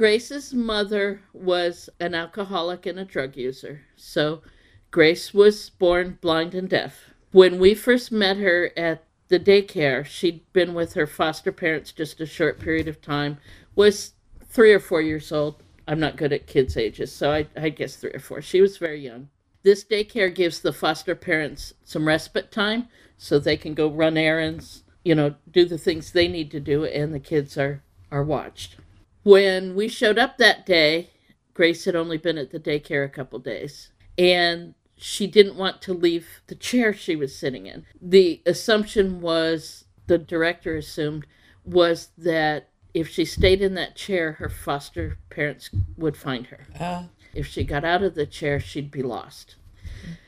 Grace's 0.02 0.52
mother 0.52 1.22
was 1.32 1.88
an 2.00 2.16
alcoholic 2.16 2.88
and 2.88 2.98
a 2.98 3.06
drug 3.06 3.38
user. 3.38 3.82
So 3.96 4.42
Grace 4.90 5.32
was 5.32 5.70
born 5.70 6.18
blind 6.22 6.56
and 6.56 6.68
deaf. 6.68 7.14
When 7.32 7.60
we 7.60 7.76
first 7.76 8.12
met 8.12 8.38
her 8.38 8.72
at 8.76 9.04
the 9.28 9.40
daycare, 9.40 10.04
she'd 10.04 10.42
been 10.54 10.74
with 10.74 10.96
her 10.96 11.06
foster 11.06 11.52
parents 11.52 11.92
just 11.92 12.20
a 12.20 12.26
short 12.26 12.60
period 12.60 12.88
of 12.88 13.00
time, 13.00 13.38
was 13.76 14.14
three 14.44 14.74
or 14.74 14.80
four 14.80 15.04
years 15.04 15.32
old. 15.32 15.62
I'm 15.88 16.00
not 16.00 16.18
good 16.18 16.34
at 16.34 16.48
kids' 16.48 16.78
ages, 16.78 17.12
so 17.12 17.32
I, 17.32 17.46
I 17.56 17.70
guess 17.70 17.96
three 17.96 18.10
or 18.10 18.20
four. 18.20 18.42
She 18.42 18.60
was 18.60 18.78
very 18.78 19.02
young. 19.02 19.30
This 19.62 19.84
daycare 19.84 20.34
gives 20.34 20.62
the 20.62 20.74
foster 20.74 21.14
parents 21.14 21.76
some 21.84 22.08
respite 22.08 22.52
time 22.52 22.88
so 23.20 23.38
they 23.38 23.56
can 23.56 23.76
go 23.76 23.88
run 23.88 24.18
errands, 24.18 24.84
you 25.06 25.14
know, 25.14 25.36
do 25.52 25.64
the 25.64 25.78
things 25.78 26.12
they 26.12 26.28
need 26.28 26.50
to 26.50 26.60
do, 26.60 26.86
and 26.86 27.14
the 27.14 27.20
kids 27.20 27.56
are, 27.56 27.84
are 28.10 28.24
watched. 28.24 28.78
When 29.24 29.76
we 29.76 29.88
showed 29.88 30.18
up 30.18 30.38
that 30.38 30.66
day, 30.66 31.10
Grace 31.54 31.86
had 31.86 31.96
only 31.96 32.18
been 32.18 32.38
at 32.38 32.52
the 32.52 32.60
daycare 32.60 33.06
a 33.06 33.10
couple 33.10 33.40
days, 33.40 33.92
and 34.18 34.74
she 34.98 35.28
didn't 35.28 35.56
want 35.56 35.82
to 35.84 35.94
leave 35.94 36.42
the 36.48 36.56
chair 36.56 36.94
she 36.94 37.16
was 37.16 37.36
sitting 37.36 37.66
in. 37.68 37.86
The 38.02 38.42
assumption 38.46 39.22
was, 39.22 39.86
the 40.08 40.18
director 40.18 40.76
assumed, 40.76 41.26
was 41.64 42.10
that 42.18 42.70
if 42.94 43.08
she 43.08 43.26
stayed 43.26 43.62
in 43.62 43.76
that 43.76 43.96
chair, 43.96 44.34
her 44.34 44.50
foster 44.50 45.18
parents 45.30 45.70
would 45.98 46.18
find 46.18 46.48
her. 46.48 46.66
Ah, 46.80 47.08
If 47.34 47.48
she 47.48 47.64
got 47.64 47.86
out 47.86 48.04
of 48.04 48.16
the 48.16 48.26
chair, 48.26 48.60
she'd 48.60 48.92
be 48.92 49.04
lost. 49.04 49.56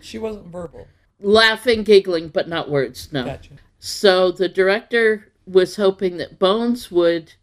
she 0.01 0.17
wasn't 0.19 0.47
verbal. 0.47 0.87
Laughing, 1.19 1.83
giggling, 1.83 2.27
but 2.27 2.47
not 2.47 2.69
words, 2.69 3.09
no. 3.11 3.25
Gotcha. 3.25 3.51
So 3.79 4.31
the 4.31 4.47
director 4.49 5.31
was 5.45 5.75
hoping 5.75 6.17
that 6.17 6.39
Bones 6.39 6.89
would 6.91 7.33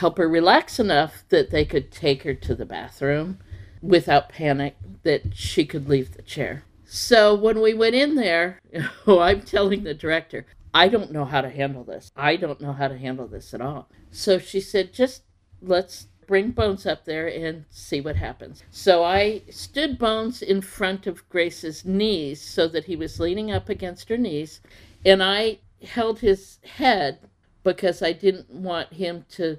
help 0.00 0.16
her 0.16 0.26
relax 0.26 0.78
enough 0.78 1.24
that 1.28 1.50
they 1.50 1.62
could 1.62 1.92
take 1.92 2.22
her 2.22 2.32
to 2.32 2.54
the 2.54 2.64
bathroom 2.64 3.38
without 3.82 4.30
panic, 4.30 4.74
that 5.02 5.22
she 5.34 5.62
could 5.66 5.86
leave 5.90 6.14
the 6.14 6.22
chair. 6.22 6.64
So 6.86 7.34
when 7.34 7.60
we 7.60 7.74
went 7.74 7.94
in 7.94 8.14
there, 8.14 8.60
oh, 9.06 9.18
I'm 9.18 9.42
telling 9.42 9.84
the 9.84 9.92
director, 9.92 10.46
I 10.72 10.88
don't 10.88 11.12
know 11.12 11.26
how 11.26 11.42
to 11.42 11.50
handle 11.50 11.84
this. 11.84 12.10
I 12.16 12.36
don't 12.36 12.62
know 12.62 12.72
how 12.72 12.88
to 12.88 12.96
handle 12.96 13.26
this 13.26 13.52
at 13.52 13.60
all. 13.60 13.90
So 14.10 14.38
she 14.38 14.58
said, 14.58 14.94
just 14.94 15.22
let's 15.60 16.06
bring 16.26 16.52
Bones 16.52 16.86
up 16.86 17.04
there 17.04 17.28
and 17.28 17.66
see 17.68 18.00
what 18.00 18.16
happens. 18.16 18.62
So 18.70 19.04
I 19.04 19.42
stood 19.50 19.98
Bones 19.98 20.40
in 20.40 20.62
front 20.62 21.06
of 21.06 21.28
Grace's 21.28 21.84
knees 21.84 22.40
so 22.40 22.68
that 22.68 22.84
he 22.84 22.96
was 22.96 23.20
leaning 23.20 23.52
up 23.52 23.68
against 23.68 24.08
her 24.08 24.16
knees, 24.16 24.62
and 25.04 25.22
I 25.22 25.58
held 25.82 26.20
his 26.20 26.58
head 26.64 27.18
because 27.62 28.00
I 28.00 28.12
didn't 28.12 28.48
want 28.48 28.94
him 28.94 29.26
to 29.32 29.58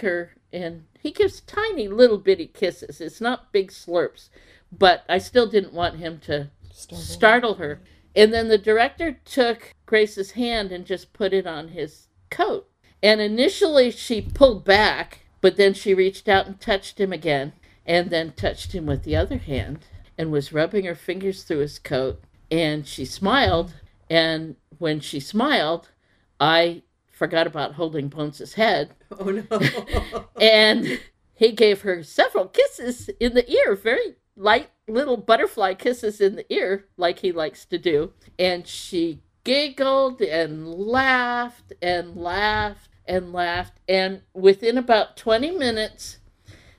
her. 0.00 0.34
And 0.52 0.84
he 1.00 1.10
gives 1.10 1.40
tiny 1.40 1.88
little 1.88 2.18
bitty 2.18 2.46
kisses. 2.46 3.00
It's 3.00 3.20
not 3.20 3.52
big 3.52 3.70
slurps, 3.70 4.28
but 4.70 5.04
I 5.08 5.18
still 5.18 5.46
didn't 5.48 5.72
want 5.72 5.96
him 5.96 6.18
to 6.20 6.50
Startled. 6.70 7.04
startle 7.04 7.54
her. 7.54 7.80
And 8.16 8.32
then 8.32 8.48
the 8.48 8.58
director 8.58 9.18
took 9.24 9.74
Grace's 9.86 10.32
hand 10.32 10.70
and 10.70 10.84
just 10.86 11.12
put 11.12 11.32
it 11.32 11.46
on 11.46 11.68
his 11.68 12.08
coat. 12.30 12.68
And 13.02 13.20
initially 13.20 13.90
she 13.90 14.22
pulled 14.22 14.64
back, 14.64 15.20
but 15.40 15.56
then 15.56 15.74
she 15.74 15.92
reached 15.92 16.28
out 16.28 16.46
and 16.46 16.60
touched 16.60 16.98
him 16.98 17.12
again, 17.12 17.52
and 17.84 18.10
then 18.10 18.32
touched 18.32 18.72
him 18.72 18.86
with 18.86 19.02
the 19.02 19.16
other 19.16 19.38
hand 19.38 19.80
and 20.16 20.30
was 20.30 20.52
rubbing 20.52 20.84
her 20.84 20.94
fingers 20.94 21.42
through 21.42 21.58
his 21.58 21.78
coat. 21.78 22.22
And 22.50 22.86
she 22.86 23.04
smiled. 23.04 23.74
And 24.08 24.56
when 24.78 25.00
she 25.00 25.18
smiled, 25.20 25.90
I 26.38 26.82
forgot 27.14 27.46
about 27.46 27.74
holding 27.74 28.08
Bones' 28.08 28.54
head. 28.54 28.94
Oh 29.16 29.30
no. 29.30 30.24
And 30.40 31.00
he 31.34 31.52
gave 31.52 31.82
her 31.82 32.02
several 32.02 32.48
kisses 32.48 33.08
in 33.20 33.34
the 33.34 33.48
ear, 33.50 33.76
very 33.76 34.16
light 34.36 34.70
little 34.88 35.16
butterfly 35.16 35.74
kisses 35.74 36.20
in 36.20 36.36
the 36.36 36.52
ear, 36.52 36.86
like 36.96 37.20
he 37.20 37.32
likes 37.32 37.64
to 37.66 37.78
do. 37.78 38.12
And 38.38 38.66
she 38.66 39.22
giggled 39.44 40.20
and 40.20 40.68
laughed 40.68 41.72
and 41.80 42.16
laughed 42.16 42.90
and 43.06 43.32
laughed. 43.32 43.78
And 43.88 44.22
within 44.32 44.76
about 44.76 45.16
20 45.16 45.52
minutes, 45.52 46.18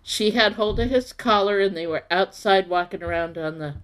she 0.03 0.31
had 0.31 0.53
hold 0.53 0.79
of 0.79 0.89
his 0.89 1.13
collar 1.13 1.59
and 1.59 1.75
they 1.75 1.87
were 1.87 2.03
outside 2.11 2.69
walking 2.69 3.03
around 3.03 3.37
on 3.37 3.59
the 3.59 3.75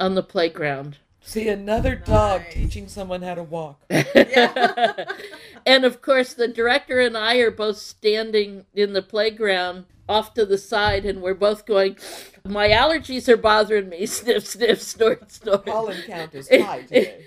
on 0.00 0.14
the 0.14 0.22
playground. 0.22 0.98
See 1.28 1.48
another 1.50 1.94
dog 1.94 2.40
Nice. 2.40 2.54
teaching 2.54 2.88
someone 2.88 3.20
how 3.20 3.34
to 3.34 3.42
walk. 3.42 3.82
and 3.90 5.84
of 5.84 6.00
course, 6.00 6.32
the 6.32 6.48
director 6.48 7.00
and 7.00 7.18
I 7.18 7.36
are 7.36 7.50
both 7.50 7.76
standing 7.76 8.64
in 8.74 8.94
the 8.94 9.02
playground 9.02 9.84
off 10.08 10.32
to 10.32 10.46
the 10.46 10.56
side, 10.56 11.04
and 11.04 11.20
we're 11.20 11.34
both 11.34 11.66
going, 11.66 11.98
My 12.46 12.68
allergies 12.70 13.28
are 13.28 13.36
bothering 13.36 13.90
me. 13.90 14.06
Sniff, 14.06 14.46
sniff, 14.46 14.80
snort, 14.80 15.30
snort. 15.30 15.66
Pollen 15.66 16.00
count 16.06 16.34
is 16.34 16.48
high 16.50 16.80
today. 16.84 17.26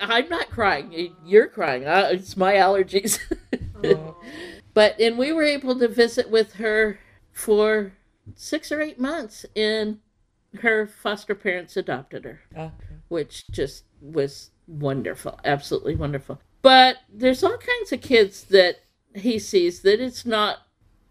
I'm 0.00 0.30
not 0.30 0.48
crying. 0.48 1.14
You're 1.26 1.48
crying. 1.48 1.86
Uh, 1.86 2.08
It's 2.12 2.34
my 2.34 2.54
allergies. 2.54 3.18
Oh, 3.84 4.16
but, 4.72 4.98
and 4.98 5.18
we 5.18 5.32
were 5.32 5.44
able 5.44 5.78
to 5.78 5.86
visit 5.86 6.30
with 6.30 6.54
her 6.54 6.98
for 7.30 7.92
six 8.36 8.72
or 8.72 8.80
eight 8.80 8.98
months, 8.98 9.44
and 9.54 9.98
her 10.60 10.86
foster 10.86 11.34
parents 11.34 11.76
adopted 11.76 12.24
her 12.24 12.40
ah, 12.56 12.70
which 13.08 13.46
just 13.50 13.84
was 14.00 14.50
wonderful, 14.66 15.38
absolutely 15.44 15.94
wonderful. 15.96 16.40
But 16.62 16.98
there's 17.12 17.42
all 17.42 17.56
kinds 17.56 17.92
of 17.92 18.00
kids 18.00 18.44
that 18.44 18.76
he 19.14 19.38
sees 19.38 19.80
that 19.82 20.00
it's 20.00 20.26
not 20.26 20.58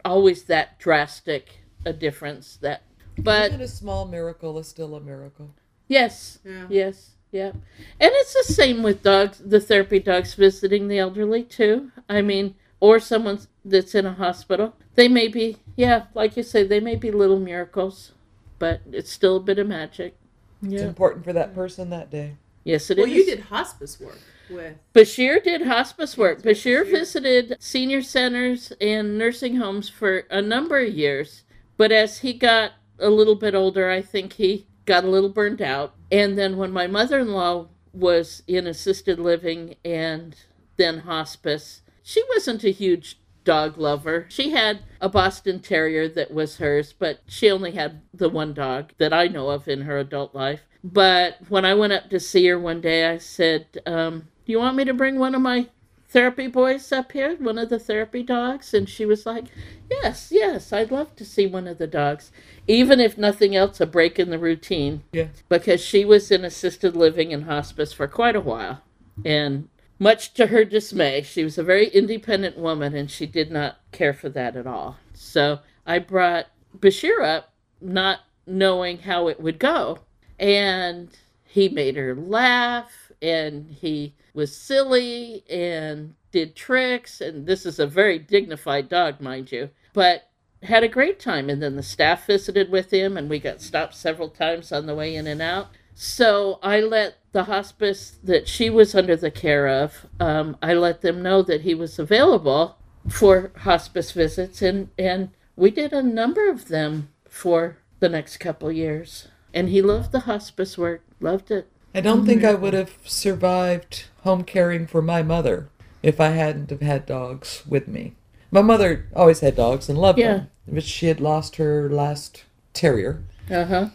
always 0.06 0.44
that 0.44 0.78
drastic 0.80 1.60
a 1.86 1.92
difference 1.94 2.58
that 2.58 2.84
but 3.18 3.48
Even 3.52 3.62
a 3.62 3.68
small 3.68 4.06
miracle 4.08 4.58
is 4.60 4.68
still 4.68 4.96
a 4.96 5.00
miracle. 5.02 5.54
yes. 5.88 6.40
Yeah. 6.46 6.68
yes. 6.70 7.12
Yeah 7.32 7.48
and 7.50 8.12
it's 8.14 8.34
the 8.34 8.54
same 8.54 8.84
with 8.84 9.04
dogs 9.04 9.40
the 9.44 9.60
therapy 9.60 10.00
dogs 10.00 10.34
visiting 10.36 10.88
the 10.88 11.00
elderly 11.00 11.44
too. 11.44 11.92
I 12.08 12.22
mean 12.22 12.56
or 12.80 13.00
someone 13.00 13.40
that's 13.66 13.96
in 13.96 14.06
a 14.06 14.14
hospital. 14.14 14.76
They 14.96 15.08
may 15.08 15.28
be 15.28 15.58
yeah 15.76 16.06
like 16.14 16.38
you 16.38 16.44
say 16.44 16.64
they 16.64 16.80
may 16.80 16.96
be 16.96 17.12
little 17.12 17.40
miracles 17.40 18.12
but 18.60 18.82
it's 18.92 19.12
still 19.12 19.38
a 19.38 19.42
bit 19.42 19.60
of 19.60 19.68
magic 19.68 20.16
It's 20.64 20.82
important 20.82 21.24
for 21.26 21.34
that 21.34 21.54
person 21.56 21.90
that 21.92 22.10
day. 22.10 22.36
yes 22.64 22.90
it 22.90 22.98
is. 22.98 23.04
well, 23.06 23.14
you 23.14 23.26
did 23.26 23.40
hospice 23.42 24.00
work 24.00 24.20
with. 24.50 24.76
Bashir 24.94 25.44
did 25.44 25.64
hospice 25.64 26.18
work. 26.18 26.42
Bashir 26.42 26.84
Bashir. 26.84 26.92
visited 26.92 27.58
senior 27.60 28.02
centers 28.02 28.72
and 28.80 29.18
nursing 29.18 29.58
homes 29.58 29.90
for 29.90 30.20
a 30.30 30.42
number 30.42 30.80
of 30.80 30.94
years. 30.94 31.44
But 31.76 31.92
as 31.92 32.20
he 32.20 32.34
got 32.34 32.72
a 32.98 33.10
little 33.10 33.36
bit 33.36 33.54
older, 33.54 33.92
I 33.92 34.02
think 34.02 34.34
he 34.34 34.66
got 34.86 35.04
a 35.04 35.10
little 35.10 35.30
burned 35.30 35.62
out. 35.62 35.96
And 36.12 36.38
then 36.38 36.56
when 36.56 36.72
my 36.72 36.88
mother 36.88 37.20
in 37.20 37.34
law 37.34 37.68
was 37.94 38.42
in 38.48 38.66
assisted 38.68 39.20
living 39.20 39.76
and 39.84 40.34
then 40.78 41.00
hospice, 41.00 41.82
she 42.02 42.24
wasn't 42.34 42.64
a 42.64 42.72
huge 42.72 43.20
dog 43.48 43.78
lover. 43.78 44.26
She 44.28 44.52
had 44.52 44.80
a 45.00 45.08
Boston 45.08 45.62
Terrier 45.62 46.10
that 46.10 46.32
was 46.34 46.58
hers, 46.58 46.94
but 46.94 47.22
she 47.28 47.50
only 47.50 47.72
had 47.72 48.02
the 48.14 48.28
one 48.28 48.54
dog 48.54 48.92
that 48.98 49.14
I 49.14 49.28
know 49.30 49.50
of 49.50 49.70
in 49.70 49.84
her 49.84 49.98
adult 49.98 50.36
life. 50.36 50.64
But 50.84 51.38
when 51.48 51.64
I 51.64 51.74
went 51.74 51.94
up 51.94 52.10
to 52.10 52.20
see 52.20 52.46
her 52.48 52.60
one 52.60 52.82
day, 52.82 53.08
I 53.10 53.18
said, 53.20 53.66
um, 53.86 54.28
Do 54.46 54.52
you 54.52 54.60
want 54.60 54.76
me 54.76 54.84
to 54.84 54.94
bring 54.94 55.18
one 55.18 55.34
of 55.34 55.42
my 55.42 55.68
therapy 56.10 56.48
boys 56.48 56.92
up 56.92 57.14
here, 57.14 57.38
one 57.38 57.58
of 57.58 57.70
the 57.70 57.80
therapy 57.80 58.22
dogs? 58.22 58.74
And 58.74 58.90
she 58.90 59.06
was 59.06 59.26
like, 59.26 59.46
Yes, 59.90 60.28
yes, 60.30 60.74
I'd 60.74 60.92
love 60.92 61.16
to 61.16 61.24
see 61.24 61.48
one 61.48 61.68
of 61.68 61.78
the 61.78 61.88
dogs. 61.88 62.32
Even 62.68 63.00
if 63.00 63.18
nothing 63.18 63.56
else, 63.56 63.80
a 63.80 63.86
break 63.86 64.20
in 64.20 64.30
the 64.30 64.38
routine 64.40 65.04
Yeah. 65.14 65.30
because 65.48 65.80
she 65.80 66.04
was 66.04 66.32
in 66.32 66.44
assisted 66.44 66.98
living 66.98 67.32
and 67.34 67.46
hospice 67.46 67.94
for 67.94 68.10
quite 68.10 68.36
a 68.36 68.42
while. 68.42 68.82
And 69.24 69.70
much 70.00 70.34
to 70.36 70.48
her 70.48 70.64
dismay, 70.64 71.22
she 71.22 71.44
was 71.44 71.58
a 71.58 71.64
very 71.64 71.88
independent 71.88 72.58
woman 72.58 72.96
and 72.96 73.10
she 73.10 73.26
did 73.26 73.52
not 73.52 73.80
care 73.92 74.14
for 74.14 74.30
that 74.30 74.56
at 74.56 74.68
all. 74.68 74.98
So 75.14 75.60
I 75.86 76.00
brought 76.00 76.48
Bashir 76.78 77.24
up, 77.24 77.54
not 77.82 78.22
knowing 78.46 79.00
how 79.00 79.28
it 79.28 79.40
would 79.40 79.60
go. 79.60 80.00
And 80.40 81.10
he 81.44 81.70
made 81.70 81.96
her 81.96 82.16
laugh 82.16 83.12
and 83.22 83.72
he 83.72 84.14
was 84.34 84.56
silly 84.56 85.44
and 85.50 86.14
did 86.32 86.56
tricks. 86.56 87.22
And 87.22 87.48
this 87.48 87.66
is 87.66 87.80
a 87.80 87.88
very 87.88 88.20
dignified 88.20 88.90
dog, 88.90 89.20
mind 89.20 89.52
you, 89.52 89.70
but 89.94 90.30
had 90.64 90.84
a 90.84 90.88
great 90.88 91.20
time. 91.20 91.50
And 91.50 91.62
then 91.62 91.76
the 91.76 91.84
staff 91.84 92.28
visited 92.28 92.70
with 92.70 92.92
him, 92.92 93.18
and 93.18 93.30
we 93.30 93.40
got 93.40 93.62
stopped 93.62 93.96
several 93.96 94.30
times 94.30 94.72
on 94.72 94.86
the 94.86 94.96
way 94.96 95.16
in 95.16 95.28
and 95.28 95.42
out. 95.42 95.70
So 95.96 96.60
I 96.62 96.80
let 96.80 97.18
the 97.38 97.44
hospice 97.44 98.18
that 98.24 98.48
she 98.48 98.68
was 98.68 98.96
under 98.96 99.16
the 99.16 99.30
care 99.30 99.68
of, 99.68 100.08
um, 100.20 100.58
I 100.60 100.74
let 100.74 101.02
them 101.02 101.22
know 101.22 101.44
that 101.44 101.62
he 101.62 101.76
was 101.76 102.00
available 102.00 102.80
for 103.08 103.52
hospice 103.58 104.12
visits, 104.12 104.64
and, 104.64 104.90
and 104.98 105.30
we 105.56 105.70
did 105.70 105.94
a 105.94 106.02
number 106.02 106.50
of 106.50 106.68
them 106.68 107.10
for 107.30 107.78
the 108.00 108.10
next 108.10 108.38
couple 108.38 108.72
years. 108.72 109.28
And 109.54 109.70
he 109.70 109.84
loved 109.84 110.12
the 110.14 110.22
hospice 110.22 110.80
work, 110.80 111.04
loved 111.20 111.52
it. 111.52 111.68
I 111.94 112.02
don't 112.02 112.26
think 112.26 112.44
I 112.44 112.56
would 112.56 112.74
have 112.74 112.94
survived 113.06 114.06
home 114.24 114.44
caring 114.44 114.88
for 114.88 115.04
my 115.04 115.22
mother 115.22 115.70
if 116.02 116.20
I 116.20 116.30
hadn't 116.30 116.72
have 116.72 116.82
had 116.82 117.06
dogs 117.06 117.62
with 117.70 117.88
me. 117.88 118.16
My 118.50 118.64
mother 118.64 119.06
always 119.16 119.42
had 119.42 119.56
dogs 119.56 119.90
and 119.90 119.98
loved 120.00 120.18
Yeah. 120.18 120.34
them, 120.34 120.50
but 120.68 120.84
she 120.84 121.06
had 121.06 121.22
lost 121.22 121.58
her 121.58 121.88
last 121.88 122.46
terrier. 122.74 123.22
Uh 123.52 123.66
huh. 123.66 123.90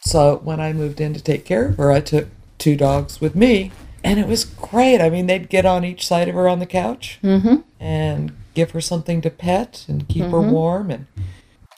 So 0.00 0.40
when 0.42 0.60
I 0.60 0.72
moved 0.72 0.98
in 0.98 1.12
to 1.12 1.22
take 1.22 1.44
care 1.44 1.66
of 1.66 1.76
her, 1.76 1.92
I 1.92 2.00
took 2.00 2.28
two 2.58 2.76
dogs 2.76 3.20
with 3.20 3.34
me, 3.34 3.72
and 4.02 4.18
it 4.18 4.26
was 4.26 4.44
great. 4.44 5.00
I 5.00 5.10
mean, 5.10 5.26
they'd 5.26 5.48
get 5.48 5.66
on 5.66 5.84
each 5.84 6.06
side 6.06 6.28
of 6.28 6.34
her 6.34 6.48
on 6.48 6.58
the 6.58 6.66
couch 6.66 7.18
mm-hmm. 7.22 7.56
and 7.80 8.36
give 8.54 8.70
her 8.72 8.80
something 8.80 9.20
to 9.22 9.30
pet 9.30 9.84
and 9.88 10.08
keep 10.08 10.24
her 10.24 10.38
mm-hmm. 10.38 10.50
warm. 10.50 10.90
And 10.90 11.06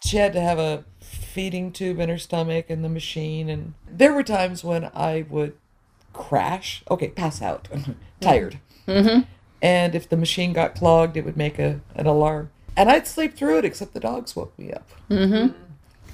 she 0.04 0.18
had 0.18 0.32
to 0.34 0.40
have 0.40 0.58
a 0.58 0.84
feeding 1.00 1.72
tube 1.72 1.98
in 1.98 2.08
her 2.08 2.18
stomach 2.18 2.66
and 2.68 2.84
the 2.84 2.88
machine. 2.88 3.48
And 3.48 3.74
there 3.90 4.12
were 4.12 4.22
times 4.22 4.62
when 4.62 4.90
I 4.94 5.24
would 5.28 5.54
crash, 6.12 6.82
okay, 6.90 7.08
pass 7.08 7.40
out, 7.40 7.68
tired. 8.20 8.58
Mm-hmm. 8.86 9.22
And 9.60 9.94
if 9.94 10.08
the 10.08 10.16
machine 10.16 10.52
got 10.52 10.74
clogged, 10.74 11.16
it 11.16 11.24
would 11.24 11.36
make 11.36 11.58
a, 11.58 11.80
an 11.94 12.06
alarm. 12.06 12.50
And 12.76 12.88
I'd 12.88 13.08
sleep 13.08 13.36
through 13.36 13.58
it, 13.58 13.64
except 13.64 13.92
the 13.92 14.00
dogs 14.00 14.36
woke 14.36 14.56
me 14.56 14.72
up 14.72 14.88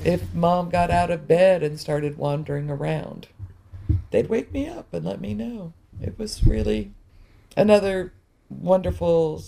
if 0.03 0.35
mom 0.35 0.71
got 0.71 0.91
out 0.91 1.11
of 1.11 1.29
bed 1.29 1.63
and 1.63 1.79
started 1.79 2.19
wandering 2.19 2.71
around, 2.71 3.29
they'd 4.11 4.29
wake 4.29 4.53
me 4.53 4.69
up 4.69 4.93
and 4.93 5.05
let 5.05 5.21
me 5.21 5.35
know. 5.35 5.73
It 6.01 6.19
was 6.19 6.45
really 6.45 6.93
another 7.57 8.13
wonderful, 8.51 9.43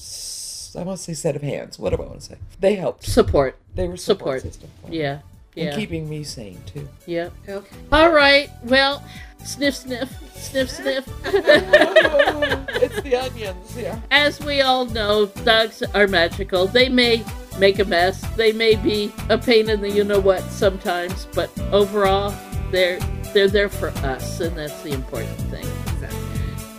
I 0.79 0.83
want 0.83 0.99
to 0.99 1.05
say 1.05 1.15
set 1.15 1.37
of 1.37 1.43
hands. 1.43 1.79
What 1.79 1.91
do 1.91 2.03
I 2.03 2.07
want 2.07 2.21
to 2.21 2.27
say? 2.27 2.37
They 2.61 2.75
helped. 2.77 3.05
Support. 3.05 3.59
They 3.75 3.89
were 3.89 3.97
support, 3.97 4.41
Support. 4.41 4.43
system 4.55 4.71
for 4.83 4.91
me. 4.91 5.01
Yeah. 5.01 5.19
And 5.57 5.75
keeping 5.75 6.09
me 6.09 6.23
sane 6.23 6.61
too. 6.67 6.87
yeah. 7.07 7.31
Okay. 7.49 7.77
All 7.91 8.13
right. 8.13 8.51
Well, 8.65 9.03
sniff, 9.43 9.75
sniff, 9.75 10.11
sniff, 10.35 10.69
sniff. 10.69 11.09
it's 11.25 13.01
the 13.01 13.17
onions, 13.17 13.75
yeah. 13.77 13.99
As 14.11 14.39
we 14.41 14.61
all 14.61 14.85
know, 14.85 15.27
dogs 15.27 15.83
are 15.95 16.07
magical. 16.07 16.67
They 16.67 16.91
may 16.91 17.25
make 17.59 17.79
a 17.79 17.87
mess. 17.87 18.21
They 18.37 18.53
may 18.53 18.75
be 18.77 19.11
a 19.31 19.39
pain 19.39 19.71
in 19.71 19.81
the 19.81 19.91
you 19.91 20.05
know 20.05 20.21
what 20.21 20.43
sometimes, 20.51 21.27
but 21.35 21.51
overall, 21.73 22.35
they're 22.71 22.99
they're 23.37 23.49
there 23.49 23.69
for 23.69 23.89
us, 23.89 24.41
and 24.41 24.57
that's 24.57 24.83
the 24.83 24.93
important 24.93 25.39
thing. 25.51 25.67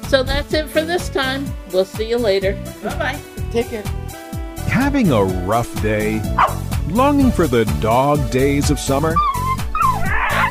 So 0.08 0.24
that's 0.24 0.52
it 0.54 0.68
for 0.68 0.82
this 0.82 1.08
time. 1.08 1.46
We'll 1.72 1.86
see 1.86 2.10
you 2.10 2.18
later. 2.18 2.54
Bye 2.82 2.98
bye. 2.98 3.20
Take 3.52 3.70
care. 3.70 3.84
Having 4.66 5.12
a 5.12 5.24
rough 5.24 5.70
day? 5.84 6.20
Longing 6.88 7.32
for 7.32 7.46
the 7.46 7.66
dog 7.80 8.32
days 8.32 8.72
of 8.72 8.80
summer? 8.80 9.14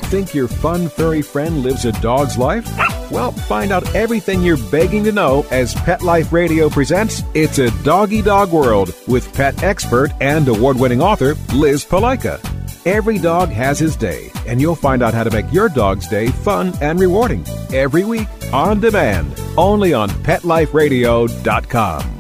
Think 0.05 0.33
your 0.33 0.47
fun 0.47 0.89
furry 0.89 1.23
friend 1.23 1.65
lives 1.65 1.85
a 1.85 1.93
dog's 2.01 2.39
life? 2.39 2.67
Well, 3.11 3.33
find 3.33 3.73
out 3.73 3.93
everything 3.97 4.43
you're 4.43 4.71
begging 4.71 5.03
to 5.05 5.13
know 5.13 5.45
as 5.51 5.75
Pet 5.75 6.03
Life 6.03 6.33
Radio 6.33 6.69
presents 6.69 7.25
It's 7.35 7.59
a 7.59 7.73
Doggy 7.83 8.23
Dog 8.23 8.53
World 8.53 8.95
with 9.09 9.35
pet 9.35 9.61
expert 9.65 10.13
and 10.21 10.47
award 10.47 10.79
winning 10.79 11.03
author 11.03 11.35
Liz 11.53 11.85
Palika. 11.85 12.56
Every 12.87 13.19
dog 13.19 13.49
has 13.49 13.81
his 13.81 13.97
day, 13.97 14.31
and 14.47 14.61
you'll 14.61 14.77
find 14.77 15.03
out 15.03 15.13
how 15.13 15.25
to 15.25 15.31
make 15.31 15.53
your 15.53 15.69
dog's 15.69 16.07
day 16.07 16.29
fun 16.29 16.73
and 16.81 17.01
rewarding 17.01 17.45
every 17.75 18.05
week 18.05 18.29
on 18.53 18.79
demand, 18.79 19.43
only 19.57 19.93
on 19.93 20.09
PetLifeRadio.com. 20.09 22.16